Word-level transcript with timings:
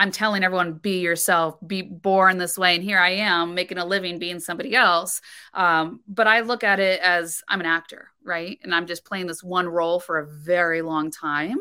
I'm 0.00 0.12
telling 0.12 0.42
everyone, 0.42 0.72
be 0.72 1.00
yourself, 1.00 1.58
be 1.64 1.82
born 1.82 2.38
this 2.38 2.56
way. 2.56 2.74
And 2.74 2.82
here 2.82 2.98
I 2.98 3.10
am 3.10 3.54
making 3.54 3.76
a 3.76 3.84
living 3.84 4.18
being 4.18 4.40
somebody 4.40 4.74
else. 4.74 5.20
Um, 5.52 6.00
but 6.08 6.26
I 6.26 6.40
look 6.40 6.64
at 6.64 6.80
it 6.80 7.00
as 7.00 7.42
I'm 7.46 7.60
an 7.60 7.66
actor, 7.66 8.08
right? 8.24 8.58
And 8.62 8.74
I'm 8.74 8.86
just 8.86 9.04
playing 9.04 9.26
this 9.26 9.42
one 9.44 9.68
role 9.68 10.00
for 10.00 10.18
a 10.18 10.26
very 10.26 10.80
long 10.80 11.10
time. 11.10 11.58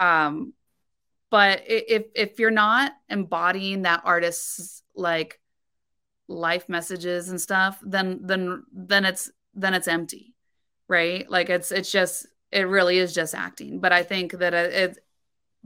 Um, 0.00 0.52
but 1.30 1.62
if 1.68 2.06
if 2.16 2.40
you're 2.40 2.50
not 2.50 2.90
embodying 3.08 3.82
that 3.82 4.02
artist's 4.04 4.82
like 4.96 5.40
life 6.26 6.68
messages 6.68 7.28
and 7.28 7.40
stuff, 7.40 7.78
then 7.84 8.18
then 8.24 8.64
then 8.72 9.04
it's 9.04 9.30
then 9.54 9.74
it's 9.74 9.86
empty, 9.86 10.34
right? 10.88 11.30
Like 11.30 11.50
it's 11.50 11.70
it's 11.70 11.92
just 11.92 12.26
it 12.50 12.62
really 12.62 12.98
is 12.98 13.14
just 13.14 13.32
acting. 13.32 13.78
But 13.78 13.92
I 13.92 14.02
think 14.02 14.32
that 14.32 14.54
it, 14.54 14.98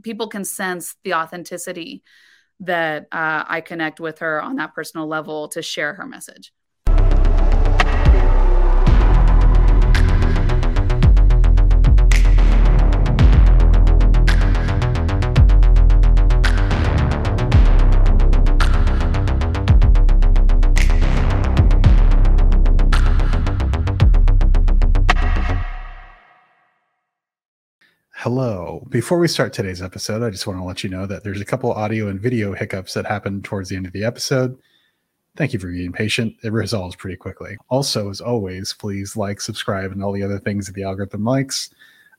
people 0.03 0.29
can 0.29 0.45
sense 0.45 0.97
the 1.05 1.15
authenticity 1.15 2.03
that 2.61 3.07
uh, 3.13 3.45
I 3.47 3.61
connect 3.63 4.01
with 4.01 4.19
her 4.19 4.43
on 4.43 4.57
that 4.57 4.75
personal 4.75 5.07
level 5.07 5.49
to 5.49 5.63
share 5.63 5.95
her 5.95 6.07
message. 6.07 6.53
Hello. 28.23 28.87
Before 28.91 29.19
we 29.19 29.29
start 29.29 29.55
today's 29.55 29.81
episode, 29.81 30.23
I 30.23 30.29
just 30.29 30.47
want 30.47 30.59
to 30.59 30.63
let 30.63 30.85
you 30.85 30.91
know 30.91 31.07
that 31.07 31.25
there's 31.25 31.41
a 31.41 31.45
couple 31.47 31.73
audio 31.73 32.09
and 32.09 32.21
video 32.21 32.53
hiccups 32.53 32.93
that 32.93 33.07
happened 33.07 33.45
towards 33.45 33.71
the 33.71 33.77
end 33.77 33.87
of 33.87 33.95
the 33.95 34.05
episode. 34.05 34.59
Thank 35.37 35.55
you 35.55 35.59
for 35.59 35.69
being 35.69 35.91
patient. 35.91 36.37
It 36.45 36.53
resolves 36.53 36.97
pretty 36.97 37.17
quickly. 37.17 37.57
Also, 37.71 38.11
as 38.11 38.21
always, 38.21 38.75
please 38.75 39.17
like, 39.17 39.41
subscribe, 39.41 39.91
and 39.91 40.05
all 40.05 40.13
the 40.13 40.23
other 40.23 40.39
things 40.39 40.67
that 40.67 40.75
the 40.75 40.83
algorithm 40.83 41.25
likes. 41.25 41.71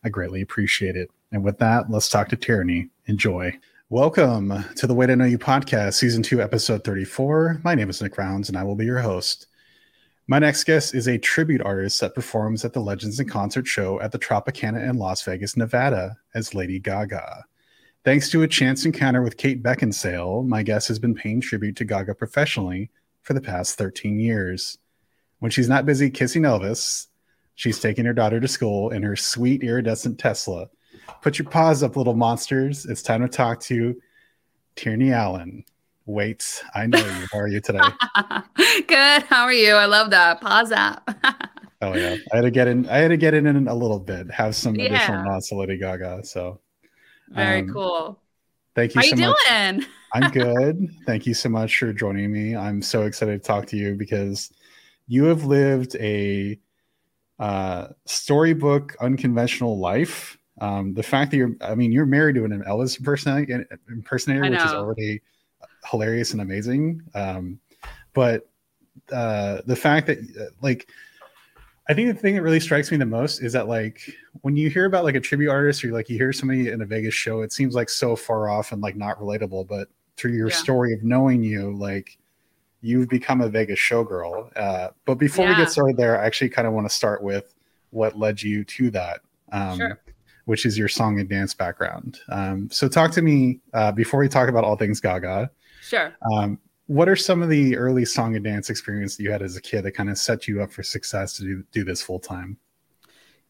I 0.04 0.10
greatly 0.10 0.42
appreciate 0.42 0.96
it. 0.96 1.12
And 1.32 1.44
with 1.44 1.60
that, 1.60 1.92
let's 1.92 2.10
talk 2.10 2.30
to 2.30 2.36
Tierney. 2.36 2.90
Enjoy. 3.06 3.54
Welcome 3.92 4.66
to 4.78 4.88
the 4.88 4.96
Wait, 4.96 5.12
I 5.12 5.14
Know 5.14 5.26
You 5.26 5.38
podcast, 5.38 5.94
season 5.94 6.24
two, 6.24 6.42
episode 6.42 6.84
34. 6.84 7.62
My 7.64 7.76
name 7.76 7.92
is 7.92 8.02
Nick 8.02 8.18
Rounds, 8.18 8.50
and 8.50 8.58
I 8.58 8.64
will 8.64 8.76
be 8.76 8.86
your 8.86 9.02
host. 9.02 9.46
My 10.32 10.40
next 10.40 10.64
guest 10.64 10.96
is 10.96 11.10
a 11.10 11.18
tribute 11.18 11.62
artist 11.62 12.00
that 12.00 12.16
performs 12.16 12.64
at 12.64 12.72
the 12.72 12.80
Legends 12.80 13.20
in 13.20 13.28
Concert 13.28 13.68
show 13.68 14.00
at 14.00 14.14
the 14.14 14.18
Tropicana 14.18 14.90
in 14.90 14.96
Las 14.96 15.24
Vegas, 15.24 15.58
Nevada, 15.58 16.16
as 16.34 16.56
Lady 16.56 16.80
Gaga. 16.80 17.44
Thanks 18.06 18.30
to 18.30 18.42
a 18.42 18.48
chance 18.48 18.86
encounter 18.86 19.22
with 19.22 19.36
Kate 19.36 19.62
Beckinsale, 19.62 20.48
my 20.48 20.64
guest 20.64 20.88
has 20.88 21.00
been 21.00 21.14
paying 21.14 21.42
tribute 21.42 21.76
to 21.76 21.84
Gaga 21.84 22.16
professionally 22.16 22.90
for 23.24 23.34
the 23.34 23.42
past 23.42 23.78
13 23.78 24.22
years. 24.22 24.78
When 25.40 25.52
she's 25.52 25.68
not 25.68 25.86
busy 25.86 26.10
kissing 26.10 26.44
Elvis, 26.44 27.08
she's 27.56 27.82
taking 27.82 28.06
her 28.06 28.14
daughter 28.14 28.40
to 28.40 28.48
school 28.48 28.92
in 28.92 29.04
her 29.04 29.18
sweet 29.18 29.64
iridescent 29.64 30.18
Tesla. 30.18 30.70
Put 31.22 31.40
your 31.40 31.50
paws 31.50 31.84
up, 31.84 31.98
little 31.98 32.16
monsters. 32.16 32.86
It's 32.86 33.02
time 33.02 33.22
to 33.22 33.28
talk 33.28 33.60
to 33.64 34.00
Tierney 34.78 35.12
Allen. 35.12 35.66
Wait, 36.06 36.64
I 36.74 36.88
know 36.88 36.98
you. 36.98 37.28
How 37.32 37.40
are 37.40 37.48
you 37.48 37.62
today? 37.62 37.80
Good. 38.88 39.24
How 39.24 39.44
are 39.44 39.54
you? 39.54 39.74
I 39.74 39.86
love 39.86 40.10
that. 40.10 40.42
Paws 40.42 40.72
up. 40.72 41.08
oh 41.82 41.96
yeah, 41.96 42.16
I 42.32 42.38
had 42.38 42.42
to 42.42 42.52
get 42.52 42.68
in. 42.68 42.90
I 42.90 42.98
had 42.98 43.10
to 43.10 43.18
get 43.18 43.34
in 43.34 43.46
in 43.46 43.68
a 43.68 43.76
little 43.76 44.00
bit. 44.00 44.30
Have 44.32 44.56
some 44.56 44.76
yeah. 44.76 44.86
additional 44.86 45.24
nods 45.24 45.50
to 45.50 45.56
Lady 45.56 45.78
Gaga. 45.78 46.24
So 46.26 46.60
very 47.30 47.60
um, 47.60 47.70
cool. 47.70 48.20
Thank 48.76 48.96
you. 48.96 49.02
How 49.02 49.08
so 49.08 49.16
you 49.16 49.28
much. 49.28 49.38
doing? 49.48 49.86
I'm 50.14 50.32
good. 50.32 50.90
Thank 51.06 51.28
you 51.28 51.34
so 51.34 51.50
much 51.50 51.78
for 51.78 51.94
joining 51.94 52.32
me. 52.32 52.56
I'm 52.56 52.82
so 52.82 53.04
excited 53.04 53.42
to 53.42 53.48
talk 53.48 53.68
to 53.68 53.78
you 53.78 53.96
because 53.96 54.52
you 55.08 55.26
have 55.26 55.46
lived 55.46 55.96
a 55.98 56.60
uh, 57.40 57.88
storybook, 58.06 58.96
unconventional 59.02 59.78
life. 59.80 60.38
Um, 60.60 60.94
the 60.94 61.04
fact 61.04 61.32
that 61.32 61.38
you're, 61.38 61.56
I 61.62 61.76
mean, 61.76 61.92
you're 61.92 62.06
married 62.06 62.36
to 62.36 62.46
an 62.46 62.64
Elvis 62.68 62.98
impersonator, 63.00 63.66
impersonator 63.90 64.50
which 64.50 64.60
is 64.60 64.72
already 64.72 65.22
hilarious 65.90 66.32
and 66.32 66.42
amazing. 66.42 67.02
Um, 67.16 67.60
but 68.14 68.50
uh, 69.12 69.62
the 69.66 69.76
fact 69.76 70.08
that 70.08 70.20
uh, 70.20 70.54
like 70.62 70.90
I 71.90 71.94
think 71.94 72.14
the 72.14 72.20
thing 72.20 72.36
that 72.36 72.42
really 72.42 72.60
strikes 72.60 72.92
me 72.92 72.98
the 72.98 73.06
most 73.06 73.42
is 73.42 73.54
that 73.54 73.68
like 73.68 74.02
when 74.42 74.56
you 74.56 74.70
hear 74.70 74.86
about 74.86 75.04
like 75.04 75.16
a 75.16 75.20
tribute 75.20 75.50
artist 75.50 75.84
or 75.84 75.92
like 75.92 76.10
you 76.10 76.18
hear 76.18 76.32
somebody 76.32 76.70
in 76.70 76.82
a 76.82 76.86
Vegas 76.86 77.14
show, 77.14 77.42
it 77.42 77.52
seems 77.52 77.76
like 77.76 77.90
so 77.90 78.16
far 78.16 78.50
off 78.50 78.72
and 78.72 78.82
like 78.82 78.96
not 78.96 79.20
relatable. 79.20 79.68
But 79.68 79.90
through 80.18 80.34
your 80.34 80.50
yeah. 80.50 80.56
story 80.56 80.94
of 80.94 81.04
knowing 81.04 81.44
you, 81.44 81.76
like 81.76 82.18
you've 82.82 83.10
become 83.10 83.42
a 83.42 83.50
Vegas 83.50 83.80
showgirl. 83.80 84.56
Uh, 84.56 84.90
but 85.06 85.16
before 85.16 85.46
yeah. 85.46 85.52
we 85.52 85.58
get 85.58 85.72
started 85.72 85.98
there, 85.98 86.20
I 86.20 86.26
actually 86.26 86.50
kind 86.50 86.68
of 86.68 86.74
want 86.74 86.88
to 86.88 86.96
start 86.96 87.24
with 87.24 87.54
what 87.90 88.18
led 88.18 88.42
you 88.42 88.64
to 88.64 88.92
that. 88.92 89.22
Um, 89.52 89.78
sure. 89.78 90.00
Which 90.46 90.66
is 90.66 90.78
your 90.78 90.88
song 90.88 91.20
and 91.20 91.30
dance 91.30 91.54
background. 91.54 92.20
Um, 92.30 92.70
so, 92.72 92.88
talk 92.88 93.12
to 93.12 93.22
me 93.22 93.60
uh, 93.74 93.92
before 93.92 94.20
we 94.20 94.28
talk 94.28 94.50
about 94.50 94.64
all 94.64 94.76
things 94.76 95.00
Gaga. 95.00 95.52
Sure. 95.92 96.16
Um, 96.32 96.58
what 96.88 97.10
are 97.10 97.18
some 97.18 97.42
of 97.42 97.50
the 97.50 97.76
early 97.76 98.06
song 98.06 98.38
and 98.38 98.46
dance 98.46 98.70
experience 98.70 99.18
that 99.18 99.24
you 99.24 99.32
had 99.32 99.42
as 99.42 99.58
a 99.58 99.62
kid 99.62 99.82
that 99.82 99.92
kind 99.92 100.10
of 100.10 100.18
set 100.18 100.48
you 100.48 100.62
up 100.62 100.72
for 100.72 100.84
success 100.84 101.36
to 101.36 101.44
do, 101.44 101.64
do 101.74 101.84
this 101.84 102.02
full 102.02 102.18
time? 102.18 102.56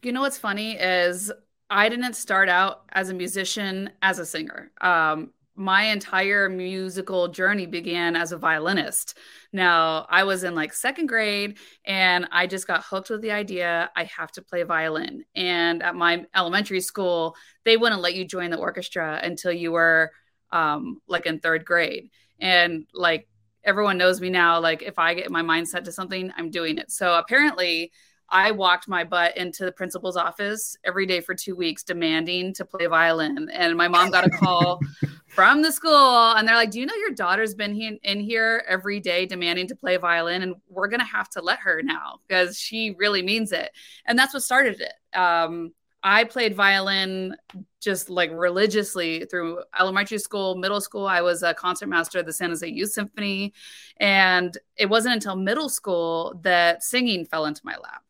You 0.02 0.12
know 0.12 0.22
what's 0.22 0.40
funny 0.40 0.72
is 0.72 1.31
I 1.69 1.88
didn't 1.88 2.16
start 2.16 2.50
out 2.50 2.81
as 2.94 3.09
a 3.09 3.13
musician 3.13 3.91
as 4.02 4.18
a 4.18 4.25
singer. 4.25 4.72
Um, 4.81 5.34
my 5.56 5.84
entire 5.84 6.50
musical 6.50 7.28
journey 7.28 7.68
began 7.68 8.16
as 8.16 8.31
a 8.31 8.40
violinist. 8.40 9.19
Now, 9.53 10.08
I 10.09 10.23
was 10.23 10.44
in 10.44 10.56
like 10.56 10.73
second 10.73 11.06
grade 11.06 11.59
and 11.85 12.28
I 12.31 12.47
just 12.47 12.66
got 12.66 12.84
hooked 12.84 13.12
with 13.12 13.22
the 13.22 13.34
idea 13.34 13.91
I 13.96 14.06
have 14.06 14.31
to 14.31 14.41
play 14.41 14.63
violin. 14.63 15.25
And 15.35 15.84
at 15.84 15.94
my 15.94 16.25
elementary 16.35 16.81
school, 16.81 17.35
they 17.66 17.78
wouldn't 17.78 18.02
let 18.02 18.16
you 18.16 18.25
join 18.25 18.50
the 18.50 18.58
orchestra 18.58 19.19
until 19.22 19.52
you 19.52 19.73
were 19.73 20.09
um, 20.52 21.02
like 21.08 21.28
in 21.28 21.40
third 21.40 21.66
grade 21.66 22.09
and 22.41 22.85
like 22.94 23.28
everyone 23.63 23.97
knows 23.97 24.19
me 24.19 24.29
now 24.29 24.59
like 24.59 24.81
if 24.81 24.97
i 24.97 25.13
get 25.13 25.29
my 25.29 25.41
mindset 25.41 25.84
to 25.84 25.91
something 25.91 26.31
i'm 26.35 26.50
doing 26.50 26.78
it. 26.78 26.91
So 26.91 27.18
apparently 27.18 27.91
i 28.29 28.52
walked 28.52 28.88
my 28.88 29.03
butt 29.03 29.38
into 29.38 29.63
the 29.63 29.72
principal's 29.72 30.18
office 30.18 30.75
every 30.84 31.06
day 31.06 31.22
for 31.22 31.35
two 31.35 31.56
weeks 31.56 31.84
demanding 31.84 32.53
to 32.56 32.66
play 32.66 32.88
violin. 32.88 33.50
And 33.53 33.78
my 33.78 33.88
mom 33.88 34.09
got 34.09 34.25
a 34.25 34.29
call 34.29 34.79
from 35.28 35.62
the 35.62 35.72
school 35.72 36.31
and 36.34 36.46
they're 36.47 36.56
like 36.56 36.72
do 36.72 36.79
you 36.79 36.85
know 36.85 36.96
your 36.96 37.12
daughter's 37.12 37.53
been 37.53 37.74
he- 37.74 38.00
in 38.03 38.19
here 38.19 38.66
every 38.68 39.00
day 39.00 39.25
demanding 39.25 39.68
to 39.68 39.75
play 39.75 39.97
violin? 39.97 40.41
And 40.41 40.56
we're 40.68 40.88
gonna 40.88 41.06
have 41.06 41.29
to 41.31 41.41
let 41.41 41.59
her 41.59 41.81
now 41.84 42.19
because 42.28 42.58
she 42.58 42.96
really 42.97 43.22
means 43.22 43.52
it. 43.52 43.72
And 44.06 44.18
that's 44.18 44.34
what 44.34 44.44
started 44.44 44.81
it. 44.81 45.18
Um, 45.18 45.73
I 46.03 46.23
played 46.23 46.56
violin 46.56 47.35
just 47.79 48.09
like 48.09 48.31
religiously 48.31 49.25
through 49.25 49.63
elementary 49.79 50.17
school, 50.17 50.56
middle 50.56 50.81
school. 50.81 51.07
I 51.07 51.22
was 51.22 51.44
a 51.44 51.53
concertmaster 51.53 52.19
of 52.19 52.25
the 52.25 52.34
San 52.34 52.50
Jose 52.50 52.67
Youth 52.67 52.91
Symphony. 52.91 53.53
And 53.97 54.57
it 54.75 54.88
wasn't 54.88 55.16
until 55.16 55.35
middle 55.35 55.69
school 55.69 56.40
that 56.44 56.84
singing 56.84 57.25
fell 57.25 57.45
into 57.45 57.61
my 57.63 57.73
lap. 57.73 58.03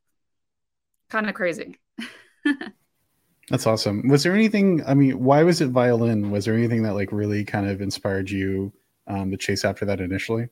Kind 1.10 1.28
of 1.28 1.36
crazy. 1.36 1.78
That's 3.50 3.68
awesome. 3.68 4.08
Was 4.08 4.24
there 4.24 4.34
anything, 4.34 4.82
I 4.86 4.94
mean, 4.94 5.22
why 5.22 5.44
was 5.44 5.60
it 5.60 5.70
violin? 5.70 6.32
Was 6.32 6.46
there 6.46 6.54
anything 6.54 6.84
that 6.84 6.94
like 6.94 7.12
really 7.12 7.44
kind 7.44 7.68
of 7.68 7.82
inspired 7.82 8.30
you 8.30 8.72
um, 9.08 9.32
to 9.32 9.38
chase 9.38 9.66
after 9.66 9.84
that 9.86 10.00
initially? 10.00 10.48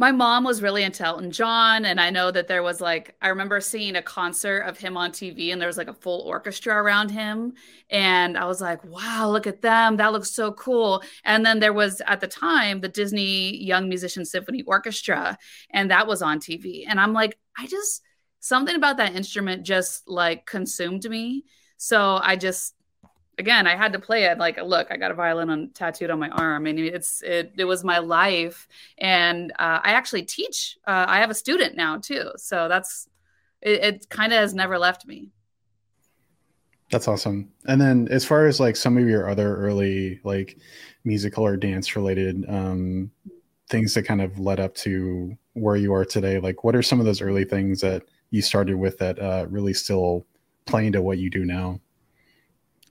My 0.00 0.12
mom 0.12 0.44
was 0.44 0.62
really 0.62 0.84
into 0.84 1.04
Elton 1.04 1.32
John, 1.32 1.84
and 1.84 2.00
I 2.00 2.10
know 2.10 2.30
that 2.30 2.46
there 2.46 2.62
was 2.62 2.80
like 2.80 3.16
I 3.20 3.28
remember 3.28 3.60
seeing 3.60 3.96
a 3.96 4.02
concert 4.02 4.60
of 4.60 4.78
him 4.78 4.96
on 4.96 5.10
TV, 5.10 5.50
and 5.52 5.60
there 5.60 5.66
was 5.66 5.76
like 5.76 5.88
a 5.88 5.94
full 5.94 6.20
orchestra 6.20 6.76
around 6.76 7.10
him, 7.10 7.54
and 7.90 8.38
I 8.38 8.44
was 8.46 8.60
like, 8.60 8.84
"Wow, 8.84 9.28
look 9.30 9.48
at 9.48 9.60
them! 9.60 9.96
That 9.96 10.12
looks 10.12 10.30
so 10.30 10.52
cool." 10.52 11.02
And 11.24 11.44
then 11.44 11.58
there 11.58 11.72
was 11.72 12.00
at 12.06 12.20
the 12.20 12.28
time 12.28 12.80
the 12.80 12.88
Disney 12.88 13.56
Young 13.62 13.88
Musician 13.88 14.24
Symphony 14.24 14.62
Orchestra, 14.62 15.36
and 15.70 15.90
that 15.90 16.06
was 16.06 16.22
on 16.22 16.38
TV, 16.38 16.84
and 16.88 17.00
I'm 17.00 17.12
like, 17.12 17.36
I 17.58 17.66
just 17.66 18.02
something 18.40 18.76
about 18.76 18.98
that 18.98 19.16
instrument 19.16 19.66
just 19.66 20.08
like 20.08 20.46
consumed 20.46 21.10
me, 21.10 21.44
so 21.76 22.20
I 22.22 22.36
just 22.36 22.74
again, 23.38 23.66
I 23.66 23.76
had 23.76 23.92
to 23.92 23.98
play 23.98 24.24
it. 24.24 24.38
Like, 24.38 24.60
look, 24.60 24.88
I 24.90 24.96
got 24.96 25.10
a 25.10 25.14
violin 25.14 25.50
on 25.50 25.70
tattooed 25.70 26.10
on 26.10 26.18
my 26.18 26.28
arm, 26.30 26.66
and 26.66 26.78
it's 26.78 27.22
it 27.22 27.52
it 27.56 27.64
was 27.64 27.84
my 27.84 27.98
life. 27.98 28.68
And 28.98 29.52
uh, 29.52 29.80
I 29.82 29.92
actually 29.92 30.22
teach. 30.22 30.76
Uh, 30.86 31.06
I 31.08 31.20
have 31.20 31.30
a 31.30 31.34
student 31.34 31.76
now 31.76 31.98
too, 31.98 32.30
so 32.36 32.68
that's 32.68 33.08
it. 33.62 33.82
it 33.82 34.08
kind 34.08 34.32
of 34.32 34.40
has 34.40 34.54
never 34.54 34.78
left 34.78 35.06
me. 35.06 35.30
That's 36.90 37.08
awesome. 37.08 37.50
And 37.66 37.80
then, 37.80 38.08
as 38.10 38.24
far 38.24 38.46
as 38.46 38.60
like 38.60 38.76
some 38.76 38.98
of 38.98 39.06
your 39.06 39.28
other 39.28 39.56
early 39.56 40.20
like 40.24 40.58
musical 41.04 41.44
or 41.44 41.56
dance 41.56 41.96
related 41.96 42.44
um, 42.48 43.10
things 43.68 43.94
that 43.94 44.04
kind 44.04 44.22
of 44.22 44.38
led 44.38 44.58
up 44.60 44.74
to 44.74 45.36
where 45.52 45.76
you 45.76 45.92
are 45.92 46.04
today, 46.04 46.38
like 46.38 46.64
what 46.64 46.74
are 46.74 46.82
some 46.82 46.98
of 47.00 47.06
those 47.06 47.20
early 47.20 47.44
things 47.44 47.80
that 47.80 48.02
you 48.30 48.42
started 48.42 48.76
with 48.76 48.98
that 48.98 49.18
uh, 49.18 49.46
really 49.48 49.74
still 49.74 50.26
play 50.66 50.86
into 50.86 51.02
what 51.02 51.18
you 51.18 51.30
do 51.30 51.44
now? 51.44 51.80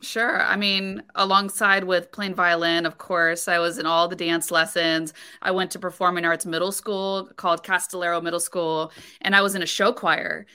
Sure. 0.02 0.42
I 0.42 0.56
mean, 0.56 1.02
alongside 1.16 1.84
with 1.84 2.12
playing 2.12 2.36
violin, 2.36 2.86
of 2.86 2.98
course, 3.00 3.48
I 3.48 3.58
was 3.58 3.80
in 3.80 3.88
all 3.88 4.08
the 4.08 4.16
dance 4.16 4.52
lessons. 4.52 5.14
I 5.42 5.52
went 5.52 5.72
to 5.72 5.80
performing 5.80 6.24
arts 6.24 6.46
middle 6.46 6.72
school 6.72 7.30
called 7.36 7.64
Castillero 7.64 8.22
Middle 8.22 8.40
School, 8.40 8.92
and 9.22 9.36
I 9.36 9.42
was 9.42 9.56
in 9.56 9.64
a 9.64 9.68
show 9.68 9.92
choir. 9.92 10.46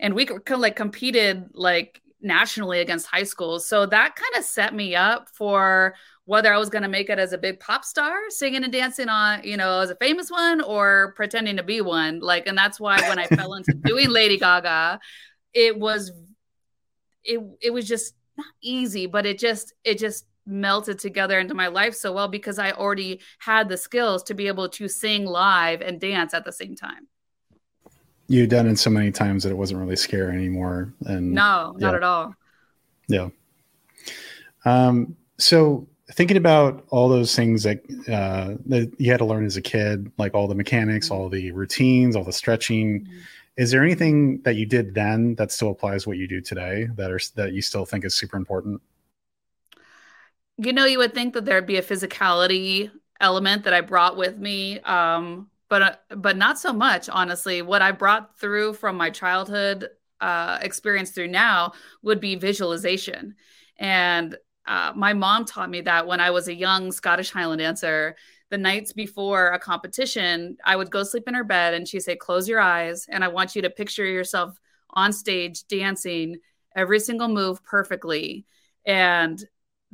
And 0.00 0.14
we 0.14 0.24
kind 0.24 0.42
of 0.50 0.60
like 0.60 0.76
competed 0.76 1.50
like 1.52 2.00
nationally 2.22 2.80
against 2.80 3.06
high 3.06 3.24
schools. 3.24 3.66
So 3.66 3.84
that 3.86 4.16
kind 4.16 4.38
of 4.38 4.44
set 4.44 4.74
me 4.74 4.94
up 4.96 5.28
for 5.28 5.94
whether 6.24 6.52
I 6.52 6.58
was 6.58 6.70
going 6.70 6.82
to 6.82 6.88
make 6.88 7.10
it 7.10 7.18
as 7.18 7.32
a 7.32 7.38
big 7.38 7.60
pop 7.60 7.84
star, 7.84 8.18
singing 8.30 8.64
and 8.64 8.72
dancing 8.72 9.08
on, 9.08 9.44
you 9.44 9.56
know, 9.56 9.80
as 9.80 9.90
a 9.90 9.96
famous 9.96 10.30
one 10.30 10.60
or 10.60 11.12
pretending 11.16 11.58
to 11.58 11.62
be 11.62 11.82
one. 11.82 12.20
Like, 12.20 12.46
and 12.46 12.56
that's 12.56 12.80
why 12.80 12.96
when 13.08 13.18
I 13.18 13.26
fell 13.26 13.54
into 13.54 13.74
doing 13.84 14.08
Lady 14.08 14.38
Gaga, 14.38 15.00
it 15.52 15.78
was, 15.78 16.10
it, 17.22 17.40
it 17.60 17.72
was 17.72 17.86
just 17.86 18.14
not 18.36 18.46
easy, 18.60 19.06
but 19.06 19.26
it 19.26 19.38
just 19.38 19.72
it 19.84 19.98
just 19.98 20.26
melted 20.46 20.98
together 20.98 21.38
into 21.40 21.54
my 21.54 21.66
life 21.66 21.94
so 21.94 22.12
well 22.12 22.28
because 22.28 22.58
I 22.58 22.70
already 22.72 23.20
had 23.38 23.68
the 23.68 23.76
skills 23.76 24.22
to 24.24 24.34
be 24.34 24.46
able 24.46 24.68
to 24.70 24.88
sing 24.88 25.26
live 25.26 25.80
and 25.80 26.00
dance 26.00 26.34
at 26.34 26.44
the 26.44 26.52
same 26.52 26.76
time. 26.76 27.08
You'd 28.28 28.50
done 28.50 28.68
it 28.68 28.78
so 28.78 28.90
many 28.90 29.10
times 29.10 29.42
that 29.42 29.50
it 29.50 29.56
wasn't 29.56 29.80
really 29.80 29.96
scary 29.96 30.34
anymore. 30.36 30.92
And 31.04 31.32
no, 31.32 31.74
not 31.78 31.90
yeah. 31.90 31.96
at 31.96 32.02
all. 32.02 32.34
Yeah. 33.08 33.28
Um, 34.64 35.16
so 35.38 35.86
thinking 36.12 36.36
about 36.36 36.84
all 36.90 37.08
those 37.08 37.34
things 37.34 37.62
that, 37.64 37.78
uh, 38.08 38.54
that 38.66 38.92
you 38.98 39.10
had 39.10 39.18
to 39.18 39.24
learn 39.24 39.46
as 39.46 39.56
a 39.56 39.62
kid, 39.62 40.10
like 40.18 40.34
all 40.34 40.48
the 40.48 40.54
mechanics, 40.54 41.10
all 41.10 41.28
the 41.28 41.52
routines, 41.52 42.16
all 42.16 42.24
the 42.24 42.32
stretching, 42.32 43.00
mm-hmm 43.00 43.18
is 43.56 43.70
there 43.70 43.82
anything 43.82 44.42
that 44.42 44.56
you 44.56 44.66
did 44.66 44.94
then 44.94 45.34
that 45.36 45.50
still 45.50 45.70
applies 45.70 46.06
what 46.06 46.18
you 46.18 46.28
do 46.28 46.40
today 46.40 46.88
that 46.96 47.10
are 47.10 47.20
that 47.36 47.52
you 47.52 47.62
still 47.62 47.86
think 47.86 48.04
is 48.04 48.14
super 48.14 48.36
important? 48.36 48.82
You 50.58 50.72
know, 50.72 50.84
you 50.84 50.98
would 50.98 51.14
think 51.14 51.34
that 51.34 51.44
there'd 51.44 51.66
be 51.66 51.76
a 51.76 51.82
physicality 51.82 52.90
element 53.20 53.64
that 53.64 53.74
I 53.74 53.80
brought 53.80 54.16
with 54.16 54.38
me, 54.38 54.80
um, 54.80 55.48
but 55.68 55.82
uh, 55.82 55.96
but 56.16 56.36
not 56.36 56.58
so 56.58 56.72
much. 56.72 57.08
Honestly, 57.08 57.62
what 57.62 57.82
I 57.82 57.92
brought 57.92 58.38
through 58.38 58.74
from 58.74 58.96
my 58.96 59.10
childhood 59.10 59.88
uh, 60.20 60.58
experience 60.60 61.10
through 61.10 61.28
now 61.28 61.72
would 62.02 62.20
be 62.20 62.34
visualization, 62.34 63.36
and 63.78 64.36
uh, 64.66 64.92
my 64.94 65.14
mom 65.14 65.46
taught 65.46 65.70
me 65.70 65.80
that 65.82 66.06
when 66.06 66.20
I 66.20 66.30
was 66.30 66.48
a 66.48 66.54
young 66.54 66.92
Scottish 66.92 67.30
Highland 67.30 67.60
dancer 67.60 68.16
the 68.50 68.58
nights 68.58 68.92
before 68.92 69.48
a 69.48 69.58
competition, 69.58 70.56
I 70.64 70.76
would 70.76 70.90
go 70.90 71.02
sleep 71.02 71.24
in 71.26 71.34
her 71.34 71.44
bed 71.44 71.74
and 71.74 71.86
she'd 71.86 72.00
say, 72.00 72.16
Close 72.16 72.48
your 72.48 72.60
eyes. 72.60 73.06
And 73.08 73.24
I 73.24 73.28
want 73.28 73.56
you 73.56 73.62
to 73.62 73.70
picture 73.70 74.04
yourself 74.04 74.58
on 74.90 75.12
stage 75.12 75.66
dancing 75.66 76.36
every 76.74 77.00
single 77.00 77.28
move 77.28 77.62
perfectly. 77.64 78.46
And 78.84 79.42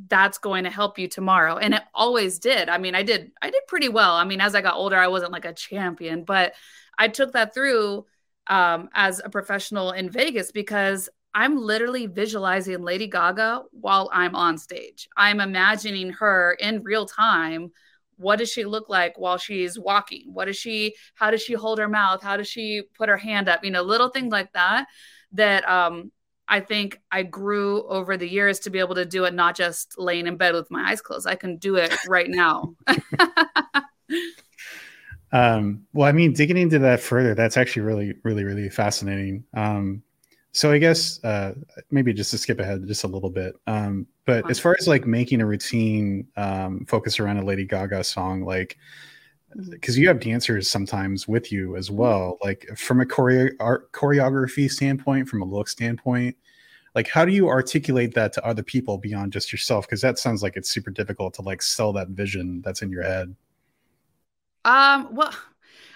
that's 0.08 0.38
going 0.38 0.64
to 0.64 0.70
help 0.70 0.98
you 0.98 1.08
tomorrow. 1.08 1.56
And 1.56 1.74
it 1.74 1.82
always 1.94 2.38
did. 2.38 2.68
I 2.68 2.78
mean, 2.78 2.94
I 2.94 3.02
did, 3.02 3.30
I 3.40 3.50
did 3.50 3.62
pretty 3.68 3.88
well. 3.88 4.14
I 4.14 4.24
mean, 4.24 4.40
as 4.40 4.54
I 4.54 4.60
got 4.60 4.74
older, 4.74 4.96
I 4.96 5.08
wasn't 5.08 5.32
like 5.32 5.44
a 5.44 5.52
champion, 5.52 6.24
but 6.24 6.54
I 6.98 7.08
took 7.08 7.32
that 7.32 7.54
through 7.54 8.06
um, 8.48 8.88
as 8.94 9.20
a 9.24 9.30
professional 9.30 9.92
in 9.92 10.10
Vegas 10.10 10.50
because 10.50 11.08
I'm 11.34 11.56
literally 11.56 12.06
visualizing 12.06 12.82
Lady 12.82 13.06
Gaga 13.06 13.62
while 13.70 14.10
I'm 14.12 14.34
on 14.34 14.58
stage. 14.58 15.08
I'm 15.16 15.40
imagining 15.40 16.10
her 16.10 16.56
in 16.60 16.82
real 16.82 17.06
time 17.06 17.70
what 18.16 18.38
does 18.38 18.50
she 18.50 18.64
look 18.64 18.88
like 18.88 19.18
while 19.18 19.38
she's 19.38 19.78
walking? 19.78 20.24
What 20.32 20.46
does 20.46 20.56
she 20.56 20.94
how 21.14 21.30
does 21.30 21.42
she 21.42 21.54
hold 21.54 21.78
her 21.78 21.88
mouth? 21.88 22.22
How 22.22 22.36
does 22.36 22.48
she 22.48 22.82
put 22.94 23.08
her 23.08 23.16
hand 23.16 23.48
up? 23.48 23.64
You 23.64 23.70
know 23.70 23.82
little 23.82 24.08
things 24.08 24.32
like 24.32 24.52
that 24.52 24.86
that 25.32 25.68
um 25.68 26.12
i 26.48 26.60
think 26.60 27.00
i 27.10 27.22
grew 27.22 27.86
over 27.88 28.16
the 28.16 28.28
years 28.28 28.58
to 28.60 28.70
be 28.70 28.78
able 28.78 28.94
to 28.94 29.04
do 29.04 29.24
it 29.24 29.34
not 29.34 29.56
just 29.56 29.98
laying 29.98 30.26
in 30.26 30.36
bed 30.36 30.54
with 30.54 30.70
my 30.70 30.90
eyes 30.90 31.00
closed. 31.00 31.26
I 31.26 31.34
can 31.34 31.56
do 31.56 31.76
it 31.76 31.94
right 32.08 32.28
now. 32.28 32.74
Um 35.34 35.86
well 35.94 36.06
i 36.06 36.12
mean 36.12 36.34
digging 36.34 36.58
into 36.58 36.78
that 36.80 37.00
further 37.00 37.34
that's 37.34 37.56
actually 37.56 37.82
really 37.82 38.14
really 38.22 38.44
really 38.44 38.68
fascinating. 38.68 39.44
Um 39.54 40.02
so 40.52 40.70
I 40.70 40.78
guess 40.78 41.22
uh, 41.24 41.54
maybe 41.90 42.12
just 42.12 42.30
to 42.32 42.38
skip 42.38 42.60
ahead 42.60 42.86
just 42.86 43.04
a 43.04 43.08
little 43.08 43.30
bit. 43.30 43.56
Um, 43.66 44.06
but 44.26 44.48
as 44.50 44.60
far 44.60 44.76
as 44.78 44.86
like 44.86 45.06
making 45.06 45.40
a 45.40 45.46
routine 45.46 46.28
um, 46.36 46.84
focus 46.86 47.18
around 47.18 47.38
a 47.38 47.44
Lady 47.44 47.64
Gaga 47.64 48.04
song, 48.04 48.42
like 48.44 48.76
because 49.70 49.98
you 49.98 50.08
have 50.08 50.20
dancers 50.20 50.68
sometimes 50.68 51.26
with 51.26 51.50
you 51.50 51.76
as 51.76 51.88
mm-hmm. 51.88 51.96
well, 51.96 52.38
like 52.42 52.68
from 52.76 53.00
a 53.00 53.04
choreo- 53.04 53.56
choreography 53.92 54.70
standpoint, 54.70 55.28
from 55.28 55.40
a 55.40 55.44
look 55.44 55.68
standpoint, 55.68 56.36
like 56.94 57.08
how 57.08 57.24
do 57.24 57.32
you 57.32 57.48
articulate 57.48 58.14
that 58.14 58.34
to 58.34 58.46
other 58.46 58.62
people 58.62 58.98
beyond 58.98 59.32
just 59.32 59.52
yourself? 59.52 59.86
Because 59.86 60.02
that 60.02 60.18
sounds 60.18 60.42
like 60.42 60.56
it's 60.56 60.70
super 60.70 60.90
difficult 60.90 61.32
to 61.34 61.42
like 61.42 61.62
sell 61.62 61.94
that 61.94 62.08
vision 62.08 62.60
that's 62.62 62.82
in 62.82 62.90
your 62.90 63.02
head. 63.02 63.34
Um. 64.66 65.08
Well 65.14 65.34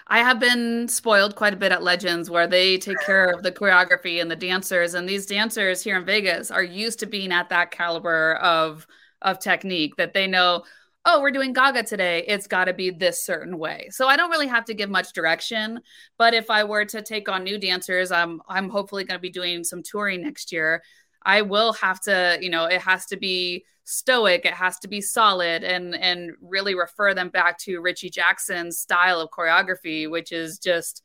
I 0.09 0.19
have 0.19 0.39
been 0.39 0.87
spoiled 0.87 1.35
quite 1.35 1.53
a 1.53 1.57
bit 1.57 1.73
at 1.73 1.83
Legends 1.83 2.29
where 2.29 2.47
they 2.47 2.77
take 2.77 2.99
care 3.05 3.25
of 3.25 3.43
the 3.43 3.51
choreography 3.51 4.21
and 4.21 4.31
the 4.31 4.37
dancers. 4.37 4.93
And 4.93 5.07
these 5.07 5.25
dancers 5.25 5.83
here 5.83 5.97
in 5.97 6.05
Vegas 6.05 6.49
are 6.49 6.63
used 6.63 6.99
to 6.99 7.05
being 7.05 7.31
at 7.31 7.49
that 7.49 7.71
caliber 7.71 8.35
of 8.35 8.87
of 9.21 9.39
technique 9.39 9.95
that 9.97 10.13
they 10.13 10.27
know, 10.27 10.63
oh, 11.03 11.21
we're 11.21 11.31
doing 11.31 11.51
Gaga 11.51 11.83
today. 11.83 12.23
It's 12.27 12.47
got 12.47 12.65
to 12.65 12.73
be 12.73 12.91
this 12.91 13.25
certain 13.25 13.57
way. 13.57 13.87
So 13.89 14.07
I 14.07 14.15
don't 14.15 14.29
really 14.29 14.47
have 14.47 14.65
to 14.65 14.73
give 14.73 14.89
much 14.89 15.11
direction. 15.11 15.81
But 16.17 16.33
if 16.33 16.49
I 16.49 16.63
were 16.63 16.85
to 16.85 17.01
take 17.01 17.27
on 17.27 17.43
new 17.43 17.57
dancers, 17.57 18.11
I'm 18.11 18.41
I'm 18.47 18.69
hopefully 18.69 19.03
going 19.03 19.17
to 19.17 19.21
be 19.21 19.29
doing 19.29 19.63
some 19.63 19.83
touring 19.83 20.21
next 20.21 20.51
year. 20.53 20.83
I 21.23 21.41
will 21.41 21.73
have 21.73 21.99
to, 22.01 22.37
you 22.39 22.49
know, 22.49 22.65
it 22.65 22.81
has 22.81 23.07
to 23.07 23.17
be 23.17 23.65
stoic, 23.87 24.45
it 24.45 24.53
has 24.53 24.77
to 24.79 24.87
be 24.87 24.99
solid 24.99 25.63
and 25.63 25.95
and 25.95 26.33
really 26.41 26.75
refer 26.75 27.13
them 27.13 27.29
back 27.29 27.57
to 27.59 27.81
Richy 27.81 28.11
Jackson's 28.11 28.77
style 28.77 29.21
of 29.21 29.29
choreography, 29.31 30.09
which 30.09 30.31
is 30.31 30.59
just 30.59 31.03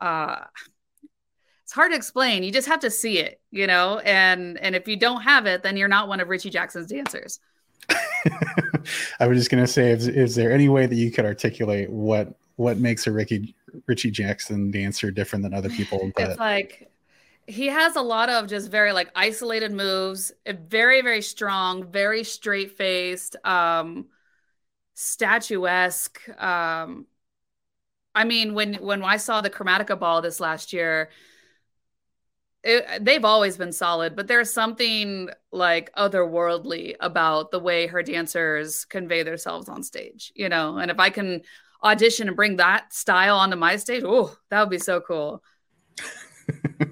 uh 0.00 0.38
it's 1.62 1.72
hard 1.72 1.90
to 1.90 1.96
explain. 1.96 2.42
You 2.42 2.52
just 2.52 2.68
have 2.68 2.80
to 2.80 2.90
see 2.90 3.18
it, 3.18 3.40
you 3.50 3.66
know, 3.66 3.98
and 3.98 4.58
and 4.58 4.74
if 4.74 4.88
you 4.88 4.96
don't 4.96 5.20
have 5.22 5.46
it, 5.46 5.62
then 5.62 5.76
you're 5.76 5.88
not 5.88 6.08
one 6.08 6.20
of 6.20 6.28
Richy 6.28 6.50
Jackson's 6.50 6.86
dancers. 6.86 7.38
I 9.20 9.26
was 9.26 9.36
just 9.36 9.50
gonna 9.50 9.66
say, 9.66 9.90
is, 9.90 10.08
is 10.08 10.34
there 10.34 10.50
any 10.52 10.70
way 10.70 10.86
that 10.86 10.94
you 10.94 11.10
could 11.10 11.26
articulate 11.26 11.90
what 11.90 12.34
what 12.56 12.78
makes 12.78 13.06
a 13.06 13.12
Ricky 13.12 13.54
Richy 13.90 14.10
Jackson 14.10 14.70
dancer 14.70 15.10
different 15.10 15.42
than 15.42 15.52
other 15.52 15.68
people? 15.68 16.10
That... 16.16 16.30
It's 16.30 16.40
like 16.40 16.90
he 17.46 17.66
has 17.66 17.96
a 17.96 18.02
lot 18.02 18.28
of 18.28 18.48
just 18.48 18.70
very 18.70 18.92
like 18.92 19.10
isolated 19.14 19.72
moves, 19.72 20.32
very 20.46 21.02
very 21.02 21.22
strong, 21.22 21.90
very 21.90 22.24
straight 22.24 22.72
faced, 22.72 23.36
um, 23.44 24.06
statuesque. 24.94 26.20
Um, 26.42 27.06
I 28.14 28.24
mean, 28.24 28.54
when 28.54 28.74
when 28.74 29.02
I 29.02 29.18
saw 29.18 29.40
the 29.40 29.50
Chromatica 29.50 29.98
ball 29.98 30.22
this 30.22 30.40
last 30.40 30.72
year, 30.72 31.10
it, 32.64 33.04
they've 33.04 33.24
always 33.24 33.56
been 33.56 33.72
solid, 33.72 34.16
but 34.16 34.26
there's 34.26 34.52
something 34.52 35.28
like 35.52 35.94
otherworldly 35.94 36.96
about 36.98 37.52
the 37.52 37.60
way 37.60 37.86
her 37.86 38.02
dancers 38.02 38.84
convey 38.84 39.22
themselves 39.22 39.68
on 39.68 39.82
stage, 39.84 40.32
you 40.34 40.48
know. 40.48 40.78
And 40.78 40.90
if 40.90 40.98
I 40.98 41.10
can 41.10 41.42
audition 41.84 42.26
and 42.26 42.36
bring 42.36 42.56
that 42.56 42.92
style 42.92 43.36
onto 43.36 43.56
my 43.56 43.76
stage, 43.76 44.02
oh, 44.04 44.36
that 44.50 44.60
would 44.60 44.70
be 44.70 44.78
so 44.78 45.00
cool. 45.00 45.44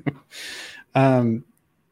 um, 0.95 1.45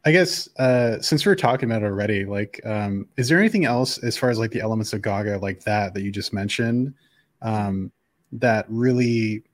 I 0.05 0.11
guess 0.11 0.49
uh, 0.59 1.01
since 1.01 1.25
we 1.25 1.31
are 1.31 1.37
talking 1.37 1.71
about 1.71 1.83
it 1.83 1.87
already, 1.87 2.25
like, 2.25 2.61
um, 2.65 3.07
is 3.17 3.29
there 3.29 3.39
anything 3.39 3.65
else 3.65 3.99
as 3.99 4.17
far 4.17 4.31
as 4.31 4.39
like 4.39 4.51
the 4.51 4.61
elements 4.61 4.93
of 4.93 5.03
Gaga 5.03 5.39
like 5.39 5.63
that 5.63 5.95
that 5.95 6.03
you 6.03 6.11
just 6.11 6.33
mentioned 6.33 6.95
um, 7.41 7.93
that 8.33 8.67
really, 8.69 9.45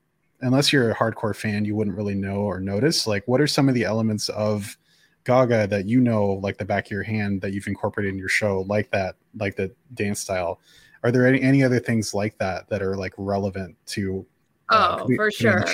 unless 0.41 0.73
you're 0.73 0.91
a 0.91 0.95
hardcore 0.95 1.37
fan, 1.37 1.67
you 1.67 1.77
wouldn't 1.77 1.97
really 1.97 2.15
know 2.15 2.37
or 2.37 2.61
notice? 2.61 3.07
Like, 3.07 3.29
what 3.29 3.43
are 3.43 3.47
some 3.47 3.69
of 3.69 3.75
the 3.75 3.85
elements 3.85 4.31
of 4.31 4.79
Gaga 5.25 5.67
that 5.67 5.87
you 5.87 6.01
know, 6.01 6.25
like 6.27 6.57
the 6.57 6.65
back 6.65 6.87
of 6.87 6.93
your 6.93 7.03
hand, 7.03 7.43
that 7.43 7.53
you've 7.53 7.67
incorporated 7.67 8.15
in 8.15 8.19
your 8.19 8.31
show, 8.31 8.65
like 8.69 8.91
that, 8.93 9.17
like 9.39 9.57
the 9.57 9.71
dance 9.93 10.21
style? 10.21 10.61
Are 11.05 11.13
there 11.13 11.27
any, 11.27 11.43
any 11.43 11.63
other 11.63 11.79
things 11.79 12.15
like 12.15 12.39
that 12.39 12.69
that 12.71 12.83
are 12.83 12.97
like 12.97 13.13
relevant 13.19 13.77
to? 13.89 14.25
Uh, 14.71 15.01
oh, 15.03 15.15
for 15.15 15.31
sure. 15.31 15.65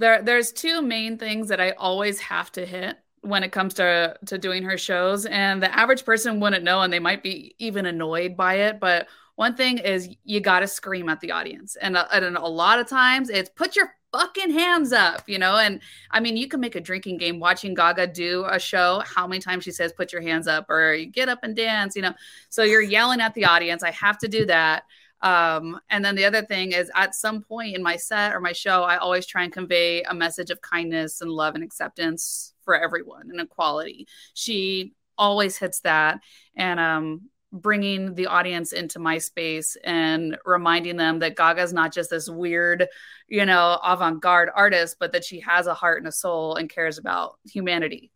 There 0.00 0.22
there's 0.22 0.52
two 0.52 0.82
main 0.82 1.18
things 1.18 1.48
that 1.48 1.60
I 1.60 1.72
always 1.72 2.20
have 2.20 2.50
to 2.52 2.66
hit 2.66 2.96
when 3.22 3.42
it 3.42 3.52
comes 3.52 3.74
to 3.74 4.16
to 4.26 4.38
doing 4.38 4.62
her 4.62 4.78
shows 4.78 5.26
and 5.26 5.62
the 5.62 5.74
average 5.74 6.04
person 6.04 6.40
wouldn't 6.40 6.64
know 6.64 6.80
and 6.80 6.92
they 6.92 6.98
might 6.98 7.22
be 7.22 7.54
even 7.58 7.86
annoyed 7.86 8.36
by 8.36 8.54
it 8.54 8.80
but 8.80 9.08
one 9.36 9.54
thing 9.54 9.78
is 9.78 10.08
you 10.24 10.40
got 10.40 10.60
to 10.60 10.66
scream 10.66 11.08
at 11.08 11.20
the 11.20 11.30
audience 11.30 11.76
and, 11.76 11.96
uh, 11.96 12.06
and 12.12 12.36
a 12.36 12.46
lot 12.46 12.78
of 12.78 12.86
times 12.86 13.30
it's 13.30 13.48
put 13.50 13.76
your 13.76 13.94
fucking 14.12 14.50
hands 14.50 14.92
up 14.92 15.28
you 15.28 15.38
know 15.38 15.56
and 15.56 15.80
i 16.10 16.18
mean 16.18 16.36
you 16.36 16.48
can 16.48 16.60
make 16.60 16.74
a 16.74 16.80
drinking 16.80 17.16
game 17.16 17.38
watching 17.38 17.74
gaga 17.74 18.06
do 18.06 18.44
a 18.50 18.58
show 18.58 19.02
how 19.06 19.26
many 19.26 19.40
times 19.40 19.62
she 19.62 19.70
says 19.70 19.92
put 19.92 20.12
your 20.12 20.22
hands 20.22 20.48
up 20.48 20.68
or 20.68 20.94
you 20.94 21.06
get 21.06 21.28
up 21.28 21.38
and 21.42 21.54
dance 21.54 21.94
you 21.94 22.02
know 22.02 22.12
so 22.48 22.64
you're 22.64 22.82
yelling 22.82 23.20
at 23.20 23.34
the 23.34 23.44
audience 23.44 23.82
i 23.84 23.90
have 23.90 24.18
to 24.18 24.26
do 24.26 24.44
that 24.46 24.82
um, 25.22 25.78
and 25.90 26.04
then 26.04 26.14
the 26.14 26.24
other 26.24 26.42
thing 26.42 26.72
is 26.72 26.90
at 26.94 27.14
some 27.14 27.42
point 27.42 27.76
in 27.76 27.82
my 27.82 27.96
set 27.96 28.34
or 28.34 28.40
my 28.40 28.52
show, 28.52 28.82
I 28.82 28.96
always 28.96 29.26
try 29.26 29.44
and 29.44 29.52
convey 29.52 30.02
a 30.02 30.14
message 30.14 30.50
of 30.50 30.60
kindness 30.60 31.20
and 31.20 31.30
love 31.30 31.54
and 31.54 31.64
acceptance 31.64 32.54
for 32.64 32.74
everyone 32.74 33.30
and 33.30 33.40
equality. 33.40 34.06
She 34.34 34.94
always 35.18 35.58
hits 35.58 35.80
that. 35.80 36.20
And 36.56 36.80
um, 36.80 37.22
bringing 37.52 38.14
the 38.14 38.26
audience 38.26 38.72
into 38.72 38.98
my 38.98 39.18
space 39.18 39.76
and 39.84 40.38
reminding 40.44 40.96
them 40.96 41.18
that 41.18 41.36
Gaga 41.36 41.62
is 41.62 41.72
not 41.72 41.92
just 41.92 42.10
this 42.10 42.28
weird, 42.28 42.86
you 43.28 43.44
know, 43.44 43.78
avant 43.84 44.22
garde 44.22 44.50
artist, 44.54 44.96
but 44.98 45.12
that 45.12 45.24
she 45.24 45.40
has 45.40 45.66
a 45.66 45.74
heart 45.74 45.98
and 45.98 46.08
a 46.08 46.12
soul 46.12 46.54
and 46.54 46.70
cares 46.70 46.96
about 46.96 47.38
humanity. 47.44 48.10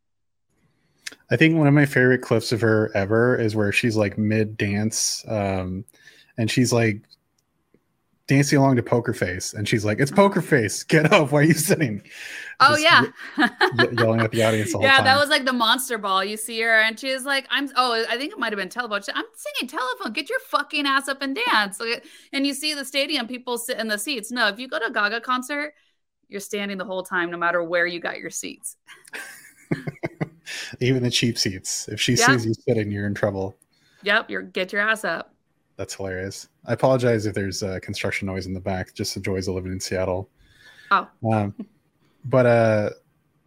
I 1.30 1.36
think 1.36 1.56
one 1.56 1.66
of 1.66 1.74
my 1.74 1.86
favorite 1.86 2.22
clips 2.22 2.52
of 2.52 2.60
her 2.60 2.90
ever 2.94 3.36
is 3.36 3.56
where 3.56 3.72
she's 3.72 3.96
like 3.96 4.16
mid 4.16 4.56
dance 4.56 5.24
um, 5.28 5.84
and 6.38 6.50
she's 6.50 6.72
like 6.72 7.02
dancing 8.26 8.58
along 8.58 8.76
to 8.76 8.82
Poker 8.82 9.12
Face, 9.12 9.52
and 9.52 9.68
she's 9.68 9.84
like, 9.84 10.00
"It's 10.00 10.10
Poker 10.10 10.40
Face, 10.40 10.82
get 10.82 11.12
up! 11.12 11.32
Why 11.32 11.40
are 11.40 11.44
you 11.44 11.54
sitting?" 11.54 12.02
Oh 12.60 12.76
Just 12.76 12.82
yeah, 12.82 13.48
yelling 13.92 14.20
at 14.20 14.30
the 14.30 14.42
audience. 14.42 14.72
The 14.72 14.80
yeah, 14.80 15.02
that 15.02 15.18
was 15.18 15.28
like 15.28 15.44
the 15.44 15.52
monster 15.52 15.98
ball. 15.98 16.24
You 16.24 16.36
see 16.36 16.60
her, 16.60 16.80
and 16.80 16.98
she's 16.98 17.24
like, 17.24 17.46
"I'm." 17.50 17.68
Oh, 17.76 18.04
I 18.08 18.16
think 18.16 18.32
it 18.32 18.38
might 18.38 18.52
have 18.52 18.58
been 18.58 18.68
telephone. 18.68 19.00
I'm 19.14 19.24
singing 19.34 19.68
telephone. 19.68 20.12
Get 20.12 20.28
your 20.28 20.40
fucking 20.40 20.86
ass 20.86 21.08
up 21.08 21.22
and 21.22 21.38
dance. 21.50 21.80
And 22.32 22.46
you 22.46 22.54
see 22.54 22.74
the 22.74 22.84
stadium, 22.84 23.26
people 23.26 23.58
sit 23.58 23.78
in 23.78 23.88
the 23.88 23.98
seats. 23.98 24.30
No, 24.30 24.48
if 24.48 24.58
you 24.58 24.68
go 24.68 24.78
to 24.78 24.86
a 24.86 24.92
Gaga 24.92 25.20
concert, 25.20 25.74
you're 26.28 26.40
standing 26.40 26.78
the 26.78 26.84
whole 26.84 27.02
time, 27.02 27.30
no 27.30 27.36
matter 27.36 27.62
where 27.62 27.86
you 27.86 28.00
got 28.00 28.18
your 28.18 28.30
seats. 28.30 28.76
Even 30.80 31.02
the 31.02 31.10
cheap 31.10 31.38
seats. 31.38 31.88
If 31.88 32.00
she 32.00 32.14
yeah. 32.14 32.26
sees 32.26 32.46
you 32.46 32.54
sitting, 32.54 32.90
you're 32.90 33.06
in 33.06 33.14
trouble. 33.14 33.56
Yep, 34.02 34.30
you're 34.30 34.42
get 34.42 34.72
your 34.72 34.82
ass 34.82 35.04
up. 35.04 35.33
That's 35.76 35.94
hilarious. 35.94 36.48
I 36.66 36.72
apologize 36.72 37.26
if 37.26 37.34
there's 37.34 37.62
uh, 37.62 37.78
construction 37.82 38.26
noise 38.26 38.46
in 38.46 38.54
the 38.54 38.60
back. 38.60 38.94
Just 38.94 39.14
the 39.14 39.20
joys 39.20 39.48
of 39.48 39.54
living 39.54 39.72
in 39.72 39.80
Seattle. 39.80 40.28
Oh. 40.90 41.08
Um, 41.32 41.54
but 42.24 42.46
uh, 42.46 42.90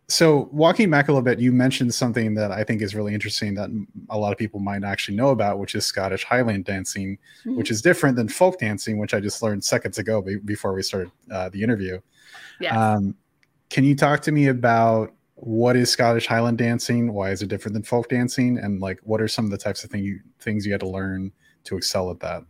so 0.10 0.50
walking 0.51 0.89
back 0.89 1.07
a 1.07 1.12
little 1.12 1.24
bit, 1.24 1.39
you 1.39 1.51
mentioned 1.51 1.93
something 1.93 2.34
that 2.36 2.51
I 2.51 2.63
think 2.63 2.81
is 2.81 2.96
really 2.96 3.13
interesting 3.13 3.53
that 3.55 3.69
a 4.10 4.17
lot 4.17 4.31
of 4.31 4.38
people 4.38 4.60
might 4.60 4.84
actually 4.84 5.17
know 5.17 5.29
about, 5.29 5.60
which 5.60 5.75
is 5.75 5.86
Scottish 5.86 6.24
Highland 6.24 6.65
dancing, 6.65 7.17
mm-hmm. 7.41 7.57
which 7.57 7.72
is 7.72 7.81
different 7.81 8.15
than 8.15 8.29
folk 8.29 8.60
dancing, 8.60 9.00
which 9.00 9.13
I 9.13 9.19
just 9.19 9.41
learned 9.41 9.63
seconds 9.63 9.98
ago 9.98 10.25
before 10.46 10.74
we 10.74 10.81
started 10.81 11.12
uh, 11.31 11.50
the 11.50 11.62
interview. 11.62 12.00
Yeah. 12.60 12.77
Um, 12.77 13.15
can 13.69 13.84
you 13.84 13.96
talk 13.96 14.22
to 14.22 14.31
me 14.31 14.48
about 14.48 15.13
what 15.36 15.75
is 15.75 15.91
Scottish 15.91 16.25
Highland 16.25 16.57
dancing? 16.57 17.13
Why 17.13 17.31
is 17.31 17.41
it 17.41 17.48
different 17.48 17.74
than 17.74 17.84
folk 17.84 18.10
dancing? 18.10 18.57
And 18.57 18.79
like, 18.79 19.00
what 19.03 19.22
are 19.22 19.27
some 19.27 19.46
of 19.46 19.51
the 19.51 19.57
types 19.57 19.84
of 19.84 19.91
thing 19.91 20.03
you, 20.03 20.19
things 20.39 20.65
you 20.65 20.72
had 20.72 20.81
to 20.81 20.89
learn 20.89 21.31
to 21.67 21.77
excel 21.77 22.09
at 22.12 22.19
that? 22.19 22.43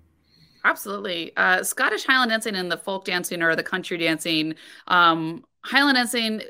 Absolutely. 0.63 1.31
Uh, 1.38 1.63
Scottish 1.63 2.05
Highland 2.05 2.31
dancing 2.31 2.55
and 2.55 2.71
the 2.71 2.77
folk 2.77 3.05
dancing 3.05 3.41
or 3.41 3.55
the 3.55 3.63
country 3.63 3.97
dancing. 3.97 4.55
Um, 4.88 5.45
Highland 5.63 5.95
dancing 5.95 6.41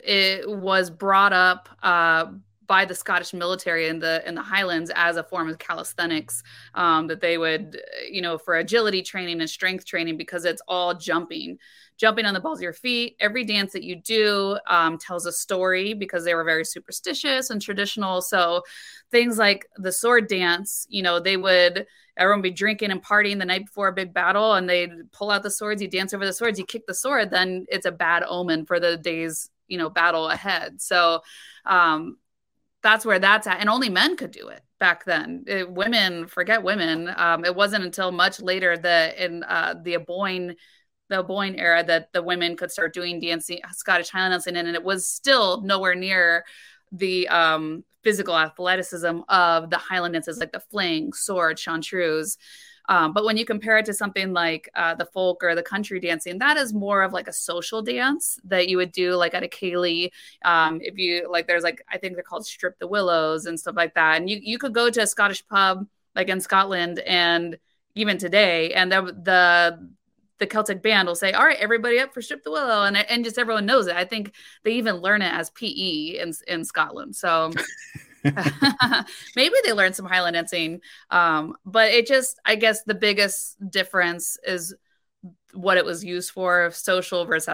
was 0.47 0.89
brought 0.89 1.33
up 1.33 1.69
uh, 1.83 2.27
by 2.67 2.85
the 2.85 2.95
Scottish 2.95 3.33
military 3.33 3.87
in 3.87 3.99
the 3.99 4.27
in 4.27 4.35
the 4.35 4.41
Highlands 4.41 4.91
as 4.95 5.17
a 5.17 5.23
form 5.23 5.49
of 5.49 5.57
calisthenics 5.57 6.43
um, 6.73 7.07
that 7.07 7.21
they 7.21 7.37
would, 7.37 7.79
you 8.09 8.21
know, 8.21 8.37
for 8.37 8.55
agility 8.55 9.01
training 9.01 9.39
and 9.39 9.49
strength 9.49 9.85
training 9.85 10.17
because 10.17 10.45
it's 10.45 10.61
all 10.67 10.93
jumping 10.93 11.57
jumping 11.97 12.25
on 12.25 12.33
the 12.33 12.39
balls 12.39 12.59
of 12.59 12.63
your 12.63 12.73
feet. 12.73 13.15
Every 13.19 13.43
dance 13.43 13.73
that 13.73 13.83
you 13.83 13.95
do 13.95 14.57
um, 14.67 14.97
tells 14.97 15.25
a 15.25 15.31
story 15.31 15.93
because 15.93 16.23
they 16.23 16.35
were 16.35 16.43
very 16.43 16.63
superstitious 16.63 17.49
and 17.49 17.61
traditional. 17.61 18.21
So 18.21 18.61
things 19.11 19.37
like 19.37 19.67
the 19.77 19.91
sword 19.91 20.27
dance, 20.27 20.85
you 20.89 21.01
know, 21.01 21.19
they 21.19 21.37
would 21.37 21.87
everyone 22.17 22.41
be 22.41 22.51
drinking 22.51 22.91
and 22.91 23.03
partying 23.03 23.39
the 23.39 23.45
night 23.45 23.65
before 23.65 23.87
a 23.87 23.93
big 23.93 24.13
battle 24.13 24.53
and 24.53 24.69
they'd 24.69 25.11
pull 25.11 25.31
out 25.31 25.43
the 25.43 25.51
swords, 25.51 25.81
you 25.81 25.87
dance 25.87 26.13
over 26.13 26.25
the 26.25 26.33
swords, 26.33 26.59
you 26.59 26.65
kick 26.65 26.85
the 26.87 26.93
sword, 26.93 27.31
then 27.31 27.65
it's 27.69 27.85
a 27.85 27.91
bad 27.91 28.23
omen 28.27 28.65
for 28.65 28.79
the 28.79 28.97
day's, 28.97 29.49
you 29.67 29.77
know, 29.77 29.89
battle 29.89 30.29
ahead. 30.29 30.81
So 30.81 31.21
um, 31.65 32.17
that's 32.81 33.05
where 33.05 33.19
that's 33.19 33.47
at. 33.47 33.59
And 33.59 33.69
only 33.69 33.89
men 33.89 34.17
could 34.17 34.31
do 34.31 34.47
it 34.47 34.61
back 34.79 35.05
then. 35.05 35.43
It, 35.47 35.71
women, 35.71 36.27
forget 36.27 36.63
women. 36.63 37.11
Um, 37.15 37.45
it 37.45 37.55
wasn't 37.55 37.85
until 37.85 38.11
much 38.11 38.39
later 38.39 38.77
that 38.77 39.17
in 39.17 39.43
uh, 39.43 39.75
the 39.81 39.95
Aboyne 39.95 40.55
the 41.09 41.23
Boyne 41.23 41.55
era 41.55 41.83
that 41.83 42.11
the 42.11 42.21
women 42.21 42.57
could 42.57 42.71
start 42.71 42.93
doing 42.93 43.19
dancing, 43.19 43.59
Scottish 43.71 44.09
Highland 44.09 44.33
dancing, 44.33 44.57
and 44.57 44.67
it 44.75 44.83
was 44.83 45.07
still 45.07 45.61
nowhere 45.61 45.95
near 45.95 46.43
the 46.91 47.27
um, 47.29 47.83
physical 48.03 48.37
athleticism 48.37 49.19
of 49.29 49.69
the 49.69 49.77
Highland 49.77 50.13
dances, 50.13 50.37
like 50.37 50.51
the 50.51 50.59
fling, 50.59 51.13
sword, 51.13 51.57
seann 51.57 51.81
triubhas. 51.81 52.37
Um, 52.89 53.11
but 53.11 53.25
when 53.25 53.35
you 53.35 53.45
compare 53.45 53.77
it 53.77 53.85
to 53.85 53.93
something 53.93 54.31
like 54.31 54.69
uh, 54.75 54.95
the 54.95 55.05
folk 55.05 55.43
or 55.43 55.55
the 55.55 55.63
country 55.63 55.99
dancing, 55.99 56.39
that 56.39 56.55
is 56.55 56.73
more 56.73 57.03
of 57.03 57.11
like 57.11 57.27
a 57.27 57.33
social 57.33 57.81
dance 57.81 58.39
that 58.45 58.69
you 58.69 58.77
would 58.77 58.93
do 58.93 59.15
like 59.15 59.33
at 59.33 59.43
a 59.43 59.47
ceilidh. 59.47 60.11
Um, 60.45 60.79
if 60.81 60.97
you 60.97 61.29
like, 61.29 61.47
there's 61.47 61.63
like 61.63 61.83
I 61.91 61.97
think 61.97 62.13
they're 62.13 62.23
called 62.23 62.45
strip 62.45 62.79
the 62.79 62.87
willows 62.87 63.45
and 63.45 63.59
stuff 63.59 63.75
like 63.75 63.93
that. 63.95 64.17
And 64.17 64.29
you 64.29 64.39
you 64.41 64.57
could 64.57 64.73
go 64.73 64.89
to 64.89 65.01
a 65.01 65.07
Scottish 65.07 65.45
pub 65.47 65.85
like 66.15 66.29
in 66.29 66.39
Scotland 66.39 66.99
and 66.99 67.57
even 67.95 68.17
today, 68.17 68.73
and 68.73 68.91
the 68.91 69.01
the 69.01 69.89
the 70.39 70.47
Celtic 70.47 70.81
band 70.81 71.07
will 71.07 71.15
say, 71.15 71.31
"All 71.31 71.45
right, 71.45 71.57
everybody 71.59 71.99
up 71.99 72.13
for 72.13 72.21
Strip 72.21 72.43
the 72.43 72.51
Willow," 72.51 72.83
and 72.83 72.97
and 72.97 73.23
just 73.23 73.37
everyone 73.37 73.65
knows 73.65 73.87
it. 73.87 73.95
I 73.95 74.05
think 74.05 74.33
they 74.63 74.73
even 74.73 74.97
learn 74.97 75.21
it 75.21 75.33
as 75.33 75.49
PE 75.51 76.19
in 76.19 76.33
in 76.47 76.63
Scotland. 76.63 77.15
So 77.15 77.51
maybe 79.35 79.55
they 79.63 79.73
learned 79.73 79.95
some 79.95 80.05
Highland 80.05 80.35
dancing, 80.35 80.81
um, 81.09 81.55
but 81.65 81.91
it 81.91 82.07
just 82.07 82.39
I 82.45 82.55
guess 82.55 82.83
the 82.83 82.95
biggest 82.95 83.57
difference 83.69 84.37
is 84.45 84.75
what 85.53 85.77
it 85.77 85.85
was 85.85 86.03
used 86.03 86.31
for: 86.31 86.71
social 86.71 87.25
versus 87.25 87.49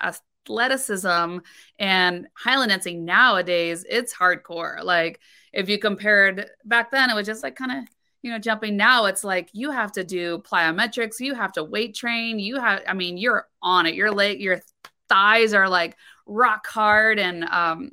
athleticism. 0.00 1.38
And 1.78 2.28
Highland 2.34 2.70
dancing 2.70 3.04
nowadays, 3.04 3.84
it's 3.88 4.14
hardcore. 4.14 4.82
Like 4.82 5.20
if 5.52 5.68
you 5.68 5.78
compared 5.78 6.48
back 6.64 6.90
then, 6.90 7.10
it 7.10 7.14
was 7.14 7.26
just 7.26 7.42
like 7.42 7.56
kind 7.56 7.72
of 7.72 7.95
you 8.26 8.32
know, 8.32 8.40
jumping 8.40 8.76
now, 8.76 9.04
it's 9.04 9.22
like 9.22 9.48
you 9.52 9.70
have 9.70 9.92
to 9.92 10.02
do 10.02 10.38
plyometrics, 10.38 11.20
you 11.20 11.32
have 11.32 11.52
to 11.52 11.62
weight 11.62 11.94
train, 11.94 12.40
you 12.40 12.58
have, 12.58 12.82
I 12.88 12.92
mean, 12.92 13.16
you're 13.16 13.46
on 13.62 13.86
it. 13.86 13.94
Your 13.94 14.10
leg, 14.10 14.40
your 14.40 14.60
thighs 15.08 15.54
are 15.54 15.68
like 15.68 15.96
rock 16.26 16.66
hard, 16.66 17.20
and 17.20 17.44
um, 17.44 17.92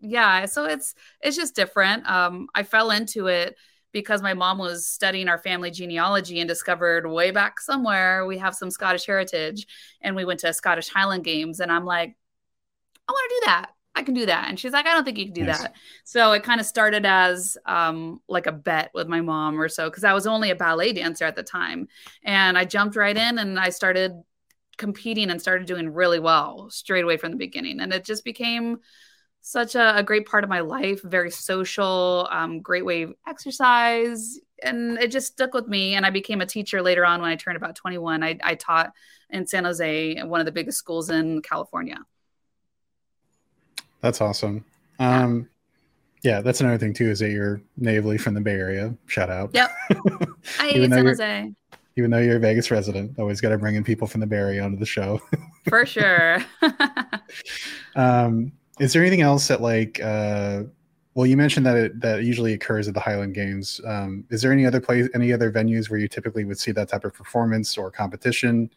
yeah, 0.00 0.46
so 0.46 0.64
it's 0.64 0.96
it's 1.20 1.36
just 1.36 1.54
different. 1.54 2.10
Um, 2.10 2.48
I 2.56 2.64
fell 2.64 2.90
into 2.90 3.28
it 3.28 3.54
because 3.92 4.20
my 4.20 4.34
mom 4.34 4.58
was 4.58 4.88
studying 4.88 5.28
our 5.28 5.38
family 5.38 5.70
genealogy 5.70 6.40
and 6.40 6.48
discovered 6.48 7.08
way 7.08 7.30
back 7.30 7.60
somewhere 7.60 8.26
we 8.26 8.38
have 8.38 8.56
some 8.56 8.72
Scottish 8.72 9.06
heritage, 9.06 9.64
and 10.00 10.16
we 10.16 10.24
went 10.24 10.40
to 10.40 10.52
Scottish 10.52 10.88
Highland 10.88 11.22
Games, 11.22 11.60
and 11.60 11.70
I'm 11.70 11.84
like, 11.84 12.16
I 13.06 13.12
want 13.12 13.30
to 13.30 13.36
do 13.36 13.42
that. 13.46 13.70
I 13.98 14.02
can 14.02 14.14
do 14.14 14.26
that. 14.26 14.48
And 14.48 14.58
she's 14.58 14.72
like, 14.72 14.86
I 14.86 14.94
don't 14.94 15.04
think 15.04 15.18
you 15.18 15.24
can 15.24 15.34
do 15.34 15.46
that. 15.46 15.74
So 16.04 16.30
it 16.32 16.44
kind 16.44 16.60
of 16.60 16.66
started 16.66 17.04
as 17.04 17.58
um, 17.66 18.20
like 18.28 18.46
a 18.46 18.52
bet 18.52 18.92
with 18.94 19.08
my 19.08 19.20
mom 19.20 19.60
or 19.60 19.68
so, 19.68 19.90
because 19.90 20.04
I 20.04 20.12
was 20.12 20.26
only 20.26 20.50
a 20.50 20.54
ballet 20.54 20.92
dancer 20.92 21.24
at 21.24 21.34
the 21.34 21.42
time. 21.42 21.88
And 22.22 22.56
I 22.56 22.64
jumped 22.64 22.94
right 22.94 23.16
in 23.16 23.38
and 23.38 23.58
I 23.58 23.70
started 23.70 24.12
competing 24.76 25.30
and 25.30 25.42
started 25.42 25.66
doing 25.66 25.92
really 25.92 26.20
well 26.20 26.70
straight 26.70 27.02
away 27.02 27.16
from 27.16 27.32
the 27.32 27.36
beginning. 27.36 27.80
And 27.80 27.92
it 27.92 28.04
just 28.04 28.24
became 28.24 28.78
such 29.40 29.74
a, 29.74 29.96
a 29.96 30.02
great 30.04 30.26
part 30.26 30.44
of 30.44 30.50
my 30.50 30.60
life, 30.60 31.02
very 31.02 31.32
social, 31.32 32.28
um, 32.30 32.60
great 32.60 32.84
way 32.84 33.02
of 33.02 33.14
exercise. 33.26 34.38
And 34.62 34.96
it 34.98 35.10
just 35.10 35.32
stuck 35.32 35.54
with 35.54 35.66
me. 35.66 35.96
And 35.96 36.06
I 36.06 36.10
became 36.10 36.40
a 36.40 36.46
teacher 36.46 36.82
later 36.82 37.04
on 37.04 37.20
when 37.20 37.30
I 37.30 37.36
turned 37.36 37.56
about 37.56 37.74
21. 37.74 38.22
I, 38.22 38.38
I 38.44 38.54
taught 38.54 38.92
in 39.30 39.44
San 39.44 39.64
Jose, 39.64 40.22
one 40.22 40.38
of 40.38 40.46
the 40.46 40.52
biggest 40.52 40.78
schools 40.78 41.10
in 41.10 41.42
California. 41.42 41.98
That's 44.00 44.20
awesome. 44.20 44.64
Um, 44.98 45.48
yeah, 46.22 46.40
that's 46.40 46.60
another 46.60 46.78
thing 46.78 46.92
too 46.92 47.10
is 47.10 47.20
that 47.20 47.30
you're 47.30 47.60
natively 47.76 48.18
from 48.18 48.34
the 48.34 48.40
Bay 48.40 48.54
Area. 48.54 48.94
Shout 49.06 49.30
out. 49.30 49.50
Yep. 49.54 49.70
I 50.60 50.68
hate 50.68 50.90
San 50.90 51.06
Jose. 51.06 51.52
Even 51.96 52.10
though 52.10 52.18
you're 52.18 52.36
a 52.36 52.40
Vegas 52.40 52.70
resident, 52.70 53.18
always 53.18 53.40
got 53.40 53.48
to 53.48 53.58
bring 53.58 53.74
in 53.74 53.82
people 53.82 54.06
from 54.06 54.20
the 54.20 54.26
Bay 54.26 54.36
Area 54.36 54.62
onto 54.62 54.78
the 54.78 54.86
show. 54.86 55.20
For 55.68 55.84
sure. 55.84 56.38
um, 57.96 58.52
is 58.78 58.92
there 58.92 59.02
anything 59.02 59.22
else 59.22 59.48
that 59.48 59.60
like? 59.60 60.00
Uh, 60.00 60.64
well, 61.14 61.26
you 61.26 61.36
mentioned 61.36 61.66
that 61.66 61.76
it 61.76 62.00
that 62.00 62.22
usually 62.22 62.52
occurs 62.52 62.86
at 62.86 62.94
the 62.94 63.00
Highland 63.00 63.34
Games. 63.34 63.80
Um, 63.84 64.24
is 64.30 64.42
there 64.42 64.52
any 64.52 64.66
other 64.66 64.80
place, 64.80 65.08
any 65.14 65.32
other 65.32 65.50
venues 65.50 65.90
where 65.90 65.98
you 65.98 66.06
typically 66.06 66.44
would 66.44 66.58
see 66.58 66.70
that 66.72 66.88
type 66.88 67.04
of 67.04 67.12
performance 67.12 67.76
or 67.76 67.90
competition? 67.90 68.70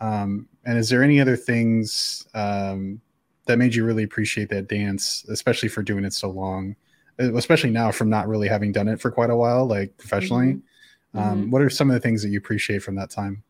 Um, 0.00 0.48
and 0.64 0.78
is 0.78 0.88
there 0.88 1.02
any 1.02 1.20
other 1.20 1.36
things 1.36 2.26
um, 2.34 3.00
that 3.46 3.58
made 3.58 3.74
you 3.74 3.84
really 3.84 4.04
appreciate 4.04 4.48
that 4.50 4.68
dance, 4.68 5.24
especially 5.28 5.68
for 5.68 5.82
doing 5.82 6.04
it 6.04 6.12
so 6.12 6.30
long, 6.30 6.76
especially 7.18 7.70
now 7.70 7.90
from 7.90 8.08
not 8.08 8.28
really 8.28 8.48
having 8.48 8.72
done 8.72 8.88
it 8.88 9.00
for 9.00 9.10
quite 9.10 9.30
a 9.30 9.36
while, 9.36 9.66
like 9.66 9.96
professionally. 9.98 10.54
Mm-hmm. 10.54 11.18
Um, 11.18 11.42
mm-hmm. 11.42 11.50
What 11.50 11.62
are 11.62 11.70
some 11.70 11.90
of 11.90 11.94
the 11.94 12.00
things 12.00 12.22
that 12.22 12.28
you 12.28 12.38
appreciate 12.38 12.82
from 12.82 12.96
that 12.96 13.10
time? 13.10 13.42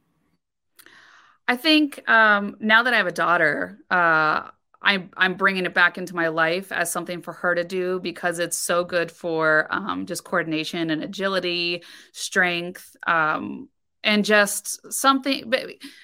I 1.47 1.57
think 1.57 2.09
um, 2.09 2.57
now 2.61 2.83
that 2.83 2.95
I 2.95 2.97
have 2.97 3.07
a 3.07 3.13
daughter, 3.13 3.79
uh, 3.91 4.49
I'm 4.85 5.11
I'm 5.17 5.35
bringing 5.35 5.65
it 5.65 5.75
back 5.75 5.97
into 5.97 6.15
my 6.15 6.29
life 6.29 6.71
as 6.71 6.93
something 6.93 7.23
for 7.23 7.33
her 7.33 7.55
to 7.55 7.65
do 7.65 8.01
because 8.01 8.39
it's 8.39 8.59
so 8.59 8.85
good 8.85 9.11
for 9.11 9.67
um, 9.71 10.07
just 10.07 10.25
coordination 10.25 10.91
and 10.91 11.03
agility, 11.03 11.83
strength, 12.13 12.95
um, 13.07 13.69
and 14.05 14.25
just 14.25 14.93
something 14.93 15.53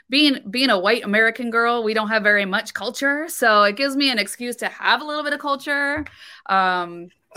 being 0.09 0.39
being 0.51 0.71
a 0.71 0.79
white 0.79 1.05
american 1.05 1.51
girl 1.51 1.85
we 1.85 1.95
don't 1.95 2.09
have 2.09 2.23
very 2.23 2.45
much 2.45 2.75
culture 2.75 3.29
so 3.29 3.63
it 3.63 3.77
gives 3.77 3.97
me 3.97 4.11
an 4.11 4.19
excuse 4.19 4.57
to 4.57 4.67
have 4.67 5.01
a 5.01 5.05
little 5.05 5.23
bit 5.23 5.33
of 5.33 5.41
culture 5.41 6.05
um 6.49 7.09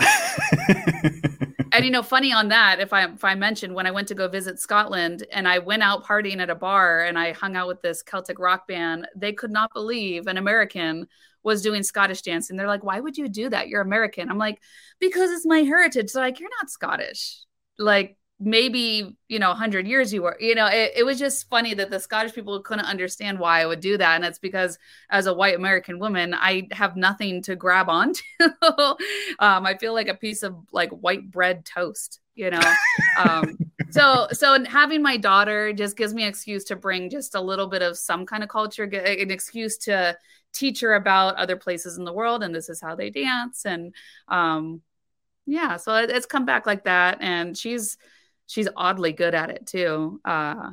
and 1.74 1.84
you 1.84 1.90
know, 1.90 2.02
funny 2.02 2.32
on 2.32 2.48
that, 2.48 2.80
if 2.80 2.92
I 2.92 3.04
if 3.04 3.24
I 3.24 3.34
mentioned 3.34 3.74
when 3.74 3.86
I 3.86 3.90
went 3.90 4.08
to 4.08 4.14
go 4.14 4.28
visit 4.28 4.58
Scotland 4.58 5.26
and 5.32 5.46
I 5.46 5.58
went 5.58 5.82
out 5.82 6.04
partying 6.04 6.40
at 6.40 6.50
a 6.50 6.54
bar 6.54 7.00
and 7.00 7.18
I 7.18 7.32
hung 7.32 7.56
out 7.56 7.68
with 7.68 7.82
this 7.82 8.02
Celtic 8.02 8.38
rock 8.38 8.66
band, 8.66 9.06
they 9.14 9.32
could 9.32 9.50
not 9.50 9.72
believe 9.72 10.26
an 10.26 10.36
American 10.36 11.06
was 11.42 11.62
doing 11.62 11.82
Scottish 11.82 12.22
dance. 12.22 12.50
And 12.50 12.58
they're 12.58 12.66
like, 12.66 12.82
why 12.84 13.00
would 13.00 13.18
you 13.18 13.28
do 13.28 13.50
that? 13.50 13.68
You're 13.68 13.82
American. 13.82 14.30
I'm 14.30 14.38
like, 14.38 14.60
because 14.98 15.30
it's 15.30 15.46
my 15.46 15.60
heritage. 15.60 16.10
So 16.10 16.20
like, 16.20 16.40
you're 16.40 16.50
not 16.60 16.70
Scottish. 16.70 17.44
Like 17.78 18.16
maybe, 18.40 19.16
you 19.28 19.38
know, 19.38 19.48
100 19.48 19.86
years 19.86 20.12
you 20.12 20.22
were, 20.22 20.36
you 20.40 20.54
know, 20.54 20.66
it, 20.66 20.92
it 20.96 21.04
was 21.04 21.18
just 21.18 21.48
funny 21.48 21.74
that 21.74 21.90
the 21.90 22.00
Scottish 22.00 22.34
people 22.34 22.60
couldn't 22.60 22.84
understand 22.84 23.38
why 23.38 23.60
I 23.60 23.66
would 23.66 23.80
do 23.80 23.96
that. 23.96 24.16
And 24.16 24.24
it's 24.24 24.38
because 24.38 24.78
as 25.10 25.26
a 25.26 25.34
white 25.34 25.54
American 25.54 25.98
woman, 25.98 26.34
I 26.34 26.68
have 26.72 26.96
nothing 26.96 27.42
to 27.42 27.56
grab 27.56 27.88
onto. 27.88 28.22
um, 28.40 28.96
I 29.38 29.76
feel 29.78 29.94
like 29.94 30.08
a 30.08 30.14
piece 30.14 30.42
of 30.42 30.56
like 30.72 30.90
white 30.90 31.30
bread 31.30 31.64
toast 31.64 32.20
you 32.34 32.50
know 32.50 32.60
um, 33.18 33.56
so 33.90 34.26
so 34.32 34.64
having 34.64 35.02
my 35.02 35.16
daughter 35.16 35.72
just 35.72 35.96
gives 35.96 36.14
me 36.14 36.22
an 36.22 36.28
excuse 36.28 36.64
to 36.64 36.76
bring 36.76 37.08
just 37.08 37.34
a 37.34 37.40
little 37.40 37.66
bit 37.66 37.82
of 37.82 37.96
some 37.96 38.26
kind 38.26 38.42
of 38.42 38.48
culture 38.48 38.84
an 38.84 39.30
excuse 39.30 39.78
to 39.78 40.16
teach 40.52 40.80
her 40.80 40.94
about 40.94 41.36
other 41.36 41.56
places 41.56 41.98
in 41.98 42.04
the 42.04 42.12
world 42.12 42.42
and 42.42 42.54
this 42.54 42.68
is 42.68 42.80
how 42.80 42.94
they 42.94 43.10
dance 43.10 43.64
and 43.64 43.94
um 44.28 44.80
yeah 45.46 45.76
so 45.76 45.94
it, 45.94 46.10
it's 46.10 46.26
come 46.26 46.44
back 46.44 46.66
like 46.66 46.84
that 46.84 47.18
and 47.20 47.56
she's 47.56 47.96
she's 48.46 48.68
oddly 48.76 49.12
good 49.12 49.34
at 49.34 49.50
it 49.50 49.66
too 49.66 50.20
uh 50.24 50.70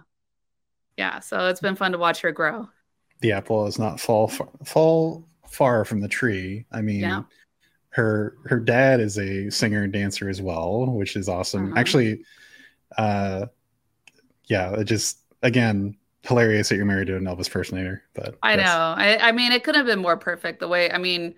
yeah 0.97 1.19
so 1.19 1.47
it's 1.47 1.61
been 1.61 1.75
fun 1.75 1.91
to 1.91 1.97
watch 1.97 2.21
her 2.21 2.31
grow 2.31 2.67
the 3.21 3.31
apple 3.31 3.67
is 3.67 3.79
not 3.79 3.99
fall 3.99 4.27
far, 4.27 4.49
fall 4.65 5.27
far 5.47 5.85
from 5.85 6.01
the 6.01 6.07
tree 6.07 6.65
i 6.71 6.81
mean 6.81 7.01
yeah. 7.01 7.23
her 7.89 8.35
her 8.45 8.59
dad 8.59 8.99
is 8.99 9.17
a 9.17 9.49
singer 9.49 9.83
and 9.83 9.93
dancer 9.93 10.29
as 10.29 10.41
well 10.41 10.85
which 10.87 11.15
is 11.15 11.29
awesome 11.29 11.71
uh-huh. 11.71 11.79
actually 11.79 12.23
uh 12.97 13.45
yeah 14.45 14.73
it 14.73 14.85
just 14.85 15.19
again 15.43 15.95
hilarious 16.23 16.69
that 16.69 16.75
you're 16.75 16.85
married 16.85 17.07
to 17.07 17.15
an 17.15 17.23
Elvis 17.23 17.47
impersonator. 17.47 18.03
But 18.13 18.37
I 18.43 18.55
know. 18.55 18.63
I, 18.63 19.17
I 19.29 19.31
mean, 19.31 19.51
it 19.51 19.63
could 19.63 19.75
have 19.75 19.85
been 19.85 19.99
more 19.99 20.17
perfect. 20.17 20.59
The 20.59 20.67
way 20.67 20.91
I 20.91 20.97
mean, 20.97 21.35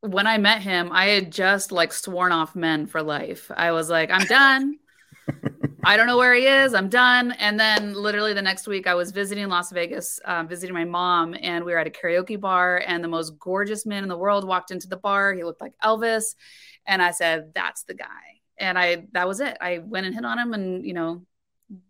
when 0.00 0.26
I 0.26 0.38
met 0.38 0.62
him, 0.62 0.90
I 0.92 1.06
had 1.06 1.32
just 1.32 1.72
like 1.72 1.92
sworn 1.92 2.32
off 2.32 2.54
men 2.54 2.86
for 2.86 3.02
life. 3.02 3.50
I 3.54 3.72
was 3.72 3.90
like, 3.90 4.10
I'm 4.10 4.26
done. 4.26 4.78
I 5.84 5.96
don't 5.96 6.06
know 6.06 6.18
where 6.18 6.34
he 6.34 6.46
is. 6.46 6.74
I'm 6.74 6.88
done. 6.88 7.32
And 7.32 7.58
then 7.58 7.94
literally 7.94 8.34
the 8.34 8.42
next 8.42 8.66
week, 8.68 8.86
I 8.86 8.94
was 8.94 9.12
visiting 9.12 9.48
Las 9.48 9.72
Vegas, 9.72 10.18
uh, 10.24 10.44
visiting 10.44 10.74
my 10.74 10.84
mom, 10.84 11.34
and 11.40 11.64
we 11.64 11.72
were 11.72 11.78
at 11.78 11.86
a 11.86 11.90
karaoke 11.90 12.38
bar. 12.38 12.82
And 12.86 13.02
the 13.02 13.08
most 13.08 13.38
gorgeous 13.38 13.86
man 13.86 14.02
in 14.02 14.08
the 14.08 14.16
world 14.16 14.46
walked 14.46 14.70
into 14.70 14.88
the 14.88 14.96
bar. 14.96 15.32
He 15.32 15.42
looked 15.42 15.60
like 15.60 15.72
Elvis, 15.82 16.34
and 16.86 17.02
I 17.02 17.12
said, 17.12 17.52
"That's 17.54 17.84
the 17.84 17.94
guy." 17.94 18.40
And 18.58 18.78
I 18.78 19.06
that 19.12 19.26
was 19.26 19.40
it. 19.40 19.56
I 19.60 19.78
went 19.78 20.06
and 20.06 20.14
hit 20.14 20.24
on 20.24 20.38
him, 20.38 20.52
and 20.52 20.84
you 20.84 20.92
know, 20.92 21.24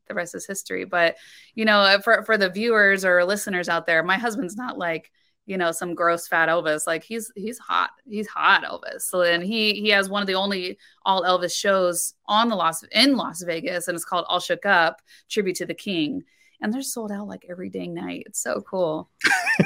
the 0.07 0.15
rest 0.15 0.35
is 0.35 0.47
history. 0.47 0.85
But 0.85 1.17
you 1.55 1.65
know, 1.65 1.99
for 2.05 2.23
for 2.25 2.39
the 2.39 2.51
viewers 2.51 3.05
or 3.05 3.25
listeners 3.25 3.69
out 3.69 3.87
there, 3.87 4.03
my 4.03 4.19
husband's 4.19 4.57
not 4.57 4.79
like 4.79 5.11
you 5.51 5.59
know 5.59 5.73
some 5.73 5.97
gross 5.97 6.29
fat 6.29 6.49
Elvis. 6.49 6.87
Like 6.87 7.03
he's 7.03 7.33
he's 7.35 7.59
hot. 7.59 7.91
He's 8.09 8.29
hot 8.29 8.63
Elvis. 8.63 9.03
So 9.03 9.23
and 9.23 9.43
he 9.43 9.75
he 9.75 9.89
has 9.89 10.09
one 10.09 10.23
of 10.23 10.29
the 10.29 10.37
only 10.37 10.79
all 11.05 11.25
Elvis 11.25 11.53
shows 11.53 12.15
on 12.27 12.49
the 12.49 12.55
Las 12.55 12.85
in 12.93 13.17
Las 13.17 13.43
Vegas, 13.43 13.89
and 13.89 13.97
it's 13.97 14.05
called 14.05 14.27
All 14.29 14.39
Shook 14.39 14.65
Up, 14.65 15.03
tribute 15.29 15.57
to 15.57 15.67
the 15.67 15.75
King. 15.75 16.23
And 16.63 16.73
they're 16.73 16.83
sold 16.83 17.11
out 17.11 17.27
like 17.27 17.47
every 17.51 17.69
day 17.69 17.89
night. 17.89 18.25
It's 18.27 18.41
so 18.41 18.61
cool. 18.61 19.09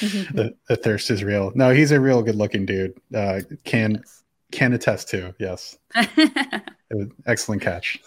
the, 0.00 0.54
the, 0.68 0.76
thirst 0.76 1.10
is 1.10 1.24
real. 1.24 1.50
No, 1.54 1.70
he's 1.70 1.90
a 1.92 2.00
real 2.00 2.22
good 2.22 2.36
looking 2.36 2.66
dude. 2.66 2.94
Uh, 3.12 3.40
can 3.64 4.04
can 4.52 4.74
attest 4.74 5.08
to. 5.08 5.34
Yes. 5.40 5.76
excellent 7.26 7.62
catch. 7.62 7.98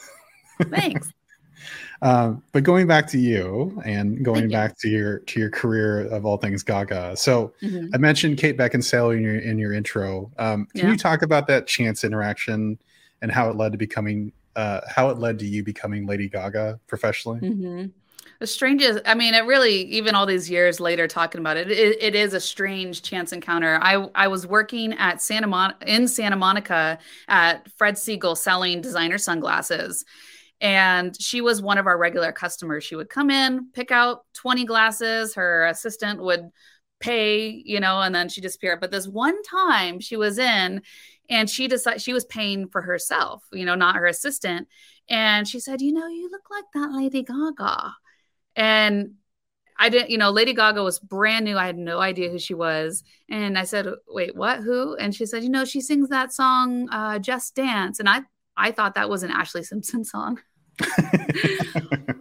Thanks. 0.70 1.12
Um, 2.02 2.42
but 2.52 2.64
going 2.64 2.88
back 2.88 3.08
to 3.08 3.18
you 3.18 3.82
and 3.86 4.24
going 4.24 4.42
Thank 4.42 4.52
back 4.52 4.76
you. 4.84 4.90
to 4.90 4.96
your 4.96 5.20
to 5.20 5.40
your 5.40 5.50
career 5.50 6.08
of 6.08 6.26
all 6.26 6.38
things 6.38 6.64
Gaga. 6.64 7.18
So 7.18 7.54
mm-hmm. 7.62 7.88
I 7.94 7.98
mentioned 7.98 8.38
Kate 8.38 8.58
Beckinsale 8.58 9.16
in 9.16 9.24
your 9.24 9.40
in 9.40 9.58
your 9.58 9.74
intro. 9.74 10.32
Um, 10.38 10.68
can 10.76 10.86
yeah. 10.86 10.92
you 10.92 10.98
talk 10.98 11.22
about 11.22 11.48
that 11.48 11.68
chance 11.68 12.04
interaction 12.04 12.80
and 13.22 13.32
how 13.32 13.50
it 13.50 13.58
led 13.58 13.74
to 13.74 13.78
becoming 13.78 14.32
uh, 14.56 14.82
how 14.88 15.10
it 15.10 15.18
led 15.18 15.40
to 15.40 15.46
you 15.46 15.64
becoming 15.64 16.06
Lady 16.06 16.30
Gaga 16.30 16.80
professionally? 16.88 17.40
Mm-hmm. 17.42 17.86
The 18.40 18.48
strangest, 18.48 19.02
I 19.06 19.16
mean, 19.16 19.34
it 19.34 19.44
really, 19.44 19.82
even 19.84 20.16
all 20.16 20.26
these 20.26 20.50
years 20.50 20.80
later 20.80 21.10
talking 21.10 21.42
about 21.42 21.58
it, 21.58 21.70
it, 21.70 22.02
it 22.02 22.16
is 22.16 22.34
a 22.34 22.40
strange 22.40 23.02
chance 23.02 23.34
encounter. 23.34 23.78
I, 23.82 24.08
I 24.16 24.30
was 24.30 24.48
working 24.48 24.94
at 24.94 25.22
Santa 25.22 25.48
Mon- 25.48 25.74
in 25.86 26.08
Santa 26.08 26.38
Monica 26.38 27.00
at 27.28 27.70
Fred 27.74 27.96
Segal 27.96 28.38
selling 28.38 28.80
designer 28.80 29.18
sunglasses 29.18 30.06
and 30.62 31.20
she 31.20 31.42
was 31.42 31.62
one 31.62 31.78
of 31.78 31.88
our 31.88 31.98
regular 31.98 32.32
customers. 32.32 32.84
She 32.84 32.96
would 32.96 33.10
come 33.10 33.30
in, 33.30 33.72
pick 33.74 33.92
out 33.92 34.26
20 34.34 34.66
glasses, 34.66 35.36
her 35.36 35.66
assistant 35.68 36.22
would 36.22 36.50
pay, 37.00 37.50
you 37.66 37.80
know, 37.80 38.02
and 38.02 38.14
then 38.14 38.30
she 38.30 38.42
disappeared. 38.42 38.82
But 38.82 38.92
this 38.92 39.08
one 39.08 39.42
time 39.44 40.00
she 40.00 40.18
was 40.18 40.38
in 40.38 40.82
and 41.30 41.50
she 41.50 41.68
decided 41.68 42.02
she 42.02 42.14
was 42.14 42.26
paying 42.26 42.68
for 42.68 42.82
herself, 42.82 43.44
you 43.54 43.66
know, 43.66 43.76
not 43.76 43.96
her 43.96 44.06
assistant. 44.06 44.68
And 45.10 45.48
she 45.48 45.60
said, 45.60 45.82
You 45.82 45.94
know, 45.94 46.08
you 46.08 46.30
look 46.30 46.50
like 46.50 46.66
that 46.74 46.92
Lady 46.92 47.24
Gaga. 47.24 47.96
And 48.56 49.14
I 49.78 49.88
didn't, 49.90 50.10
you 50.10 50.18
know, 50.18 50.32
Lady 50.32 50.54
Gaga 50.54 50.84
was 50.84 51.00
brand 51.00 51.46
new. 51.46 51.58
I 51.58 51.66
had 51.66 51.78
no 51.78 52.00
idea 52.00 52.30
who 52.30 52.38
she 52.38 52.54
was. 52.54 53.04
And 53.30 53.58
I 53.58 53.64
said, 53.64 53.88
Wait, 54.08 54.36
what? 54.36 54.60
Who? 54.60 54.96
And 54.96 55.16
she 55.16 55.26
said, 55.26 55.44
You 55.44 55.50
know, 55.50 55.66
she 55.66 55.82
sings 55.82 56.10
that 56.10 56.34
song, 56.34 56.90
uh, 56.90 57.20
Just 57.20 57.56
Dance. 57.56 58.00
And 58.00 58.10
I, 58.10 58.22
I 58.60 58.72
thought 58.72 58.96
that 58.96 59.10
was 59.10 59.24
an 59.24 59.32
Ashlee 59.32 59.66
Simpson 59.66 60.04
song. 60.04 60.40